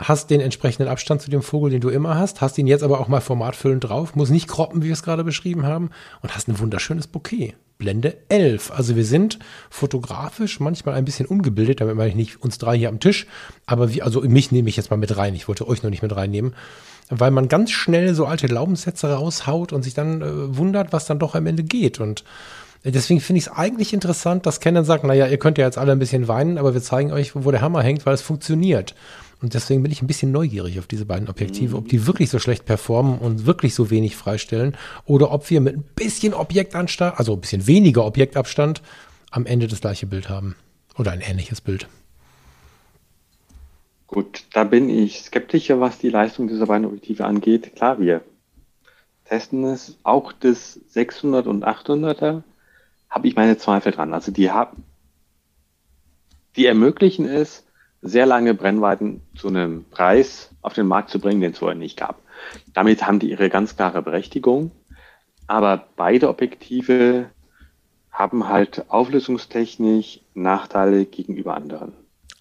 hast 0.00 0.30
den 0.30 0.40
entsprechenden 0.40 0.88
Abstand 0.88 1.20
zu 1.20 1.30
dem 1.30 1.42
Vogel, 1.42 1.70
den 1.70 1.80
du 1.80 1.90
immer 1.90 2.18
hast, 2.18 2.40
hast 2.40 2.56
ihn 2.58 2.66
jetzt 2.66 2.82
aber 2.82 3.00
auch 3.00 3.08
mal 3.08 3.20
formatfüllend 3.20 3.84
drauf, 3.84 4.16
muss 4.16 4.30
nicht 4.30 4.48
kroppen, 4.48 4.82
wie 4.82 4.86
wir 4.86 4.94
es 4.94 5.02
gerade 5.02 5.24
beschrieben 5.24 5.64
haben, 5.64 5.90
und 6.22 6.34
hast 6.34 6.48
ein 6.48 6.58
wunderschönes 6.58 7.06
Bouquet. 7.06 7.54
Blende 7.78 8.16
11. 8.28 8.72
Also 8.72 8.96
wir 8.96 9.04
sind 9.04 9.38
fotografisch 9.70 10.60
manchmal 10.60 10.94
ein 10.94 11.04
bisschen 11.04 11.26
ungebildet, 11.26 11.80
damit 11.80 11.96
meine 11.96 12.10
ich 12.10 12.14
nicht 12.14 12.42
uns 12.42 12.58
drei 12.58 12.76
hier 12.76 12.88
am 12.88 13.00
Tisch, 13.00 13.26
aber 13.66 13.92
wie, 13.92 14.02
also 14.02 14.20
mich 14.22 14.52
nehme 14.52 14.68
ich 14.68 14.76
jetzt 14.76 14.90
mal 14.90 14.96
mit 14.96 15.16
rein, 15.16 15.34
ich 15.34 15.48
wollte 15.48 15.66
euch 15.66 15.82
noch 15.82 15.90
nicht 15.90 16.02
mit 16.02 16.14
reinnehmen, 16.14 16.54
weil 17.08 17.30
man 17.30 17.48
ganz 17.48 17.70
schnell 17.70 18.14
so 18.14 18.26
alte 18.26 18.48
Glaubenssätze 18.48 19.10
raushaut 19.12 19.72
und 19.72 19.82
sich 19.82 19.94
dann 19.94 20.22
äh, 20.22 20.56
wundert, 20.56 20.92
was 20.92 21.06
dann 21.06 21.18
doch 21.18 21.34
am 21.34 21.46
Ende 21.46 21.62
geht 21.62 22.00
und 22.00 22.24
Deswegen 22.82 23.20
finde 23.20 23.40
ich 23.40 23.46
es 23.46 23.52
eigentlich 23.52 23.92
interessant, 23.92 24.46
dass 24.46 24.58
Canon 24.58 24.86
sagt, 24.86 25.04
naja, 25.04 25.26
ihr 25.26 25.36
könnt 25.36 25.58
ja 25.58 25.66
jetzt 25.66 25.76
alle 25.76 25.92
ein 25.92 25.98
bisschen 25.98 26.28
weinen, 26.28 26.56
aber 26.56 26.72
wir 26.72 26.80
zeigen 26.80 27.12
euch, 27.12 27.32
wo 27.34 27.50
der 27.50 27.60
Hammer 27.60 27.82
hängt, 27.82 28.06
weil 28.06 28.14
es 28.14 28.22
funktioniert. 28.22 28.94
Und 29.42 29.54
deswegen 29.54 29.82
bin 29.82 29.90
ich 29.90 30.02
ein 30.02 30.06
bisschen 30.06 30.32
neugierig 30.32 30.78
auf 30.78 30.86
diese 30.86 31.06
beiden 31.06 31.28
Objektive, 31.28 31.76
ob 31.76 31.88
die 31.88 32.06
wirklich 32.06 32.28
so 32.28 32.38
schlecht 32.38 32.66
performen 32.66 33.18
und 33.18 33.46
wirklich 33.46 33.74
so 33.74 33.88
wenig 33.90 34.16
freistellen 34.16 34.76
oder 35.06 35.32
ob 35.32 35.48
wir 35.48 35.60
mit 35.60 35.76
ein 35.76 35.84
bisschen 35.96 36.34
Objektanstand, 36.34 37.18
also 37.18 37.32
ein 37.32 37.40
bisschen 37.40 37.66
weniger 37.66 38.04
Objektabstand, 38.04 38.82
am 39.30 39.46
Ende 39.46 39.66
das 39.66 39.80
gleiche 39.80 40.06
Bild 40.06 40.28
haben 40.28 40.56
oder 40.98 41.12
ein 41.12 41.20
ähnliches 41.20 41.60
Bild. 41.60 41.88
Gut, 44.06 44.44
da 44.52 44.64
bin 44.64 44.90
ich 44.90 45.22
skeptischer, 45.22 45.80
was 45.80 45.98
die 45.98 46.10
Leistung 46.10 46.48
dieser 46.48 46.66
beiden 46.66 46.84
Objektive 46.84 47.24
angeht. 47.24 47.76
Klar, 47.76 48.00
wir 48.00 48.22
testen 49.24 49.64
es. 49.64 49.96
Auch 50.02 50.32
das 50.32 50.80
600 50.88 51.46
und 51.46 51.64
800er 51.64 52.42
habe 53.08 53.28
ich 53.28 53.36
meine 53.36 53.56
Zweifel 53.56 53.92
dran. 53.92 54.12
Also 54.12 54.32
die 54.32 54.50
haben, 54.50 54.84
die 56.56 56.66
ermöglichen 56.66 57.26
es, 57.26 57.64
sehr 58.02 58.26
lange 58.26 58.54
Brennweiten 58.54 59.20
zu 59.36 59.48
einem 59.48 59.84
Preis 59.90 60.50
auf 60.62 60.74
den 60.74 60.86
Markt 60.86 61.10
zu 61.10 61.18
bringen, 61.18 61.40
den 61.40 61.52
es 61.52 61.58
vorher 61.58 61.78
nicht 61.78 61.98
gab. 61.98 62.20
Damit 62.72 63.06
haben 63.06 63.18
die 63.18 63.30
ihre 63.30 63.50
ganz 63.50 63.76
klare 63.76 64.02
Berechtigung. 64.02 64.70
Aber 65.46 65.84
beide 65.96 66.28
Objektive 66.28 67.26
haben 68.10 68.48
halt 68.48 68.84
auflösungstechnisch 68.88 70.20
Nachteile 70.34 71.04
gegenüber 71.04 71.54
anderen. 71.54 71.92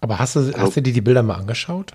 Aber 0.02 0.20
hast 0.20 0.36
du, 0.36 0.40
also, 0.40 0.58
hast 0.58 0.78
du 0.78 0.82
dir 0.82 0.94
die 0.94 1.02
Bilder 1.02 1.24
mal 1.24 1.36
angeschaut? 1.36 1.94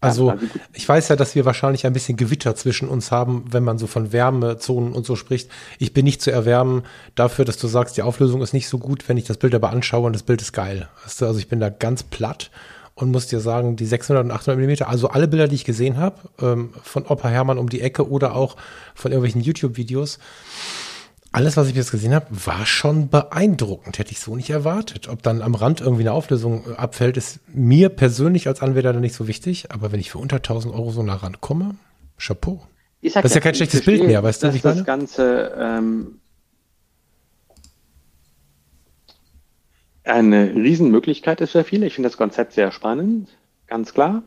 Also, 0.00 0.30
also 0.30 0.46
ich 0.74 0.86
weiß 0.86 1.08
ja, 1.08 1.16
dass 1.16 1.34
wir 1.34 1.44
wahrscheinlich 1.44 1.86
ein 1.86 1.94
bisschen 1.94 2.16
Gewitter 2.16 2.54
zwischen 2.54 2.88
uns 2.88 3.10
haben, 3.10 3.44
wenn 3.50 3.64
man 3.64 3.78
so 3.78 3.86
von 3.86 4.12
Wärmezonen 4.12 4.92
und 4.92 5.06
so 5.06 5.16
spricht. 5.16 5.50
Ich 5.78 5.94
bin 5.94 6.04
nicht 6.04 6.20
zu 6.20 6.30
erwärmen 6.30 6.82
dafür, 7.14 7.44
dass 7.44 7.56
du 7.56 7.66
sagst, 7.66 7.96
die 7.96 8.02
Auflösung 8.02 8.42
ist 8.42 8.52
nicht 8.52 8.68
so 8.68 8.78
gut, 8.78 9.08
wenn 9.08 9.16
ich 9.16 9.24
das 9.24 9.38
Bild 9.38 9.54
aber 9.54 9.70
anschaue 9.70 10.06
und 10.06 10.12
das 10.12 10.22
Bild 10.22 10.42
ist 10.42 10.52
geil. 10.52 10.88
Weißt 11.04 11.22
du, 11.22 11.26
also 11.26 11.38
ich 11.38 11.48
bin 11.48 11.60
da 11.60 11.70
ganz 11.70 12.02
platt 12.02 12.50
und 12.94 13.10
muss 13.10 13.26
dir 13.26 13.40
sagen, 13.40 13.76
die 13.76 13.86
600 13.86 14.24
und 14.24 14.30
800 14.30 14.56
Millimeter, 14.56 14.88
also 14.88 15.08
alle 15.08 15.28
Bilder, 15.28 15.48
die 15.48 15.56
ich 15.56 15.64
gesehen 15.64 15.96
habe, 15.96 16.16
ähm, 16.40 16.72
von 16.82 17.04
Opa 17.06 17.28
Hermann 17.28 17.58
um 17.58 17.68
die 17.68 17.80
Ecke 17.80 18.08
oder 18.08 18.34
auch 18.34 18.56
von 18.94 19.10
irgendwelchen 19.10 19.40
YouTube-Videos, 19.40 20.18
alles, 21.32 21.56
was 21.56 21.68
ich 21.68 21.74
jetzt 21.74 21.90
gesehen 21.90 22.14
habe, 22.14 22.26
war 22.30 22.64
schon 22.64 23.08
beeindruckend. 23.08 23.98
Hätte 23.98 24.12
ich 24.12 24.20
so 24.20 24.36
nicht 24.36 24.50
erwartet. 24.50 25.08
Ob 25.08 25.20
dann 25.24 25.42
am 25.42 25.56
Rand 25.56 25.80
irgendwie 25.80 26.04
eine 26.04 26.12
Auflösung 26.12 26.62
äh, 26.70 26.76
abfällt, 26.76 27.16
ist 27.16 27.40
mir 27.52 27.88
persönlich 27.88 28.46
als 28.46 28.62
Anwender 28.62 28.92
dann 28.92 29.02
nicht 29.02 29.16
so 29.16 29.26
wichtig. 29.26 29.72
Aber 29.72 29.90
wenn 29.90 29.98
ich 29.98 30.12
für 30.12 30.18
unter 30.18 30.36
1000 30.36 30.72
Euro 30.72 30.92
so 30.92 31.02
nah 31.02 31.16
rankomme, 31.16 31.74
Chapeau. 32.18 32.62
Das 33.02 33.24
ist 33.24 33.34
ja 33.34 33.40
kein 33.40 33.54
schlechtes 33.56 33.84
Bild 33.84 34.06
mehr, 34.06 34.22
weißt 34.22 34.44
du, 34.44 34.48
was 34.48 34.54
ich 34.54 34.64
meine? 34.64 34.76
Das 34.76 34.86
Ganze 34.86 35.52
ähm, 35.58 36.20
eine 40.04 40.54
Riesenmöglichkeit 40.54 41.40
ist 41.40 41.52
für 41.52 41.64
viele. 41.64 41.86
Ich 41.86 41.94
finde 41.94 42.08
das 42.08 42.16
Konzept 42.16 42.52
sehr 42.52 42.70
spannend, 42.72 43.28
ganz 43.66 43.94
klar, 43.94 44.22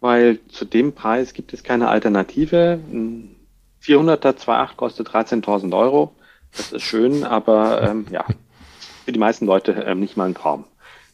weil 0.00 0.38
zu 0.48 0.64
dem 0.64 0.94
Preis 0.94 1.34
gibt 1.34 1.52
es 1.52 1.62
keine 1.62 1.88
Alternative. 1.88 2.78
Ein 2.92 3.36
400er 3.82 4.36
2.8 4.36 4.76
kostet 4.76 5.08
13.000 5.08 5.76
Euro. 5.76 6.14
Das 6.56 6.72
ist 6.72 6.82
schön, 6.82 7.24
aber 7.24 7.82
ähm, 7.82 8.06
ja, 8.10 8.24
für 9.04 9.12
die 9.12 9.18
meisten 9.18 9.46
Leute 9.46 9.72
ähm, 9.72 10.00
nicht 10.00 10.16
mal 10.16 10.26
ein 10.26 10.34
Traum. 10.34 10.64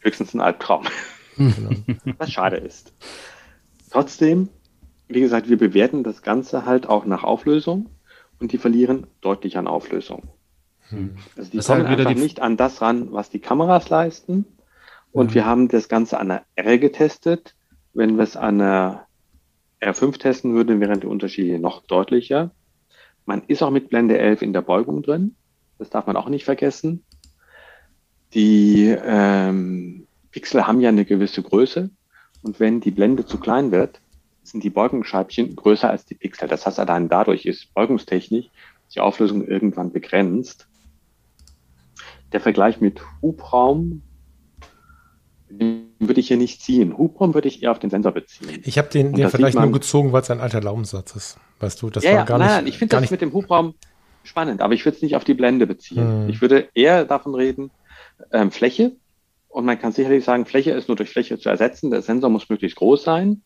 Höchstens 0.01 0.33
ein 0.33 0.41
Albtraum. 0.41 0.85
Was 2.17 2.31
schade 2.31 2.57
ist. 2.57 2.93
Trotzdem, 3.91 4.49
wie 5.07 5.21
gesagt, 5.21 5.49
wir 5.49 5.57
bewerten 5.57 6.03
das 6.03 6.21
Ganze 6.21 6.65
halt 6.65 6.87
auch 6.87 7.05
nach 7.05 7.23
Auflösung 7.23 7.89
und 8.39 8.51
die 8.51 8.57
verlieren 8.57 9.07
deutlich 9.21 9.57
an 9.57 9.67
Auflösung. 9.67 10.23
Hm. 10.89 11.17
Also 11.35 11.51
die 11.51 11.57
das 11.57 11.67
kommen 11.67 11.85
einfach 11.85 12.13
nicht 12.13 12.39
an 12.39 12.57
das 12.57 12.81
ran, 12.81 13.11
was 13.11 13.29
die 13.29 13.39
Kameras 13.39 13.89
leisten. 13.89 14.45
Und 15.11 15.31
mhm. 15.31 15.35
wir 15.35 15.45
haben 15.45 15.67
das 15.67 15.89
Ganze 15.89 16.19
an 16.19 16.29
der 16.29 16.45
R 16.55 16.77
getestet. 16.77 17.55
Wenn 17.93 18.17
wir 18.17 18.23
es 18.23 18.37
an 18.37 18.59
der 18.59 19.07
R5 19.81 20.19
testen 20.19 20.53
würden, 20.53 20.79
wären 20.79 20.99
die 20.99 21.07
Unterschiede 21.07 21.59
noch 21.59 21.85
deutlicher. 21.85 22.51
Man 23.25 23.43
ist 23.47 23.61
auch 23.61 23.71
mit 23.71 23.89
Blende 23.89 24.17
11 24.17 24.41
in 24.41 24.53
der 24.53 24.61
Beugung 24.61 25.01
drin. 25.03 25.35
Das 25.77 25.89
darf 25.89 26.07
man 26.07 26.15
auch 26.15 26.29
nicht 26.29 26.45
vergessen. 26.45 27.03
Die 28.33 28.95
ähm, 29.03 30.07
Pixel 30.31 30.67
haben 30.67 30.81
ja 30.81 30.89
eine 30.89 31.05
gewisse 31.05 31.41
Größe. 31.41 31.89
Und 32.43 32.59
wenn 32.59 32.81
die 32.81 32.91
Blende 32.91 33.25
zu 33.25 33.39
klein 33.39 33.71
wird, 33.71 33.99
sind 34.43 34.63
die 34.63 34.69
Beugungsscheibchen 34.69 35.55
größer 35.55 35.89
als 35.89 36.05
die 36.05 36.15
Pixel. 36.15 36.47
Das 36.47 36.65
heißt, 36.65 36.79
allein 36.79 37.09
dadurch 37.09 37.45
ist 37.45 37.73
beugungstechnisch 37.73 38.49
die 38.93 38.99
Auflösung 38.99 39.45
irgendwann 39.45 39.91
begrenzt. 39.91 40.67
Der 42.37 42.43
Vergleich 42.43 42.79
mit 42.79 43.01
Hubraum 43.19 44.03
würde 45.49 46.19
ich 46.19 46.27
hier 46.27 46.37
nicht 46.37 46.61
ziehen. 46.61 46.95
Hubraum 46.95 47.33
würde 47.33 47.47
ich 47.47 47.63
eher 47.63 47.71
auf 47.71 47.79
den 47.79 47.89
Sensor 47.89 48.11
beziehen. 48.11 48.61
Ich 48.63 48.77
habe 48.77 48.89
den, 48.89 49.13
den 49.13 49.27
Vergleich 49.31 49.55
nur 49.55 49.71
gezogen, 49.71 50.11
weil 50.11 50.21
es 50.21 50.29
ein 50.29 50.39
alter 50.39 50.61
Glaubenssatz 50.61 51.15
ist. 51.15 51.39
Weißt 51.59 51.81
du, 51.81 51.89
das 51.89 52.03
ja, 52.03 52.17
war 52.17 52.25
gar 52.25 52.37
nein, 52.37 52.47
nicht. 52.47 52.55
Nein, 52.57 52.67
ich 52.67 52.77
finde 52.77 52.91
das 52.91 53.01
nicht 53.01 53.09
mit 53.09 53.21
dem 53.21 53.33
Hubraum 53.33 53.73
spannend, 54.21 54.61
aber 54.61 54.75
ich 54.75 54.85
würde 54.85 54.97
es 54.97 55.01
nicht 55.01 55.15
auf 55.15 55.23
die 55.23 55.33
Blende 55.33 55.65
beziehen. 55.65 56.25
Hm. 56.25 56.29
Ich 56.29 56.39
würde 56.39 56.69
eher 56.75 57.05
davon 57.05 57.33
reden, 57.33 57.71
ähm, 58.31 58.51
Fläche. 58.51 58.91
Und 59.47 59.65
man 59.65 59.79
kann 59.79 59.91
sicherlich 59.93 60.23
sagen, 60.23 60.45
Fläche 60.45 60.73
ist 60.73 60.89
nur 60.89 60.95
durch 60.95 61.09
Fläche 61.09 61.39
zu 61.39 61.49
ersetzen. 61.49 61.89
Der 61.89 62.03
Sensor 62.03 62.29
muss 62.29 62.49
möglichst 62.49 62.77
groß 62.77 63.03
sein. 63.03 63.41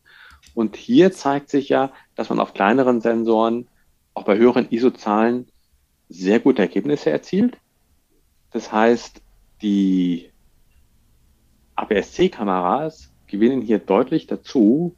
Und 0.54 0.76
hier 0.76 1.14
zeigt 1.14 1.50
sich 1.50 1.70
ja, 1.70 1.94
dass 2.16 2.28
man 2.28 2.42
auf 2.42 2.54
kleineren 2.54 3.00
Sensoren, 3.00 3.70
auch 4.16 4.26
bei 4.26 4.36
höheren 4.36 4.68
ISO-Zahlen, 4.70 5.48
sehr 6.10 6.42
gute 6.42 6.62
Ergebnisse 6.62 7.10
erzielt. 7.10 7.56
Das 8.52 8.72
heißt, 8.72 9.22
die 9.62 10.30
APS-C-Kameras 11.76 13.10
gewinnen 13.28 13.62
hier 13.62 13.80
deutlich 13.80 14.28
dazu, 14.28 14.96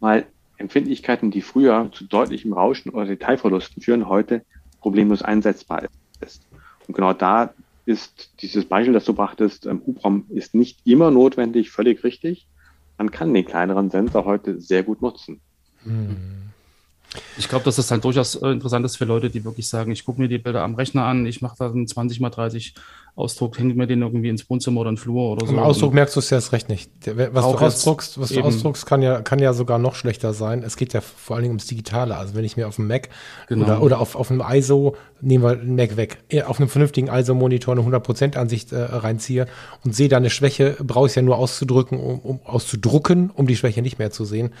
weil 0.00 0.26
Empfindlichkeiten, 0.56 1.30
die 1.30 1.42
früher 1.42 1.90
zu 1.92 2.04
deutlichem 2.04 2.52
Rauschen 2.52 2.90
oder 2.90 3.06
Detailverlusten 3.06 3.82
führen, 3.82 4.08
heute 4.08 4.44
problemlos 4.80 5.22
einsetzbar 5.22 5.84
ist. 6.20 6.42
Und 6.86 6.94
genau 6.94 7.12
da 7.12 7.54
ist 7.84 8.32
dieses 8.42 8.64
Beispiel, 8.64 8.92
das 8.92 9.04
du 9.04 9.14
brachtest, 9.14 9.66
ähm, 9.66 9.82
Hubraum 9.86 10.26
ist 10.28 10.54
nicht 10.54 10.80
immer 10.84 11.10
notwendig, 11.10 11.70
völlig 11.70 12.04
richtig. 12.04 12.46
Man 12.96 13.10
kann 13.10 13.32
den 13.32 13.44
kleineren 13.44 13.90
Sensor 13.90 14.24
heute 14.24 14.60
sehr 14.60 14.82
gut 14.82 15.00
nutzen. 15.00 15.40
Hm. 15.84 16.47
Ich 17.38 17.48
glaube, 17.48 17.64
dass 17.64 17.76
das 17.76 17.90
halt 17.90 18.04
durchaus 18.04 18.34
äh, 18.34 18.48
interessant 18.48 18.84
ist 18.84 18.96
für 18.96 19.04
Leute, 19.04 19.30
die 19.30 19.44
wirklich 19.44 19.66
sagen, 19.66 19.90
ich 19.92 20.04
gucke 20.04 20.20
mir 20.20 20.28
die 20.28 20.38
Bilder 20.38 20.62
am 20.62 20.74
Rechner 20.74 21.04
an, 21.04 21.24
ich 21.26 21.40
mache 21.40 21.56
da 21.58 21.70
einen 21.70 21.86
20 21.86 22.20
mal 22.20 22.30
30 22.30 22.74
Ausdruck, 23.18 23.58
hänge 23.58 23.74
mir 23.74 23.88
den 23.88 24.00
irgendwie 24.00 24.28
ins 24.28 24.48
Wohnzimmer 24.48 24.82
oder 24.82 24.90
in 24.90 24.94
den 24.94 25.02
Flur 25.02 25.32
oder 25.32 25.46
so. 25.46 25.52
Im 25.52 25.58
Ausdruck 25.58 25.92
merkst 25.92 26.14
du 26.14 26.20
es 26.20 26.30
ja 26.30 26.36
erst 26.36 26.52
recht 26.52 26.68
nicht. 26.68 26.90
Was 27.04 27.44
du 27.44 27.58
ausdruckst, 27.58 28.20
was 28.20 28.28
du 28.28 28.40
ausdruckst, 28.42 28.86
kann 28.86 29.02
ja, 29.02 29.22
kann 29.22 29.40
ja 29.40 29.52
sogar 29.52 29.78
noch 29.78 29.96
schlechter 29.96 30.32
sein. 30.32 30.62
Es 30.62 30.76
geht 30.76 30.92
ja 30.92 31.00
vor 31.00 31.34
allen 31.34 31.42
Dingen 31.42 31.52
ums 31.52 31.66
Digitale. 31.66 32.16
Also 32.16 32.34
wenn 32.34 32.44
ich 32.44 32.56
mir 32.56 32.68
auf 32.68 32.76
dem 32.76 32.86
Mac 32.86 33.08
genau. 33.48 33.64
oder, 33.64 33.82
oder 33.82 34.00
auf, 34.00 34.14
auf 34.14 34.30
einem 34.30 34.44
ISO, 34.48 34.94
nehmen 35.20 35.42
wir 35.42 35.56
den 35.56 35.74
Mac 35.74 35.96
weg, 35.96 36.18
auf 36.46 36.60
einem 36.60 36.68
vernünftigen 36.68 37.08
ISO-Monitor 37.08 37.76
eine 37.76 37.82
100% 37.82 38.36
Ansicht 38.36 38.70
äh, 38.70 38.76
reinziehe 38.76 39.46
und 39.84 39.96
sehe 39.96 40.08
da 40.08 40.18
eine 40.18 40.30
Schwäche, 40.30 40.76
brauche 40.80 41.06
ich 41.06 41.12
es 41.12 41.16
ja 41.16 41.22
nur 41.22 41.38
auszudrücken, 41.38 41.98
um, 41.98 42.20
um 42.20 42.40
auszudrucken, 42.44 43.30
um 43.30 43.48
die 43.48 43.56
Schwäche 43.56 43.82
nicht 43.82 43.98
mehr 43.98 44.12
zu 44.12 44.24
sehen. 44.24 44.52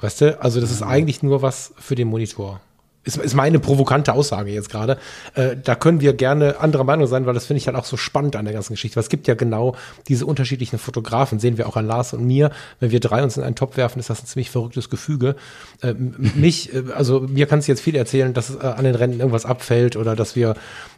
Weißt 0.00 0.20
du? 0.20 0.40
Also 0.40 0.60
das 0.60 0.70
ist 0.70 0.82
eigentlich 0.82 1.22
nur 1.22 1.42
was 1.42 1.72
für 1.78 1.94
den 1.94 2.08
Monitor. 2.08 2.60
Ist, 3.04 3.18
ist 3.18 3.34
meine 3.34 3.58
provokante 3.58 4.14
Aussage 4.14 4.50
jetzt 4.50 4.70
gerade. 4.70 4.98
Äh, 5.34 5.56
da 5.62 5.74
können 5.74 6.00
wir 6.00 6.14
gerne 6.14 6.58
anderer 6.58 6.84
Meinung 6.84 7.06
sein, 7.06 7.26
weil 7.26 7.34
das 7.34 7.44
finde 7.44 7.58
ich 7.58 7.66
halt 7.66 7.76
auch 7.76 7.84
so 7.84 7.98
spannend 7.98 8.34
an 8.34 8.46
der 8.46 8.54
ganzen 8.54 8.72
Geschichte. 8.72 8.96
Weil 8.96 9.02
es 9.02 9.10
gibt 9.10 9.28
ja 9.28 9.34
genau 9.34 9.76
diese 10.08 10.24
unterschiedlichen 10.24 10.78
Fotografen, 10.78 11.38
sehen 11.38 11.58
wir 11.58 11.68
auch 11.68 11.76
an 11.76 11.86
Lars 11.86 12.14
und 12.14 12.24
mir. 12.26 12.50
Wenn 12.80 12.92
wir 12.92 13.00
drei 13.00 13.22
uns 13.22 13.36
in 13.36 13.42
einen 13.42 13.56
Topf 13.56 13.76
werfen, 13.76 13.98
ist 14.00 14.08
das 14.08 14.22
ein 14.22 14.26
ziemlich 14.26 14.50
verrücktes 14.50 14.88
Gefüge. 14.88 15.36
Äh, 15.82 15.94
mich, 15.98 16.72
äh, 16.72 16.84
also 16.94 17.20
mir 17.20 17.46
kannst 17.46 17.68
du 17.68 17.72
jetzt 17.72 17.82
viel 17.82 17.94
erzählen, 17.94 18.32
dass 18.32 18.54
äh, 18.54 18.60
an 18.60 18.84
den 18.84 18.94
Rennen 18.94 19.18
irgendwas 19.18 19.44
abfällt 19.44 19.96
oder 19.96 20.16
dass 20.16 20.34
wir, 20.34 20.54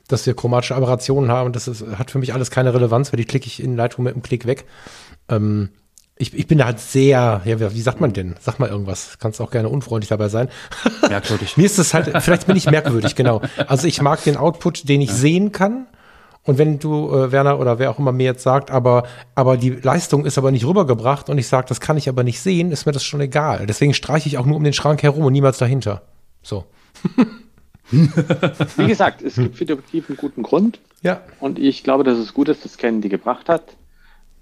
dass 0.07 0.27
wir 0.27 0.35
chromatische 0.35 0.77
Aberrationen 0.77 1.31
haben. 1.31 1.53
Das 1.53 1.67
ist, 1.67 1.85
hat 1.99 2.13
für 2.13 2.21
mich 2.21 2.33
alles 2.35 2.53
keine 2.53 2.73
Relevanz, 2.73 3.13
weil 3.13 3.19
die 3.19 3.25
klicke 3.25 3.49
ich 3.49 3.61
in 3.61 3.77
Lightroom 3.77 4.05
mit 4.05 4.15
einem 4.15 4.23
Klick 4.23 4.47
weg. 4.47 4.65
Ähm, 5.29 5.71
ich, 6.19 6.33
ich 6.33 6.47
bin 6.47 6.59
da 6.59 6.65
halt 6.65 6.81
sehr, 6.81 7.43
ja, 7.45 7.75
wie 7.75 7.81
sagt 7.81 8.01
man 8.01 8.13
denn? 8.13 8.37
Sag 8.41 8.59
mal 8.59 8.71
irgendwas. 8.71 9.19
Kannst 9.19 9.41
auch 9.41 9.51
gerne 9.51 9.69
unfreundlich 9.69 10.09
dabei 10.09 10.29
sein. 10.29 10.49
Merkwürdig. 11.09 11.57
Mir 11.57 11.67
ist 11.67 11.79
es 11.79 11.93
halt, 11.93 12.11
vielleicht 12.23 12.47
bin 12.47 12.57
ich 12.57 12.71
merkwürdig, 12.71 13.15
genau. 13.15 13.43
Also 13.67 13.87
ich 13.87 14.01
mag 14.01 14.25
den 14.25 14.37
Output, 14.37 14.89
den 14.89 15.03
ich 15.03 15.11
ja. 15.11 15.15
sehen 15.15 15.53
kann. 15.53 15.87
Und 16.43 16.59
wenn 16.59 16.79
du, 16.79 17.13
äh, 17.13 17.33
Werner 17.33 17.59
oder 17.59 17.79
wer 17.79 17.91
auch 17.91 17.99
immer 17.99 18.13
mir 18.13 18.25
jetzt 18.25 18.45
sagt, 18.45 18.71
aber, 18.71 19.03
aber 19.35 19.57
die 19.57 19.71
Leistung 19.71 20.25
ist 20.25 20.39
aber 20.39 20.53
nicht 20.53 20.65
rübergebracht 20.65 21.29
und 21.29 21.39
ich 21.39 21.49
sage, 21.49 21.67
das 21.69 21.81
kann 21.81 21.97
ich 21.97 22.09
aber 22.09 22.23
nicht 22.23 22.41
sehen, 22.41 22.71
ist 22.71 22.87
mir 22.87 22.93
das 22.93 23.05
schon 23.05 23.21
egal. 23.21 23.67
Deswegen 23.67 23.93
streiche 23.93 24.29
ich 24.29 24.39
auch 24.39 24.47
nur 24.47 24.57
um 24.57 24.65
den 24.65 24.73
Schrank 24.73 25.03
herum 25.03 25.25
und 25.25 25.33
niemals 25.33 25.59
dahinter. 25.59 26.03
So. 26.43 26.65
Wie 27.91 28.87
gesagt, 28.87 29.23
es 29.23 29.35
gibt 29.35 29.57
für 29.57 29.65
die 29.65 29.73
einen 29.75 30.17
guten 30.17 30.45
Grund. 30.45 30.79
Ja. 31.03 31.21
Und 31.41 31.59
ich 31.59 31.83
glaube, 31.85 32.05
dass 32.05 32.17
es 32.17 32.33
gut 32.33 32.49
ist, 32.49 32.65
dass 32.65 32.79
Canon 32.79 33.01
die 33.01 33.09
gebracht 33.09 33.49
hat 33.49 33.77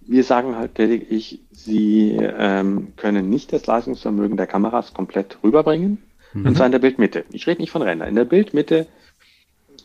wir 0.06 0.24
sagen 0.24 0.56
halt 0.56 0.76
lediglich, 0.78 1.40
sie 1.50 2.12
ähm, 2.12 2.92
können 2.96 3.30
nicht 3.30 3.52
das 3.52 3.66
Leistungsvermögen 3.66 4.36
der 4.36 4.46
Kameras 4.46 4.94
komplett 4.94 5.38
rüberbringen. 5.42 6.02
Mhm. 6.32 6.46
Und 6.46 6.56
zwar 6.56 6.66
in 6.66 6.72
der 6.72 6.78
Bildmitte. 6.78 7.24
Ich 7.30 7.46
rede 7.46 7.60
nicht 7.60 7.70
von 7.70 7.82
Rändern. 7.82 8.08
In 8.08 8.14
der 8.14 8.24
Bildmitte 8.24 8.86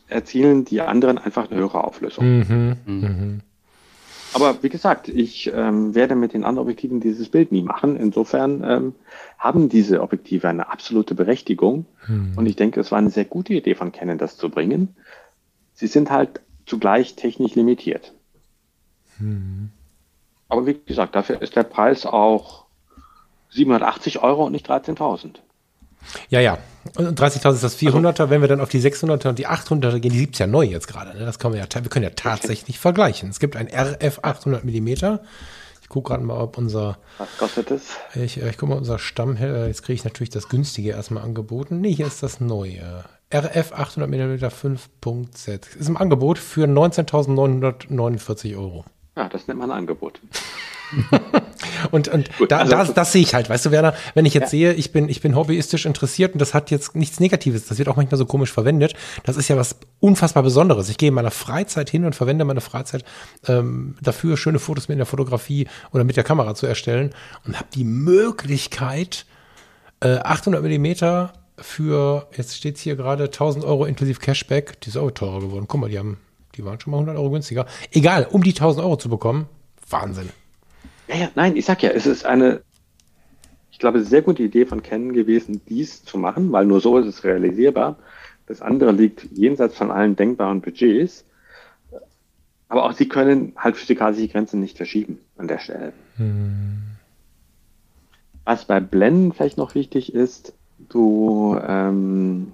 erzielen 0.07 0.65
die 0.65 0.81
anderen 0.81 1.17
einfach 1.17 1.49
eine 1.49 1.59
höhere 1.59 1.83
Auflösung. 1.83 2.39
Mhm. 2.39 2.75
Mhm. 2.85 3.39
Aber 4.33 4.61
wie 4.61 4.69
gesagt, 4.69 5.07
ich 5.07 5.51
ähm, 5.53 5.95
werde 5.95 6.15
mit 6.15 6.33
den 6.33 6.43
anderen 6.43 6.67
Objektiven 6.67 6.99
dieses 6.99 7.29
Bild 7.29 7.51
nie 7.51 7.63
machen. 7.63 7.95
Insofern 7.95 8.63
ähm, 8.63 8.95
haben 9.37 9.69
diese 9.69 10.01
Objektive 10.01 10.47
eine 10.47 10.69
absolute 10.71 11.15
Berechtigung. 11.15 11.85
Mhm. 12.07 12.33
Und 12.35 12.45
ich 12.45 12.55
denke, 12.55 12.79
es 12.79 12.91
war 12.91 12.99
eine 12.99 13.09
sehr 13.09 13.25
gute 13.25 13.53
Idee 13.53 13.75
von 13.75 13.91
Canon, 13.91 14.17
das 14.17 14.37
zu 14.37 14.49
bringen. 14.49 14.95
Sie 15.73 15.87
sind 15.87 16.11
halt 16.11 16.41
zugleich 16.65 17.15
technisch 17.15 17.55
limitiert. 17.55 18.13
Mhm. 19.17 19.71
Aber 20.49 20.65
wie 20.65 20.73
gesagt, 20.85 21.15
dafür 21.15 21.41
ist 21.41 21.55
der 21.55 21.63
Preis 21.63 22.05
auch 22.05 22.65
780 23.51 24.21
Euro 24.21 24.45
und 24.45 24.51
nicht 24.51 24.69
13.000. 24.69 25.35
Ja, 26.29 26.39
ja. 26.39 26.57
Und 26.97 27.19
30.000 27.19 27.53
ist 27.53 27.63
das 27.63 27.77
400er. 27.77 28.07
Also, 28.07 28.29
Wenn 28.29 28.41
wir 28.41 28.47
dann 28.47 28.61
auf 28.61 28.69
die 28.69 28.81
600er 28.81 29.29
und 29.29 29.39
die 29.39 29.47
800er 29.47 29.99
gehen, 29.99 30.11
die 30.11 30.19
gibt 30.19 30.35
es 30.35 30.39
ja 30.39 30.47
neu 30.47 30.63
jetzt 30.63 30.87
gerade. 30.87 31.17
Ne? 31.17 31.25
Das 31.25 31.39
können 31.39 31.53
wir 31.53 31.61
ja, 31.61 31.67
wir 31.71 31.89
können 31.89 32.03
ja 32.03 32.11
tatsächlich 32.11 32.75
okay. 32.75 32.81
vergleichen. 32.81 33.29
Es 33.29 33.39
gibt 33.39 33.55
ein 33.55 33.67
RF 33.67 34.19
800 34.23 34.63
Millimeter. 34.63 35.21
Ich 35.81 35.89
gucke 35.89 36.09
gerade 36.09 36.23
mal, 36.23 36.39
ob 36.39 36.57
unser. 36.57 36.97
Was 37.17 37.37
kostet 37.37 37.71
es? 37.71 37.97
Ich, 38.15 38.41
ich 38.41 38.57
gucke 38.57 38.71
mal, 38.71 38.77
unser 38.77 38.97
Stamm. 38.97 39.37
Jetzt 39.37 39.83
kriege 39.83 39.95
ich 39.95 40.03
natürlich 40.03 40.29
das 40.29 40.49
günstige 40.49 40.91
erstmal 40.91 41.23
angeboten. 41.23 41.81
Nee, 41.81 41.93
hier 41.93 42.07
ist 42.07 42.23
das 42.23 42.39
neue. 42.39 43.03
RF 43.33 43.73
800 43.73 44.09
Millimeter 44.09 44.49
5.Z. 44.49 45.75
Ist 45.75 45.89
im 45.89 45.97
Angebot 45.97 46.39
für 46.39 46.65
19.949 46.65 48.57
Euro. 48.57 48.85
Ja, 49.19 49.27
das 49.27 49.49
nennt 49.49 49.59
man 49.59 49.69
ein 49.69 49.79
Angebot. 49.79 50.21
und 51.91 52.07
und 52.07 52.37
Gut, 52.37 52.51
da, 52.51 52.59
also, 52.59 52.71
das, 52.71 52.93
das 52.93 53.11
sehe 53.11 53.21
ich 53.21 53.33
halt, 53.33 53.49
weißt 53.49 53.65
du, 53.65 53.71
Werner, 53.71 53.93
wenn 54.13 54.25
ich 54.25 54.33
jetzt 54.33 54.53
ja. 54.53 54.71
sehe, 54.71 54.73
ich 54.73 54.93
bin, 54.93 55.09
ich 55.09 55.19
bin 55.19 55.35
hobbyistisch 55.35 55.85
interessiert 55.85 56.31
und 56.31 56.39
das 56.39 56.53
hat 56.53 56.71
jetzt 56.71 56.95
nichts 56.95 57.19
Negatives, 57.19 57.67
das 57.67 57.77
wird 57.77 57.89
auch 57.89 57.97
manchmal 57.97 58.17
so 58.17 58.25
komisch 58.25 58.53
verwendet. 58.53 58.93
Das 59.25 59.35
ist 59.35 59.49
ja 59.49 59.57
was 59.57 59.75
unfassbar 59.99 60.41
Besonderes. 60.41 60.87
Ich 60.87 60.97
gehe 60.97 61.09
in 61.09 61.15
meiner 61.15 61.31
Freizeit 61.31 61.89
hin 61.89 62.05
und 62.05 62.15
verwende 62.15 62.45
meine 62.45 62.61
Freizeit 62.61 63.03
ähm, 63.45 63.97
dafür, 64.01 64.37
schöne 64.37 64.57
Fotos 64.57 64.87
mit 64.87 64.97
der 64.97 65.05
Fotografie 65.05 65.67
oder 65.91 66.05
mit 66.05 66.15
der 66.15 66.23
Kamera 66.23 66.55
zu 66.55 66.65
erstellen 66.65 67.13
und 67.45 67.57
habe 67.57 67.67
die 67.75 67.83
Möglichkeit, 67.83 69.25
äh, 69.99 70.15
800 70.19 70.63
Millimeter 70.63 71.33
für, 71.57 72.29
jetzt 72.37 72.55
steht 72.55 72.77
es 72.77 72.81
hier 72.83 72.95
gerade, 72.95 73.25
1000 73.25 73.65
Euro 73.65 73.83
inklusive 73.83 74.21
Cashback, 74.21 74.79
die 74.79 74.89
ist 74.91 74.97
auch 74.97 75.11
teurer 75.11 75.41
geworden. 75.41 75.65
Guck 75.67 75.81
mal, 75.81 75.89
die 75.89 75.99
haben 75.99 76.19
die 76.59 76.65
waren 76.65 76.79
schon 76.79 76.91
mal 76.91 76.97
100 76.97 77.15
Euro 77.15 77.31
günstiger. 77.31 77.65
Egal, 77.91 78.27
um 78.29 78.43
die 78.43 78.51
1000 78.51 78.83
Euro 78.83 78.97
zu 78.97 79.09
bekommen, 79.09 79.47
Wahnsinn. 79.89 80.29
Ja, 81.07 81.15
ja, 81.15 81.29
nein, 81.35 81.55
ich 81.55 81.65
sag 81.65 81.81
ja, 81.81 81.89
es 81.89 82.05
ist 82.05 82.25
eine, 82.25 82.61
ich 83.71 83.79
glaube, 83.79 84.03
sehr 84.03 84.21
gute 84.21 84.43
Idee 84.43 84.65
von 84.65 84.83
Canon 84.83 85.13
gewesen, 85.13 85.61
dies 85.69 86.03
zu 86.03 86.17
machen, 86.17 86.51
weil 86.51 86.65
nur 86.65 86.81
so 86.81 86.97
ist 86.97 87.07
es 87.07 87.23
realisierbar. 87.23 87.97
Das 88.45 88.61
andere 88.61 88.91
liegt 88.91 89.23
jenseits 89.31 89.77
von 89.77 89.89
allen 89.89 90.17
denkbaren 90.17 90.59
Budgets. 90.59 91.23
Aber 92.67 92.83
auch 92.83 92.91
sie 92.91 93.07
können 93.07 93.53
halt 93.55 93.77
physikalische 93.77 94.27
Grenzen 94.27 94.59
nicht 94.59 94.75
verschieben 94.75 95.19
an 95.37 95.47
der 95.47 95.59
Stelle. 95.59 95.93
Hm. 96.17 96.81
Was 98.43 98.65
bei 98.65 98.79
Blenden 98.79 99.31
vielleicht 99.31 99.57
noch 99.57 99.75
wichtig 99.75 100.13
ist, 100.13 100.53
du 100.77 101.57
ähm, 101.65 102.51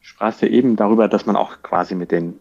sprachst 0.00 0.42
ja 0.42 0.48
eben 0.48 0.76
darüber, 0.76 1.08
dass 1.08 1.26
man 1.26 1.34
auch 1.34 1.62
quasi 1.62 1.94
mit 1.94 2.12
den 2.12 2.38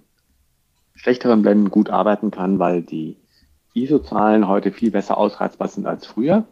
schlechteren 0.95 1.41
Blenden 1.41 1.69
gut 1.69 1.89
arbeiten 1.89 2.31
kann, 2.31 2.59
weil 2.59 2.81
die 2.81 3.17
ISO-Zahlen 3.73 4.47
heute 4.47 4.71
viel 4.71 4.91
besser 4.91 5.17
ausreizbar 5.17 5.67
sind 5.67 5.87
als 5.87 6.05
früher. 6.05 6.45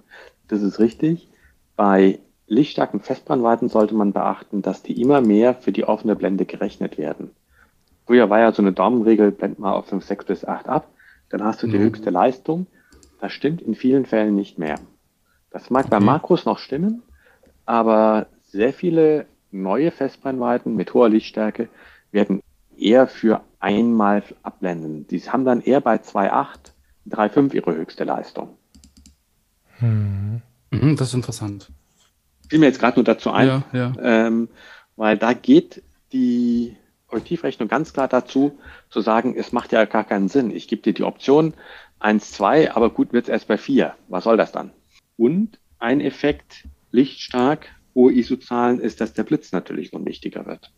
Das 0.47 0.61
ist 0.61 0.79
richtig. 0.79 1.29
Bei 1.75 2.19
lichtstarken 2.47 2.99
Festbrennweiten 2.99 3.69
sollte 3.69 3.95
man 3.95 4.13
beachten, 4.13 4.61
dass 4.61 4.83
die 4.83 4.99
immer 5.01 5.21
mehr 5.21 5.55
für 5.55 5.71
die 5.71 5.85
offene 5.85 6.15
Blende 6.15 6.45
gerechnet 6.45 6.97
werden. 6.97 7.31
Früher 8.05 8.29
war 8.29 8.39
ja 8.39 8.51
so 8.51 8.61
eine 8.61 8.73
Daumenregel, 8.73 9.31
blend 9.31 9.59
mal 9.59 9.73
auf 9.73 9.87
5, 9.87 10.03
6 10.03 10.25
bis 10.25 10.45
8 10.45 10.67
ab, 10.67 10.87
dann 11.29 11.43
hast 11.43 11.63
du 11.63 11.67
die 11.67 11.77
mhm. 11.77 11.83
höchste 11.83 12.09
Leistung. 12.09 12.67
Das 13.21 13.31
stimmt 13.31 13.61
in 13.61 13.75
vielen 13.75 14.05
Fällen 14.05 14.35
nicht 14.35 14.57
mehr. 14.57 14.75
Das 15.51 15.69
mag 15.69 15.85
okay. 15.85 15.91
bei 15.91 15.99
Makros 15.99 16.45
noch 16.45 16.57
stimmen, 16.57 17.03
aber 17.65 18.27
sehr 18.43 18.73
viele 18.73 19.27
neue 19.51 19.91
Festbrennweiten 19.91 20.75
mit 20.75 20.93
hoher 20.93 21.09
Lichtstärke 21.09 21.69
werden 22.11 22.41
eher 22.81 23.07
für 23.07 23.41
einmal 23.59 24.23
abblenden. 24.43 25.07
Die 25.07 25.19
haben 25.21 25.45
dann 25.45 25.61
eher 25.61 25.81
bei 25.81 25.95
2,8, 25.95 26.73
3,5 27.09 27.53
ihre 27.53 27.75
höchste 27.75 28.03
Leistung. 28.03 28.57
Mhm, 29.79 30.41
das 30.95 31.09
ist 31.09 31.13
interessant. 31.13 31.71
Fiel 32.49 32.59
mir 32.59 32.67
jetzt 32.67 32.79
gerade 32.79 32.97
nur 32.97 33.05
dazu 33.05 33.31
ein, 33.31 33.47
Ja, 33.47 33.63
ja. 33.71 33.93
ähm, 34.01 34.49
weil 34.95 35.17
da 35.17 35.33
geht 35.33 35.83
die 36.11 36.75
Objektivrechnung 37.07 37.67
ganz 37.67 37.93
klar 37.93 38.07
dazu, 38.07 38.59
zu 38.89 39.01
sagen, 39.01 39.35
es 39.37 39.51
macht 39.51 39.71
ja 39.71 39.85
gar 39.85 40.03
keinen 40.03 40.29
Sinn. 40.29 40.51
Ich 40.51 40.67
gebe 40.67 40.81
dir 40.81 40.93
die 40.93 41.03
Option 41.03 41.53
1, 41.99 42.31
2, 42.31 42.73
aber 42.73 42.89
gut 42.89 43.13
wird 43.13 43.25
es 43.25 43.29
erst 43.29 43.47
bei 43.47 43.57
4. 43.57 43.93
Was 44.07 44.23
soll 44.23 44.37
das 44.37 44.51
dann? 44.51 44.71
Und 45.17 45.59
ein 45.79 46.01
Effekt, 46.01 46.67
lichtstark, 46.91 47.67
hohe 47.95 48.13
ISO-Zahlen, 48.13 48.79
ist, 48.79 49.01
dass 49.01 49.13
der 49.13 49.23
Blitz 49.23 49.51
natürlich 49.51 49.93
unwichtiger 49.93 50.45
wird. 50.45 50.71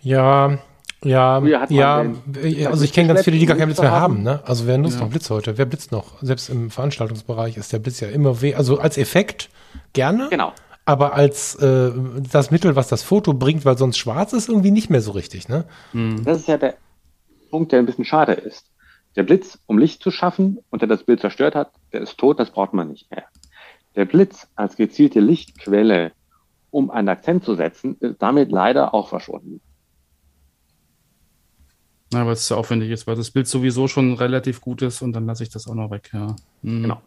Ja, 0.00 0.58
ja, 1.04 1.42
ja, 1.68 2.04
den- 2.04 2.16
äh, 2.42 2.66
also 2.66 2.84
ich 2.84 2.92
kenne 2.92 3.08
ganz 3.08 3.22
viele, 3.24 3.38
die 3.38 3.46
gar 3.46 3.56
keinen 3.56 3.68
Blitz 3.68 3.80
mehr 3.80 3.90
haben. 3.90 4.14
haben, 4.18 4.22
ne? 4.22 4.40
Also 4.44 4.66
wer 4.66 4.78
nutzt 4.78 4.96
Ja. 4.98 5.02
noch 5.04 5.10
Blitz 5.10 5.28
heute? 5.30 5.58
Wer 5.58 5.64
blitzt 5.66 5.90
noch? 5.90 6.22
Selbst 6.22 6.48
im 6.48 6.70
Veranstaltungsbereich 6.70 7.56
ist 7.56 7.72
der 7.72 7.80
Blitz 7.80 8.00
ja 8.00 8.08
immer 8.08 8.40
weh. 8.40 8.54
Also 8.54 8.78
als 8.78 8.98
Effekt 8.98 9.48
gerne, 9.94 10.28
Genau. 10.30 10.52
aber 10.84 11.14
als 11.14 11.56
äh, 11.56 11.90
das 12.30 12.50
Mittel, 12.52 12.76
was 12.76 12.86
das 12.88 13.02
Foto 13.02 13.34
bringt, 13.34 13.64
weil 13.64 13.76
sonst 13.78 13.98
schwarz 13.98 14.32
ist, 14.32 14.48
irgendwie 14.48 14.70
nicht 14.70 14.90
mehr 14.90 15.00
so 15.00 15.10
richtig, 15.12 15.48
ne? 15.48 15.64
Mhm. 15.92 16.22
Das 16.24 16.38
ist 16.38 16.48
ja 16.48 16.56
der 16.56 16.74
Punkt, 17.50 17.72
der 17.72 17.80
ein 17.80 17.86
bisschen 17.86 18.04
schade 18.04 18.32
ist. 18.32 18.66
Der 19.16 19.24
Blitz, 19.24 19.58
um 19.66 19.78
Licht 19.78 20.02
zu 20.02 20.10
schaffen 20.10 20.58
und 20.70 20.82
der 20.82 20.88
das 20.88 21.02
Bild 21.04 21.20
zerstört 21.20 21.54
hat, 21.54 21.72
der 21.92 22.00
ist 22.02 22.16
tot, 22.16 22.38
das 22.38 22.50
braucht 22.50 22.72
man 22.74 22.88
nicht 22.88 23.10
mehr. 23.10 23.24
Der 23.96 24.04
Blitz 24.06 24.46
als 24.56 24.76
gezielte 24.76 25.20
Lichtquelle, 25.20 26.12
um 26.72 26.90
einen 26.90 27.08
Akzent 27.08 27.44
zu 27.44 27.54
setzen, 27.54 27.96
ist 28.00 28.20
damit 28.20 28.50
leider 28.50 28.92
auch 28.94 29.08
verschwunden. 29.08 29.60
Ja, 32.12 32.26
weil 32.26 32.32
es 32.32 32.48
sehr 32.48 32.56
aufwendig 32.56 32.90
ist, 32.90 33.06
weil 33.06 33.14
das 33.14 33.30
Bild 33.30 33.46
sowieso 33.46 33.88
schon 33.88 34.14
relativ 34.14 34.60
gut 34.60 34.82
ist 34.82 35.00
und 35.02 35.12
dann 35.12 35.26
lasse 35.26 35.44
ich 35.44 35.50
das 35.50 35.68
auch 35.68 35.74
noch 35.74 35.90
weg, 35.90 36.10
ja. 36.12 36.34
Mhm. 36.62 36.82
Genau. 36.82 37.02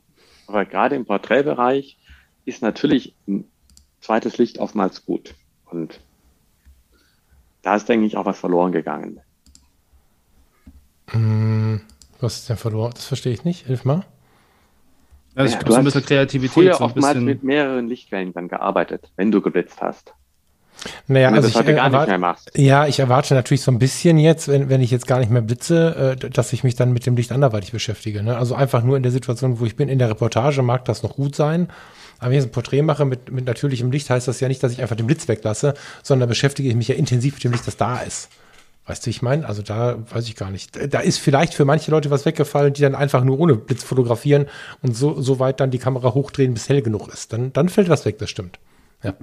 Aber 0.47 0.65
gerade 0.65 0.95
im 0.95 1.05
Porträtbereich 1.05 1.97
ist 2.45 2.61
natürlich 2.61 3.15
ein 3.27 3.45
zweites 3.99 4.37
Licht 4.37 4.59
oftmals 4.59 5.05
gut. 5.05 5.35
Und 5.65 5.99
da 7.63 7.75
ist, 7.75 7.89
denke 7.89 8.05
ich, 8.05 8.17
auch 8.17 8.25
was 8.25 8.39
verloren 8.39 8.71
gegangen. 8.71 9.19
Hm, 11.09 11.81
was 12.19 12.37
ist 12.37 12.49
denn 12.49 12.57
verloren? 12.57 12.91
Das 12.93 13.05
verstehe 13.05 13.33
ich 13.33 13.43
nicht. 13.43 13.65
Hilf 13.65 13.85
mal. 13.85 14.05
Ja, 15.35 15.45
ich 15.45 15.51
Ja, 15.51 15.57
brauche 15.57 15.65
du 15.65 15.71
so 15.71 15.79
ein 15.79 15.85
hast 15.85 15.93
bisschen 15.93 16.05
Kreativität, 16.05 16.53
Früher 16.53 16.73
so 16.75 16.83
oftmals 16.85 17.13
bisschen. 17.15 17.25
mit 17.25 17.43
mehreren 17.43 17.87
Lichtquellen 17.87 18.33
dann 18.33 18.47
gearbeitet, 18.47 19.11
wenn 19.17 19.31
du 19.31 19.41
geblitzt 19.41 19.81
hast. 19.81 20.13
Naja, 21.07 21.29
also 21.31 21.47
ich 21.47 21.55
heute 21.55 21.73
gar 21.73 21.85
nicht 21.89 21.93
erwarte, 21.93 22.11
mehr 22.11 22.17
machst. 22.19 22.51
ja, 22.55 22.85
ich 22.85 22.99
erwarte 22.99 23.33
natürlich 23.33 23.61
so 23.61 23.71
ein 23.71 23.79
bisschen 23.79 24.17
jetzt, 24.17 24.47
wenn, 24.49 24.69
wenn 24.69 24.81
ich 24.81 24.91
jetzt 24.91 25.07
gar 25.07 25.19
nicht 25.19 25.31
mehr 25.31 25.41
blitze, 25.41 26.17
äh, 26.21 26.29
dass 26.29 26.53
ich 26.53 26.63
mich 26.63 26.75
dann 26.75 26.91
mit 26.93 27.05
dem 27.05 27.15
Licht 27.15 27.31
anderweitig 27.31 27.71
beschäftige. 27.71 28.21
Ne? 28.21 28.37
Also 28.37 28.55
einfach 28.55 28.83
nur 28.83 28.97
in 28.97 29.03
der 29.03 29.11
Situation, 29.11 29.59
wo 29.59 29.65
ich 29.65 29.75
bin, 29.75 29.89
in 29.89 29.99
der 29.99 30.09
Reportage 30.09 30.61
mag 30.61 30.85
das 30.85 31.01
noch 31.01 31.15
gut 31.15 31.35
sein. 31.35 31.69
Aber 32.19 32.29
wenn 32.29 32.37
ich 32.37 32.43
jetzt 32.43 32.49
ein 32.49 32.53
Porträt 32.53 32.81
mache 32.81 33.05
mit, 33.05 33.31
mit 33.31 33.45
natürlichem 33.45 33.89
Licht, 33.91 34.09
heißt 34.09 34.27
das 34.27 34.39
ja 34.41 34.47
nicht, 34.47 34.61
dass 34.63 34.73
ich 34.73 34.81
einfach 34.81 34.95
den 34.95 35.07
Blitz 35.07 35.27
weglasse, 35.27 35.73
sondern 36.03 36.29
beschäftige 36.29 36.69
ich 36.69 36.75
mich 36.75 36.87
ja 36.87 36.95
intensiv 36.95 37.35
mit 37.35 37.43
dem 37.43 37.51
Licht, 37.51 37.67
das 37.67 37.77
da 37.77 37.99
ist. 37.99 38.29
Weißt 38.85 39.03
du, 39.03 39.07
wie 39.07 39.11
ich 39.11 39.21
meine? 39.21 39.47
Also 39.47 39.63
da 39.63 39.97
weiß 40.11 40.27
ich 40.27 40.35
gar 40.35 40.51
nicht. 40.51 40.77
Da 40.93 40.99
ist 40.99 41.17
vielleicht 41.17 41.55
für 41.55 41.65
manche 41.65 41.89
Leute 41.89 42.11
was 42.11 42.25
weggefallen, 42.25 42.73
die 42.73 42.81
dann 42.81 42.93
einfach 42.93 43.23
nur 43.23 43.39
ohne 43.39 43.55
Blitz 43.55 43.83
fotografieren 43.83 44.45
und 44.83 44.95
so, 44.95 45.19
so 45.19 45.39
weit 45.39 45.59
dann 45.59 45.71
die 45.71 45.79
Kamera 45.79 46.13
hochdrehen, 46.13 46.53
bis 46.53 46.69
hell 46.69 46.83
genug 46.83 47.07
ist. 47.07 47.33
Dann, 47.33 47.51
dann 47.51 47.69
fällt 47.69 47.89
was 47.89 48.05
weg, 48.05 48.19
das 48.19 48.29
stimmt. 48.29 48.59
Ja. 49.03 49.15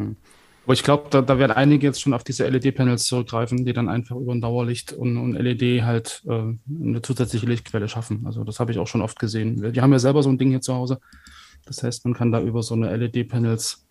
Aber 0.65 0.75
ich 0.75 0.83
glaube, 0.83 1.09
da, 1.11 1.23
da 1.23 1.39
werden 1.39 1.53
einige 1.53 1.87
jetzt 1.87 2.01
schon 2.01 2.13
auf 2.13 2.25
diese 2.25 2.47
LED-Panels 2.47 3.05
zurückgreifen, 3.05 3.65
die 3.65 3.73
dann 3.73 3.89
einfach 3.89 4.17
über 4.17 4.33
ein 4.33 4.41
Dauerlicht 4.41 4.93
und, 4.93 5.17
und 5.17 5.33
LED 5.35 5.83
halt 5.83 6.23
äh, 6.27 6.33
eine 6.33 7.03
zusätzliche 7.03 7.47
Lichtquelle 7.47 7.89
schaffen. 7.89 8.23
Also 8.27 8.45
das 8.45 8.61
habe 8.61 8.73
ich 8.73 8.79
auch 8.79 8.87
schon 8.87 9.03
oft 9.03 9.19
gesehen. 9.19 9.73
Die 9.73 9.81
haben 9.81 9.93
ja 9.93 9.99
selber 9.99 10.23
so 10.23 10.31
ein 10.31 10.39
Ding 10.39 10.51
hier 10.51 10.61
zu 10.61 10.75
Hause. 10.75 10.99
Das 11.67 11.83
heißt, 11.83 12.05
man 12.05 12.15
kann 12.15 12.33
da 12.33 12.41
über 12.41 12.63
so 12.63 12.75
eine 12.75 12.97
LED-Panels 12.97 13.87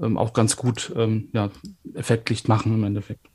ähm, 0.00 0.18
auch 0.18 0.32
ganz 0.32 0.56
gut 0.56 0.92
ähm, 0.96 1.28
ja, 1.32 1.50
Effektlicht 1.94 2.48
machen 2.48 2.74
im 2.74 2.84
Endeffekt. 2.84 3.26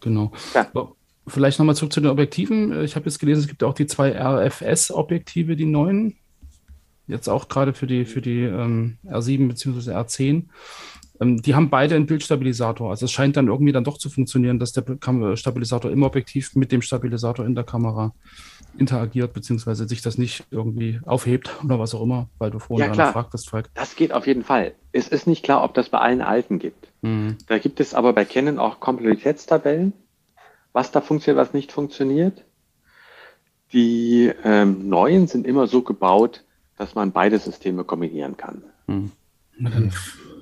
Genau. 0.00 0.32
Ja. 0.54 0.66
Vielleicht 1.26 1.58
nochmal 1.58 1.76
zurück 1.76 1.92
zu 1.92 2.00
den 2.00 2.10
Objektiven. 2.10 2.72
Äh, 2.72 2.84
Ich 2.84 2.96
habe 2.96 3.04
jetzt 3.06 3.18
gelesen, 3.18 3.40
es 3.40 3.48
gibt 3.48 3.62
auch 3.62 3.74
die 3.74 3.86
zwei 3.86 4.10
RFS-Objektive, 4.18 5.56
die 5.56 5.66
neuen. 5.66 6.16
Jetzt 7.06 7.28
auch 7.28 7.48
gerade 7.48 7.72
für 7.74 7.86
die, 7.86 8.04
für 8.04 8.20
die 8.20 8.42
ähm, 8.42 8.98
R7 9.06 9.48
bzw. 9.48 9.90
R10. 9.92 10.44
Ähm, 11.20 11.42
die 11.42 11.54
haben 11.54 11.68
beide 11.68 11.96
einen 11.96 12.06
Bildstabilisator. 12.06 12.90
Also 12.90 13.04
es 13.06 13.12
scheint 13.12 13.36
dann 13.36 13.48
irgendwie 13.48 13.72
dann 13.72 13.84
doch 13.84 13.98
zu 13.98 14.08
funktionieren, 14.10 14.58
dass 14.58 14.72
der 14.72 14.84
Kam- 14.84 15.36
Stabilisator 15.36 15.90
im 15.90 16.02
Objektiv 16.02 16.54
mit 16.54 16.72
dem 16.72 16.82
Stabilisator 16.82 17.44
in 17.44 17.54
der 17.54 17.64
Kamera 17.64 18.14
interagiert, 18.78 19.32
beziehungsweise 19.32 19.86
sich 19.88 20.02
das 20.02 20.18
nicht 20.18 20.44
irgendwie 20.50 21.00
aufhebt 21.04 21.50
oder 21.64 21.78
was 21.78 21.94
auch 21.94 22.02
immer, 22.02 22.28
weil 22.38 22.50
du 22.52 22.58
vorhin 22.60 22.86
Ja, 22.88 22.92
klar. 22.92 23.12
fragtest, 23.12 23.50
Falk. 23.50 23.68
Das 23.74 23.96
geht 23.96 24.12
auf 24.12 24.26
jeden 24.26 24.44
Fall. 24.44 24.72
Es 24.92 25.08
ist 25.08 25.26
nicht 25.26 25.42
klar, 25.44 25.62
ob 25.64 25.74
das 25.74 25.88
bei 25.90 25.98
allen 25.98 26.22
alten 26.22 26.58
gibt. 26.58 26.88
Mhm. 27.02 27.38
Da 27.46 27.58
gibt 27.58 27.80
es 27.80 27.94
aber 27.94 28.12
bei 28.12 28.24
Canon 28.24 28.58
auch 28.58 28.80
Komplexitätstabellen, 28.80 29.92
was 30.72 30.90
da 30.92 31.00
funktioniert, 31.00 31.46
was 31.46 31.54
nicht 31.54 31.72
funktioniert. 31.72 32.44
Die 33.72 34.32
ähm, 34.44 34.88
neuen 34.88 35.26
sind 35.28 35.46
immer 35.46 35.66
so 35.66 35.82
gebaut, 35.82 36.44
dass 36.76 36.94
man 36.94 37.12
beide 37.12 37.38
Systeme 37.38 37.84
kombinieren 37.84 38.36
kann. 38.36 38.62
Mhm. 38.86 39.12
Na, 39.58 39.70
Dann 39.70 39.92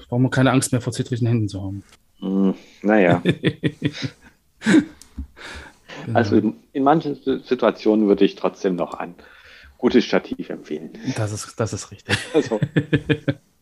brauchen 0.09 0.23
wir 0.23 0.31
keine 0.31 0.51
Angst 0.53 0.73
mehr 0.73 0.81
vor 0.81 0.93
zittrigen 0.93 1.27
Händen 1.27 1.49
zu 1.49 1.63
haben. 1.63 1.83
Hm, 2.21 2.55
naja, 2.83 3.23
also 6.15 6.37
in, 6.37 6.57
in 6.73 6.83
manchen 6.83 7.15
Si- 7.17 7.41
Situationen 7.45 8.09
würde 8.09 8.25
ich 8.25 8.35
trotzdem 8.35 8.75
noch 8.77 8.95
ein 8.95 9.15
gutes 9.77 10.05
Stativ 10.05 10.51
empfehlen. 10.51 10.91
Das 11.17 11.33
ist, 11.33 11.59
das 11.61 11.73
ist 11.73 11.91
richtig. 11.93 12.17
Also, 12.35 12.61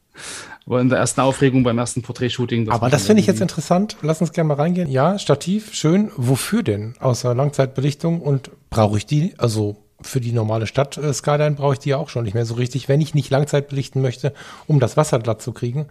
Aber 0.67 0.81
in 0.81 0.89
der 0.89 0.99
ersten 0.99 1.21
Aufregung 1.21 1.63
beim 1.63 1.79
ersten 1.79 2.03
Porträtshooting. 2.03 2.71
Aber 2.71 2.91
das 2.91 3.07
finde 3.07 3.21
ich 3.21 3.27
jetzt 3.27 3.41
interessant. 3.41 3.97
Lass 4.03 4.21
uns 4.21 4.33
gerne 4.33 4.49
mal 4.49 4.55
reingehen. 4.55 4.91
Ja, 4.91 5.19
Stativ, 5.19 5.73
schön. 5.73 6.11
Wofür 6.17 6.63
denn? 6.63 6.95
Außer 6.99 7.35
Langzeitbelichtung 7.35 8.21
und 8.21 8.51
brauche 8.71 8.99
ich 8.99 9.07
die? 9.07 9.35
Also 9.39 9.77
für 10.01 10.21
die 10.21 10.33
normale 10.33 10.67
Stadt 10.67 10.97
äh, 10.99 11.13
Skyline 11.13 11.57
brauche 11.57 11.75
ich 11.75 11.79
die 11.79 11.91
ja 11.91 11.97
auch 11.97 12.09
schon 12.09 12.25
nicht 12.25 12.35
mehr 12.35 12.47
so 12.47 12.55
richtig, 12.55 12.89
wenn 12.89 13.01
ich 13.01 13.15
nicht 13.15 13.31
Langzeit 13.31 13.69
belichten 13.69 14.03
möchte, 14.03 14.33
um 14.67 14.81
das 14.81 14.97
Wasser 14.97 15.19
glatt 15.21 15.41
zu 15.41 15.53
kriegen. 15.53 15.87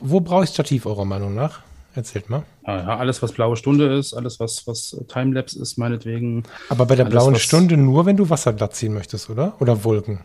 Wo 0.00 0.20
brauche 0.20 0.44
ich 0.44 0.50
Stativ 0.50 0.86
eurer 0.86 1.04
Meinung 1.04 1.34
nach? 1.34 1.60
Erzählt 1.94 2.30
mal. 2.30 2.44
Ah, 2.64 2.78
ja, 2.78 2.96
alles, 2.96 3.22
was 3.22 3.32
blaue 3.32 3.56
Stunde 3.56 3.98
ist, 3.98 4.14
alles, 4.14 4.40
was, 4.40 4.66
was 4.66 4.96
Timelapse 5.08 5.60
ist, 5.60 5.76
meinetwegen. 5.76 6.44
Aber 6.70 6.86
bei 6.86 6.96
der 6.96 7.04
Alles, 7.04 7.14
blauen 7.14 7.36
Stunde 7.36 7.76
nur, 7.76 8.06
wenn 8.06 8.16
du 8.16 8.30
Wasser 8.30 8.54
glatt 8.54 8.74
ziehen 8.74 8.94
möchtest, 8.94 9.28
oder? 9.28 9.54
Oder 9.60 9.84
Wolken? 9.84 10.20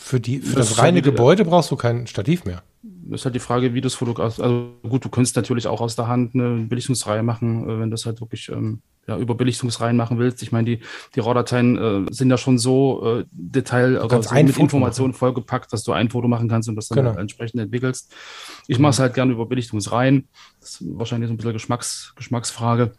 Für, 0.00 0.20
die, 0.20 0.38
für 0.38 0.56
Das 0.56 0.68
das, 0.70 0.78
reine 0.78 0.86
halt 0.96 1.04
wieder- 1.04 1.10
Gebäude 1.10 1.44
brauchst 1.44 1.70
du 1.70 1.76
kein 1.76 2.06
Stativ 2.06 2.44
mehr. 2.44 2.62
ist 3.10 3.24
halt 3.24 3.34
die 3.34 3.40
Frage, 3.40 3.74
wie 3.74 3.80
du 3.80 3.88
es 3.88 3.94
fotografierst. 3.94 4.40
Also 4.40 4.68
gut, 4.88 5.04
du 5.04 5.08
könntest 5.08 5.34
natürlich 5.36 5.66
auch 5.66 5.80
aus 5.80 5.96
der 5.96 6.06
Hand 6.06 6.34
eine 6.34 6.64
Belichtungsreihe 6.68 7.22
machen, 7.22 7.68
äh, 7.68 7.80
wenn 7.80 7.90
du 7.90 7.94
es 7.94 8.06
halt 8.06 8.20
wirklich 8.20 8.48
ähm, 8.48 8.80
ja, 9.08 9.16
über 9.18 9.34
Belichtungsreihen 9.34 9.96
machen 9.96 10.18
willst. 10.18 10.42
Ich 10.42 10.52
meine, 10.52 10.66
die, 10.66 10.80
die 11.14 11.20
RAW-Dateien 11.20 12.06
äh, 12.06 12.12
sind 12.12 12.30
ja 12.30 12.38
schon 12.38 12.58
so 12.58 13.18
äh, 13.20 13.24
detail, 13.32 13.96
also 13.98 14.22
so 14.22 14.34
mit 14.34 14.50
Foto 14.52 14.60
Informationen 14.62 15.14
vollgepackt, 15.14 15.72
dass 15.72 15.82
du 15.82 15.92
ein 15.92 16.10
Foto 16.10 16.28
machen 16.28 16.48
kannst 16.48 16.68
und 16.68 16.76
das 16.76 16.88
dann 16.88 16.96
Genau. 16.96 17.10
halt 17.10 17.18
entsprechend 17.18 17.60
entwickelst. 17.60 18.14
Ich 18.68 18.78
mache 18.78 18.90
es 18.90 18.98
halt 19.00 19.14
gerne 19.14 19.32
über 19.32 19.46
Belichtungsreihen. 19.46 20.28
Das 20.60 20.80
ist 20.80 20.84
wahrscheinlich 20.92 21.28
so 21.28 21.34
ein 21.34 21.38
bisschen 21.38 21.54
Geschmacks, 21.54 22.12
Geschmacksfrage. 22.16 22.92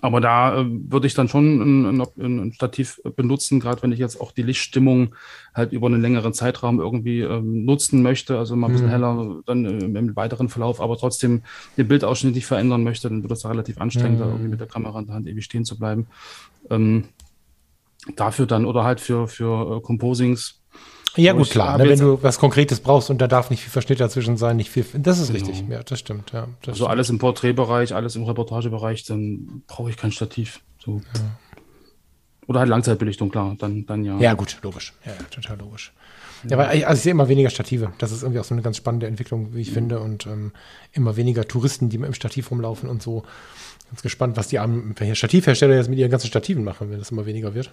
Aber 0.00 0.20
da 0.20 0.60
äh, 0.60 0.64
würde 0.68 1.06
ich 1.08 1.14
dann 1.14 1.28
schon 1.28 1.88
ein, 1.90 2.00
ein, 2.00 2.38
ein 2.40 2.52
Stativ 2.52 3.00
benutzen, 3.16 3.58
gerade 3.58 3.82
wenn 3.82 3.90
ich 3.92 3.98
jetzt 3.98 4.20
auch 4.20 4.30
die 4.32 4.42
Lichtstimmung 4.42 5.14
halt 5.54 5.72
über 5.72 5.88
einen 5.88 6.00
längeren 6.00 6.32
Zeitraum 6.32 6.78
irgendwie 6.80 7.20
ähm, 7.22 7.64
nutzen 7.64 8.02
möchte, 8.02 8.38
also 8.38 8.54
mal 8.54 8.68
ein 8.68 8.72
bisschen 8.72 8.88
Mhm. 8.88 8.92
heller 8.92 9.40
dann 9.46 9.64
äh, 9.64 9.98
im 9.98 10.14
weiteren 10.16 10.48
Verlauf, 10.48 10.80
aber 10.80 10.96
trotzdem 10.98 11.42
den 11.76 11.88
Bildausschnitt 11.88 12.34
nicht 12.36 12.46
verändern 12.46 12.84
möchte, 12.84 13.08
dann 13.08 13.22
wird 13.22 13.32
es 13.32 13.40
da 13.40 13.48
relativ 13.48 13.78
anstrengend, 13.78 14.20
da 14.20 14.26
Mhm. 14.26 14.30
irgendwie 14.30 14.50
mit 14.50 14.60
der 14.60 14.68
Kamera 14.68 15.00
in 15.00 15.06
der 15.06 15.16
Hand 15.16 15.26
ewig 15.26 15.44
stehen 15.44 15.64
zu 15.64 15.76
bleiben. 15.78 16.06
Ähm, 16.70 17.08
dafür 18.16 18.46
dann 18.46 18.64
oder 18.64 18.84
halt 18.84 19.00
für, 19.00 19.28
für 19.28 19.78
äh, 19.78 19.80
Composings. 19.80 20.62
Ja, 21.16 21.32
gut, 21.32 21.50
klar. 21.50 21.78
Ne, 21.78 21.88
wenn 21.88 21.98
du 21.98 22.22
was 22.22 22.38
Konkretes 22.38 22.80
brauchst 22.80 23.10
und 23.10 23.18
da 23.20 23.26
darf 23.26 23.50
nicht 23.50 23.62
viel 23.62 23.70
Verschnitt 23.70 23.98
dazwischen 24.00 24.36
sein, 24.36 24.56
nicht 24.56 24.70
viel. 24.70 24.84
Das 24.94 25.18
ist 25.18 25.32
Genau. 25.32 25.46
richtig. 25.46 25.68
Ja, 25.68 25.82
das 25.82 25.98
stimmt. 25.98 26.32
Ja, 26.32 26.42
das 26.60 26.68
Also 26.68 26.76
stimmt. 26.76 26.90
alles 26.90 27.10
im 27.10 27.18
Porträtbereich, 27.18 27.94
alles 27.94 28.14
im 28.16 28.24
Reportagebereich, 28.24 29.04
dann 29.04 29.62
brauche 29.66 29.90
ich 29.90 29.96
kein 29.96 30.12
Stativ. 30.12 30.60
So. 30.84 31.00
Oder 32.46 32.60
halt 32.60 32.68
Langzeitbelichtung, 32.70 33.30
klar, 33.30 33.56
dann, 33.58 33.84
dann 33.84 34.04
ja. 34.04 34.18
Ja, 34.18 34.34
gut, 34.34 34.56
logisch. 34.62 34.94
Ja, 35.04 35.12
ja 35.12 35.18
total 35.30 35.58
logisch. 35.58 35.92
Ja, 36.48 36.72
ich- 36.72 36.86
also 36.86 36.98
ich 36.98 37.02
sehe 37.02 37.10
immer 37.10 37.28
weniger 37.28 37.50
Stative. 37.50 37.92
Das 37.98 38.12
ist 38.12 38.22
irgendwie 38.22 38.40
auch 38.40 38.44
so 38.44 38.54
eine 38.54 38.62
ganz 38.62 38.76
spannende 38.76 39.06
Entwicklung, 39.06 39.54
wie 39.54 39.60
ich 39.60 39.70
finde. 39.72 39.98
Und 40.00 40.26
ähm, 40.26 40.52
immer 40.92 41.16
weniger 41.16 41.46
Touristen, 41.46 41.88
die 41.88 41.98
mit 41.98 42.06
dem 42.06 42.14
Stativ 42.14 42.50
rumlaufen 42.50 42.88
und 42.88 43.02
so. 43.02 43.24
Ganz 43.90 44.02
gespannt, 44.02 44.36
was 44.36 44.48
die 44.48 44.58
armen 44.58 44.94
Stativhersteller 45.14 45.74
jetzt 45.74 45.88
mit 45.90 45.98
ihren 45.98 46.10
ganzen 46.10 46.28
Stativen 46.28 46.62
machen, 46.64 46.90
wenn 46.90 46.98
das 46.98 47.10
immer 47.10 47.26
weniger 47.26 47.54
wird. 47.54 47.70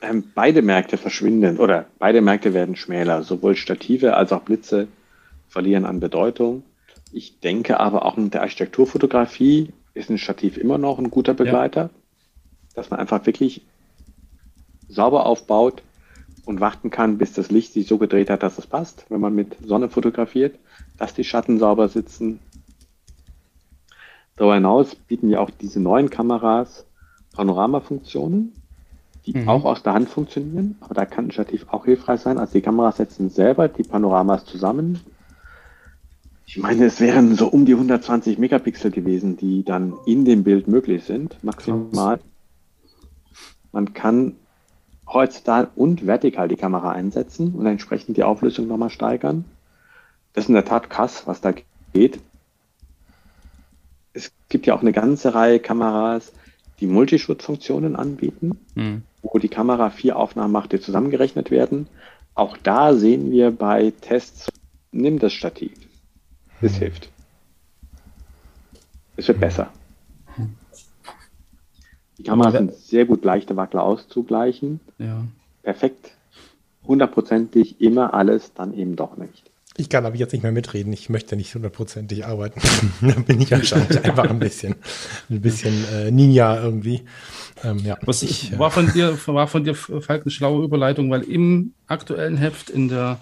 Ähm, 0.00 0.24
beide 0.34 0.62
Märkte 0.62 0.96
verschwinden 0.96 1.58
oder 1.58 1.86
beide 1.98 2.20
Märkte 2.20 2.54
werden 2.54 2.76
schmäler. 2.76 3.22
Sowohl 3.22 3.56
Stative 3.56 4.14
als 4.14 4.32
auch 4.32 4.42
Blitze 4.42 4.88
verlieren 5.48 5.84
an 5.84 6.00
Bedeutung. 6.00 6.62
Ich 7.12 7.40
denke 7.40 7.80
aber 7.80 8.04
auch 8.04 8.16
mit 8.16 8.34
der 8.34 8.42
Architekturfotografie 8.42 9.72
ist 9.94 10.10
ein 10.10 10.18
Stativ 10.18 10.56
immer 10.56 10.78
noch 10.78 10.98
ein 10.98 11.10
guter 11.10 11.34
Begleiter, 11.34 11.82
ja. 11.82 11.90
dass 12.74 12.90
man 12.90 13.00
einfach 13.00 13.26
wirklich 13.26 13.62
sauber 14.88 15.26
aufbaut 15.26 15.82
und 16.44 16.60
warten 16.60 16.90
kann, 16.90 17.18
bis 17.18 17.32
das 17.32 17.50
Licht 17.50 17.72
sich 17.72 17.86
so 17.86 17.98
gedreht 17.98 18.30
hat, 18.30 18.42
dass 18.42 18.58
es 18.58 18.66
passt, 18.66 19.04
wenn 19.10 19.20
man 19.20 19.34
mit 19.34 19.56
Sonne 19.62 19.88
fotografiert, 19.88 20.58
dass 20.96 21.14
die 21.14 21.24
Schatten 21.24 21.58
sauber 21.58 21.88
sitzen. 21.88 22.40
Darüber 24.36 24.54
hinaus 24.54 24.94
bieten 24.94 25.28
ja 25.28 25.40
auch 25.40 25.50
diese 25.50 25.80
neuen 25.80 26.10
Kameras 26.10 26.86
Panoramafunktionen, 27.34 28.52
die 29.32 29.38
mhm. 29.38 29.48
auch 29.48 29.64
aus 29.64 29.82
der 29.82 29.92
Hand 29.92 30.08
funktionieren, 30.08 30.76
aber 30.80 30.94
da 30.94 31.04
kann 31.04 31.26
ein 31.26 31.30
Stativ 31.30 31.66
auch 31.68 31.84
hilfreich 31.84 32.20
sein. 32.20 32.38
Also 32.38 32.54
die 32.54 32.62
Kameras 32.62 32.96
setzen 32.96 33.28
selber 33.28 33.68
die 33.68 33.82
Panoramas 33.82 34.46
zusammen. 34.46 35.00
Ich 36.46 36.56
meine, 36.56 36.86
es 36.86 36.98
wären 36.98 37.34
so 37.34 37.46
um 37.48 37.66
die 37.66 37.74
120 37.74 38.38
Megapixel 38.38 38.90
gewesen, 38.90 39.36
die 39.36 39.64
dann 39.64 39.92
in 40.06 40.24
dem 40.24 40.44
Bild 40.44 40.66
möglich 40.66 41.04
sind, 41.04 41.36
maximal. 41.44 42.20
Man 43.70 43.92
kann 43.92 44.36
horizontal 45.06 45.68
und 45.74 46.06
vertikal 46.06 46.48
die 46.48 46.56
Kamera 46.56 46.92
einsetzen 46.92 47.54
und 47.54 47.66
entsprechend 47.66 48.16
die 48.16 48.24
Auflösung 48.24 48.66
nochmal 48.66 48.90
steigern. 48.90 49.44
Das 50.32 50.44
ist 50.44 50.48
in 50.48 50.54
der 50.54 50.64
Tat 50.64 50.88
krass, 50.88 51.26
was 51.26 51.42
da 51.42 51.52
geht. 51.92 52.18
Es 54.14 54.32
gibt 54.48 54.66
ja 54.66 54.74
auch 54.74 54.80
eine 54.80 54.92
ganze 54.92 55.34
Reihe 55.34 55.60
Kameras, 55.60 56.32
die 56.80 56.86
Multischutzfunktionen 56.86 57.96
anbieten, 57.96 58.58
mhm. 58.74 59.02
Wo 59.22 59.38
die 59.38 59.48
Kamera 59.48 59.90
vier 59.90 60.16
Aufnahmen 60.16 60.52
macht, 60.52 60.72
die 60.72 60.80
zusammengerechnet 60.80 61.50
werden. 61.50 61.88
Auch 62.34 62.56
da 62.56 62.94
sehen 62.94 63.30
wir 63.30 63.50
bei 63.50 63.92
Tests, 64.00 64.48
nimm 64.92 65.18
das 65.18 65.32
Stativ. 65.32 65.72
Es 66.60 66.74
mhm. 66.74 66.78
hilft. 66.78 67.10
Es 69.16 69.26
wird 69.26 69.40
besser. 69.40 69.70
Die 72.18 72.24
Kameras 72.24 72.54
sind 72.54 72.74
sehr 72.74 73.04
gut 73.04 73.24
leichte 73.24 73.56
Wackler 73.56 73.84
auszugleichen. 73.84 74.80
Ja. 74.98 75.24
Perfekt. 75.62 76.12
Hundertprozentig 76.84 77.80
immer 77.80 78.14
alles, 78.14 78.54
dann 78.54 78.74
eben 78.74 78.96
doch 78.96 79.16
nicht. 79.16 79.50
Ich 79.78 79.88
kann 79.88 80.04
aber 80.04 80.16
jetzt 80.16 80.32
nicht 80.32 80.42
mehr 80.42 80.50
mitreden. 80.50 80.92
Ich 80.92 81.08
möchte 81.08 81.36
nicht 81.36 81.54
hundertprozentig 81.54 82.26
arbeiten. 82.26 82.60
da 83.00 83.12
bin 83.12 83.40
ich 83.40 83.54
anscheinend 83.54 84.04
einfach 84.04 84.28
ein 84.28 84.40
bisschen, 84.40 84.74
ein 85.30 85.40
bisschen 85.40 85.84
äh, 85.94 86.10
Ninja 86.10 86.60
irgendwie. 86.60 87.02
Ähm, 87.62 87.78
ja, 87.84 87.96
Was 88.02 88.24
ich, 88.24 88.52
äh, 88.52 88.58
war 88.58 88.72
von 88.72 88.92
dir, 88.92 89.16
war 89.26 89.46
von 89.46 89.62
dir, 89.62 89.76
Falk, 89.76 90.22
eine 90.22 90.30
schlaue 90.32 90.64
Überleitung, 90.64 91.10
weil 91.12 91.22
im 91.22 91.74
aktuellen 91.86 92.36
Heft 92.36 92.70
in 92.70 92.88
der 92.88 93.20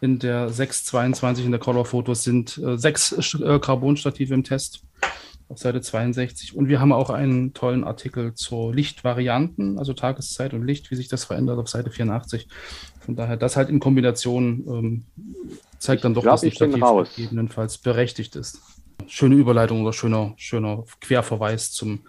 in 0.00 0.18
der 0.18 0.48
622 0.48 1.44
in 1.44 1.50
der 1.50 1.60
Color 1.60 1.84
Fotos 1.84 2.24
sind 2.24 2.56
äh, 2.56 2.78
sechs 2.78 3.12
äh, 3.34 3.58
Carbonstative 3.58 4.32
im 4.32 4.42
Test 4.42 4.82
auf 5.50 5.58
Seite 5.58 5.82
62. 5.82 6.56
Und 6.56 6.68
wir 6.68 6.80
haben 6.80 6.92
auch 6.92 7.10
einen 7.10 7.52
tollen 7.52 7.84
Artikel 7.84 8.32
zur 8.32 8.74
Lichtvarianten, 8.74 9.78
also 9.78 9.92
Tageszeit 9.92 10.54
und 10.54 10.66
Licht, 10.66 10.90
wie 10.90 10.96
sich 10.96 11.08
das 11.08 11.24
verändert 11.24 11.58
auf 11.58 11.68
Seite 11.68 11.90
84. 11.90 12.48
Von 13.00 13.16
daher, 13.16 13.36
das 13.36 13.56
halt 13.56 13.68
in 13.68 13.80
Kombination 13.80 14.64
ähm, 14.66 15.04
zeigt 15.80 16.04
dann 16.04 16.14
doch, 16.14 16.22
glaub, 16.22 16.34
dass 16.34 16.44
ein 16.44 16.52
Stativ 16.52 16.84
gegebenenfalls 17.16 17.78
berechtigt 17.78 18.36
ist. 18.36 18.60
Schöne 19.08 19.34
Überleitung 19.34 19.82
oder 19.82 19.92
schöner, 19.92 20.34
schöner 20.36 20.84
Querverweis 21.00 21.72
zum 21.72 22.02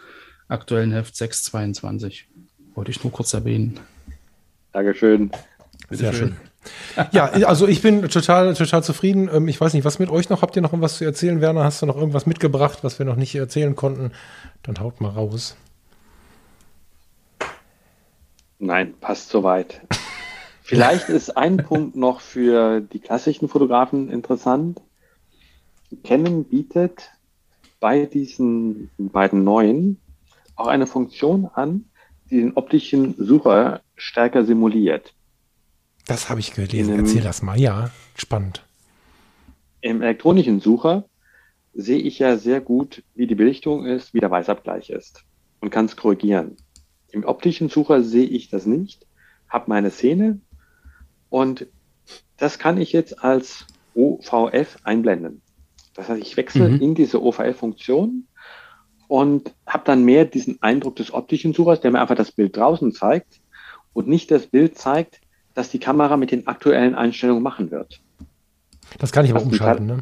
aktuellen 0.47 0.91
Heft 0.91 1.15
622. 1.15 2.27
Wollte 2.75 2.91
ich 2.91 3.03
nur 3.03 3.11
kurz 3.11 3.33
erwähnen. 3.33 3.79
Dankeschön. 4.73 5.31
Sehr 5.89 6.13
schön. 6.13 6.37
ja, 7.11 7.25
also 7.25 7.67
ich 7.67 7.81
bin 7.81 8.07
total, 8.09 8.53
total 8.53 8.83
zufrieden. 8.83 9.29
Ähm, 9.33 9.47
ich 9.47 9.59
weiß 9.59 9.73
nicht, 9.73 9.83
was 9.83 9.99
mit 9.99 10.09
euch 10.09 10.29
noch? 10.29 10.41
Habt 10.41 10.55
ihr 10.55 10.61
noch 10.61 10.71
irgendwas 10.71 10.97
zu 10.97 11.05
erzählen? 11.05 11.41
Werner, 11.41 11.63
hast 11.63 11.81
du 11.81 11.85
noch 11.85 11.97
irgendwas 11.97 12.25
mitgebracht, 12.25 12.79
was 12.83 12.99
wir 12.99 13.05
noch 13.05 13.15
nicht 13.15 13.33
erzählen 13.33 13.75
konnten? 13.75 14.11
Dann 14.63 14.79
haut 14.79 15.01
mal 15.01 15.09
raus. 15.09 15.55
Nein, 18.59 18.93
passt 18.99 19.29
soweit. 19.29 19.81
Vielleicht 20.71 21.09
ist 21.19 21.35
ein 21.35 21.57
Punkt 21.57 21.97
noch 21.97 22.21
für 22.21 22.79
die 22.79 22.99
klassischen 22.99 23.49
Fotografen 23.49 24.09
interessant. 24.09 24.79
Canon 26.05 26.45
bietet 26.45 27.11
bei 27.81 28.05
diesen 28.05 28.89
beiden 28.97 29.43
neuen 29.43 29.99
auch 30.55 30.67
eine 30.67 30.87
Funktion 30.87 31.47
an, 31.53 31.83
die 32.29 32.37
den 32.37 32.53
optischen 32.53 33.15
Sucher 33.17 33.81
stärker 33.97 34.45
simuliert. 34.45 35.13
Das 36.07 36.29
habe 36.29 36.39
ich 36.39 36.53
gelesen. 36.53 36.93
Im, 36.93 36.99
Erzähl 37.01 37.21
das 37.21 37.41
mal. 37.41 37.59
Ja, 37.59 37.91
spannend. 38.15 38.63
Im 39.81 40.01
elektronischen 40.01 40.61
Sucher 40.61 41.03
sehe 41.73 41.99
ich 41.99 42.19
ja 42.19 42.37
sehr 42.37 42.61
gut, 42.61 43.03
wie 43.13 43.27
die 43.27 43.35
Belichtung 43.35 43.85
ist, 43.85 44.13
wie 44.13 44.21
der 44.21 44.31
Weißabgleich 44.31 44.89
ist 44.89 45.25
und 45.59 45.69
kann 45.69 45.87
es 45.87 45.97
korrigieren. 45.97 46.55
Im 47.11 47.25
optischen 47.25 47.67
Sucher 47.67 48.03
sehe 48.03 48.25
ich 48.25 48.49
das 48.49 48.65
nicht, 48.65 49.05
habe 49.49 49.65
meine 49.67 49.91
Szene 49.91 50.39
und 51.31 51.65
das 52.37 52.59
kann 52.59 52.77
ich 52.77 52.91
jetzt 52.91 53.23
als 53.23 53.65
OVF 53.95 54.77
einblenden. 54.83 55.41
Das 55.95 56.09
heißt, 56.09 56.21
ich 56.21 56.37
wechsle 56.37 56.69
mhm. 56.69 56.81
in 56.81 56.95
diese 56.95 57.23
OVF-Funktion 57.23 58.27
und 59.07 59.53
habe 59.65 59.83
dann 59.85 60.03
mehr 60.03 60.25
diesen 60.25 60.61
Eindruck 60.61 60.97
des 60.97 61.13
optischen 61.13 61.53
Suchers, 61.53 61.81
der 61.81 61.91
mir 61.91 62.01
einfach 62.01 62.15
das 62.15 62.31
Bild 62.31 62.55
draußen 62.55 62.91
zeigt 62.91 63.39
und 63.93 64.07
nicht 64.07 64.29
das 64.29 64.47
Bild 64.47 64.77
zeigt, 64.77 65.21
das 65.53 65.69
die 65.69 65.79
Kamera 65.79 66.17
mit 66.17 66.31
den 66.31 66.47
aktuellen 66.47 66.95
Einstellungen 66.95 67.43
machen 67.43 67.71
wird. 67.71 68.01
Das 68.99 69.11
kann 69.11 69.25
ich 69.25 69.31
aber 69.31 69.41
umschalten, 69.41 69.85
ne? 69.85 69.99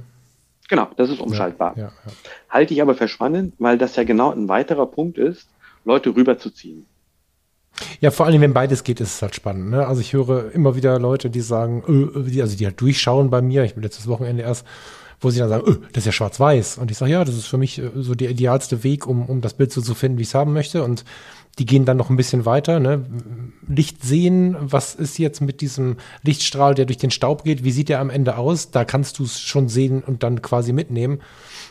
Genau, 0.68 0.88
das 0.98 1.10
ist 1.10 1.20
umschaltbar. 1.20 1.76
Ja, 1.76 1.84
ja, 1.84 1.92
ja. 2.06 2.12
Halte 2.50 2.74
ich 2.74 2.82
aber 2.82 2.96
für 2.96 3.08
spannend, 3.08 3.56
weil 3.58 3.78
das 3.78 3.96
ja 3.96 4.04
genau 4.04 4.32
ein 4.32 4.48
weiterer 4.48 4.86
Punkt 4.86 5.18
ist, 5.18 5.48
Leute 5.86 6.16
rüberzuziehen. 6.16 6.86
Ja, 8.02 8.12
vor 8.12 8.26
allem, 8.26 8.42
wenn 8.42 8.54
beides 8.54 8.84
geht, 8.84 9.00
ist 9.00 9.16
es 9.16 9.22
halt 9.22 9.36
spannend. 9.36 9.70
Ne? 9.70 9.86
Also 9.86 10.02
ich 10.02 10.14
höre 10.14 10.52
immer 10.52 10.76
wieder 10.76 11.00
Leute, 11.00 11.30
die 11.30 11.42
sagen, 11.42 11.84
äh, 12.16 12.42
also 12.42 12.58
die 12.58 12.66
halt 12.66 12.80
durchschauen 12.82 13.30
bei 13.30 13.42
mir, 13.42 13.64
ich 13.64 13.74
bin 13.74 13.84
letztes 13.84 14.08
Wochenende 14.08 14.44
erst, 14.44 14.66
wo 15.22 15.30
sie 15.30 15.40
dann 15.40 15.50
sagen, 15.50 15.68
öh, 15.68 15.78
das 15.92 16.02
ist 16.02 16.06
ja 16.06 16.12
schwarz-weiß. 16.12 16.78
Und 16.78 16.92
ich 16.92 16.98
sage, 16.98 17.12
ja, 17.12 17.26
das 17.26 17.36
ist 17.36 17.48
für 17.48 17.58
mich 17.58 17.80
äh, 17.80 17.92
so 17.96 18.16
der 18.16 18.30
idealste 18.30 18.84
Weg, 18.84 19.06
um, 19.08 19.26
um 19.26 19.42
das 19.42 19.54
Bild 19.54 19.72
so 19.72 19.82
zu 19.82 19.96
finden, 19.96 20.18
wie 20.18 20.24
ich 20.24 20.30
es 20.30 20.36
haben 20.36 20.54
möchte. 20.54 20.84
Und 20.84 21.04
die 21.58 21.66
gehen 21.66 21.84
dann 21.84 21.98
noch 21.98 22.10
ein 22.10 22.16
bisschen 22.16 22.46
weiter. 22.46 22.80
Ne? 22.80 23.06
Licht 23.68 24.04
sehen, 24.04 24.56
was 24.60 24.96
ist 24.96 25.20
jetzt 25.20 25.42
mit 25.42 25.60
diesem 25.60 25.98
Lichtstrahl, 26.24 26.74
der 26.74 26.86
durch 26.86 26.98
den 26.98 27.12
Staub 27.12 27.44
geht, 27.44 27.64
wie 27.64 27.72
sieht 27.72 27.90
der 27.90 28.00
am 28.00 28.10
Ende 28.10 28.38
aus? 28.38 28.72
Da 28.72 28.86
kannst 28.86 29.20
du 29.20 29.24
es 29.26 29.40
schon 29.42 29.68
sehen 29.68 30.02
und 30.02 30.24
dann 30.24 30.42
quasi 30.42 30.72
mitnehmen. 30.72 31.20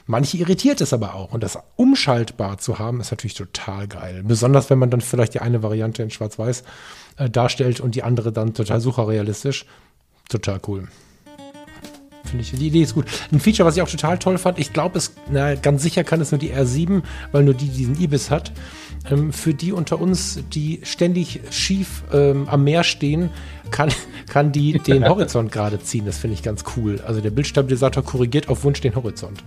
Manche 0.06 0.36
irritiert 0.36 0.80
es 0.82 0.92
aber 0.92 1.14
auch. 1.14 1.32
Und 1.32 1.42
das 1.42 1.58
umschaltbar 1.76 2.58
zu 2.58 2.78
haben, 2.78 3.00
ist 3.00 3.10
natürlich 3.10 3.34
total 3.34 3.88
geil. 3.88 4.22
Besonders 4.26 4.68
wenn 4.68 4.78
man 4.78 4.90
dann 4.90 5.00
vielleicht 5.00 5.34
die 5.34 5.40
eine 5.40 5.62
Variante 5.62 6.02
in 6.02 6.10
Schwarz-Weiß 6.10 6.64
äh, 7.16 7.30
darstellt 7.30 7.80
und 7.80 7.94
die 7.94 8.02
andere 8.02 8.30
dann 8.30 8.52
total 8.52 8.80
sucherrealistisch. 8.80 9.64
Total 10.28 10.60
cool. 10.66 10.88
Finde 12.24 12.42
ich, 12.42 12.52
die 12.52 12.66
Idee 12.66 12.82
ist 12.82 12.94
gut. 12.94 13.06
Ein 13.32 13.40
Feature, 13.40 13.66
was 13.66 13.76
ich 13.76 13.82
auch 13.82 13.88
total 13.88 14.18
toll 14.18 14.38
fand, 14.38 14.58
ich 14.58 14.72
glaube, 14.72 14.98
es, 14.98 15.14
na, 15.30 15.54
ganz 15.54 15.82
sicher 15.82 16.04
kann 16.04 16.20
es 16.20 16.30
nur 16.30 16.38
die 16.38 16.52
R7, 16.52 17.02
weil 17.32 17.42
nur 17.42 17.54
die 17.54 17.68
diesen 17.68 17.98
Ibis 18.00 18.30
hat. 18.30 18.52
Ähm, 19.10 19.32
für 19.32 19.54
die 19.54 19.72
unter 19.72 20.00
uns, 20.00 20.40
die 20.52 20.80
ständig 20.82 21.40
schief 21.50 22.02
ähm, 22.12 22.48
am 22.48 22.64
Meer 22.64 22.84
stehen, 22.84 23.30
kann, 23.70 23.90
kann 24.28 24.52
die 24.52 24.78
den 24.78 25.04
Horizont 25.08 25.52
gerade 25.52 25.78
ziehen. 25.78 26.04
Das 26.04 26.18
finde 26.18 26.34
ich 26.34 26.42
ganz 26.42 26.64
cool. 26.76 27.00
Also 27.06 27.20
der 27.20 27.30
Bildstabilisator 27.30 28.04
korrigiert 28.04 28.48
auf 28.48 28.64
Wunsch 28.64 28.80
den 28.80 28.94
Horizont. 28.94 29.42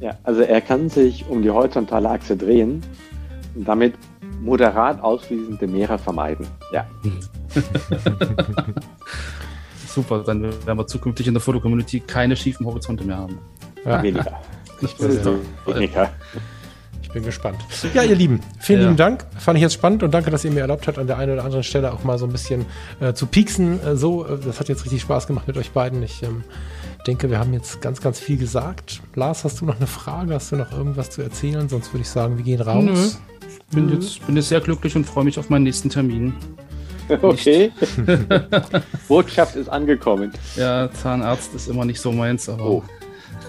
Ja, 0.00 0.18
also 0.22 0.42
er 0.42 0.60
kann 0.60 0.88
sich 0.90 1.24
um 1.28 1.42
die 1.42 1.50
horizontale 1.50 2.10
Achse 2.10 2.36
drehen 2.36 2.82
und 3.54 3.66
damit 3.66 3.94
moderat 4.42 5.02
ausfließende 5.02 5.66
Meere 5.66 5.98
vermeiden. 5.98 6.46
Ja. 6.72 6.86
Super, 9.94 10.24
dann 10.24 10.42
werden 10.42 10.78
wir 10.78 10.86
zukünftig 10.88 11.28
in 11.28 11.34
der 11.34 11.40
Fotocommunity 11.40 12.00
keine 12.00 12.34
schiefen 12.34 12.66
Horizonte 12.66 13.04
mehr 13.04 13.18
haben. 13.18 13.38
Ja. 13.84 14.02
Weniger. 14.02 14.40
Ich 14.80 14.96
bin, 14.96 15.08
weniger. 15.66 16.10
ich 17.00 17.08
bin 17.10 17.22
gespannt. 17.22 17.56
Ja, 17.94 18.02
ihr 18.02 18.16
Lieben, 18.16 18.40
vielen 18.58 18.80
ja. 18.80 18.86
lieben 18.86 18.96
Dank. 18.96 19.24
Fand 19.38 19.56
ich 19.56 19.62
jetzt 19.62 19.72
spannend 19.72 20.02
und 20.02 20.12
danke, 20.12 20.30
dass 20.30 20.44
ihr 20.44 20.50
mir 20.50 20.60
erlaubt 20.60 20.88
habt, 20.88 20.98
an 20.98 21.06
der 21.06 21.16
einen 21.16 21.32
oder 21.32 21.44
anderen 21.44 21.62
Stelle 21.62 21.92
auch 21.92 22.02
mal 22.02 22.18
so 22.18 22.26
ein 22.26 22.32
bisschen 22.32 22.66
äh, 23.00 23.14
zu 23.14 23.26
pieksen. 23.26 23.80
Äh, 23.82 23.96
so, 23.96 24.26
äh, 24.26 24.36
das 24.44 24.58
hat 24.60 24.68
jetzt 24.68 24.84
richtig 24.84 25.00
Spaß 25.00 25.28
gemacht 25.28 25.46
mit 25.46 25.56
euch 25.56 25.70
beiden. 25.70 26.02
Ich 26.02 26.22
ähm, 26.24 26.42
denke, 27.06 27.30
wir 27.30 27.38
haben 27.38 27.54
jetzt 27.54 27.80
ganz, 27.80 28.00
ganz 28.02 28.18
viel 28.18 28.36
gesagt. 28.36 29.00
Lars, 29.14 29.44
hast 29.44 29.60
du 29.60 29.64
noch 29.64 29.76
eine 29.76 29.86
Frage? 29.86 30.34
Hast 30.34 30.52
du 30.52 30.56
noch 30.56 30.72
irgendwas 30.72 31.08
zu 31.10 31.22
erzählen? 31.22 31.68
Sonst 31.68 31.94
würde 31.94 32.02
ich 32.02 32.10
sagen, 32.10 32.36
wir 32.36 32.44
gehen 32.44 32.60
raus. 32.60 32.82
Nö. 32.82 33.08
Bin, 33.70 33.90
jetzt, 33.90 34.26
bin 34.26 34.36
jetzt 34.36 34.48
sehr 34.48 34.60
glücklich 34.60 34.96
und 34.96 35.06
freue 35.06 35.24
mich 35.24 35.38
auf 35.38 35.48
meinen 35.48 35.62
nächsten 35.62 35.88
Termin. 35.88 36.34
Okay. 37.22 37.70
Botschaft 39.08 39.56
ist 39.56 39.68
angekommen. 39.68 40.32
Ja, 40.56 40.90
Zahnarzt 40.90 41.54
ist 41.54 41.68
immer 41.68 41.84
nicht 41.84 42.00
so 42.00 42.12
meins, 42.12 42.48
aber. 42.48 42.64
Oh. 42.64 42.82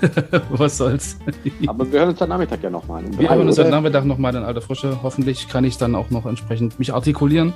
Was 0.49 0.77
soll's. 0.77 1.17
Aber 1.67 1.89
wir 1.89 1.99
hören 1.99 2.09
uns 2.09 2.21
am 2.21 2.29
Nachmittag 2.29 2.61
ja 2.61 2.69
nochmal. 2.69 3.03
Wir 3.17 3.29
hören 3.29 3.47
uns 3.47 3.57
heute 3.57 3.69
Nachmittag 3.69 4.05
nochmal 4.05 4.35
in 4.35 4.43
alter 4.43 4.61
Frische. 4.61 4.99
Hoffentlich 5.03 5.47
kann 5.47 5.63
ich 5.63 5.77
dann 5.77 5.95
auch 5.95 6.09
noch 6.09 6.25
entsprechend 6.25 6.77
mich 6.79 6.93
artikulieren. 6.93 7.53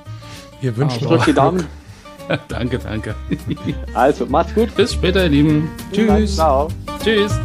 Wir 0.60 0.76
wünschen 0.76 1.06
Drückt 1.06 1.26
die 1.26 1.34
Daumen. 1.34 1.66
danke, 2.48 2.78
danke. 2.78 3.14
Also, 3.94 4.26
macht's 4.26 4.54
gut. 4.54 4.74
Bis 4.74 4.94
später, 4.94 5.24
ihr 5.24 5.30
Lieben. 5.30 5.68
Tschüss. 5.92 6.36
Ciao. 6.36 6.68
Tschüss. 7.02 7.38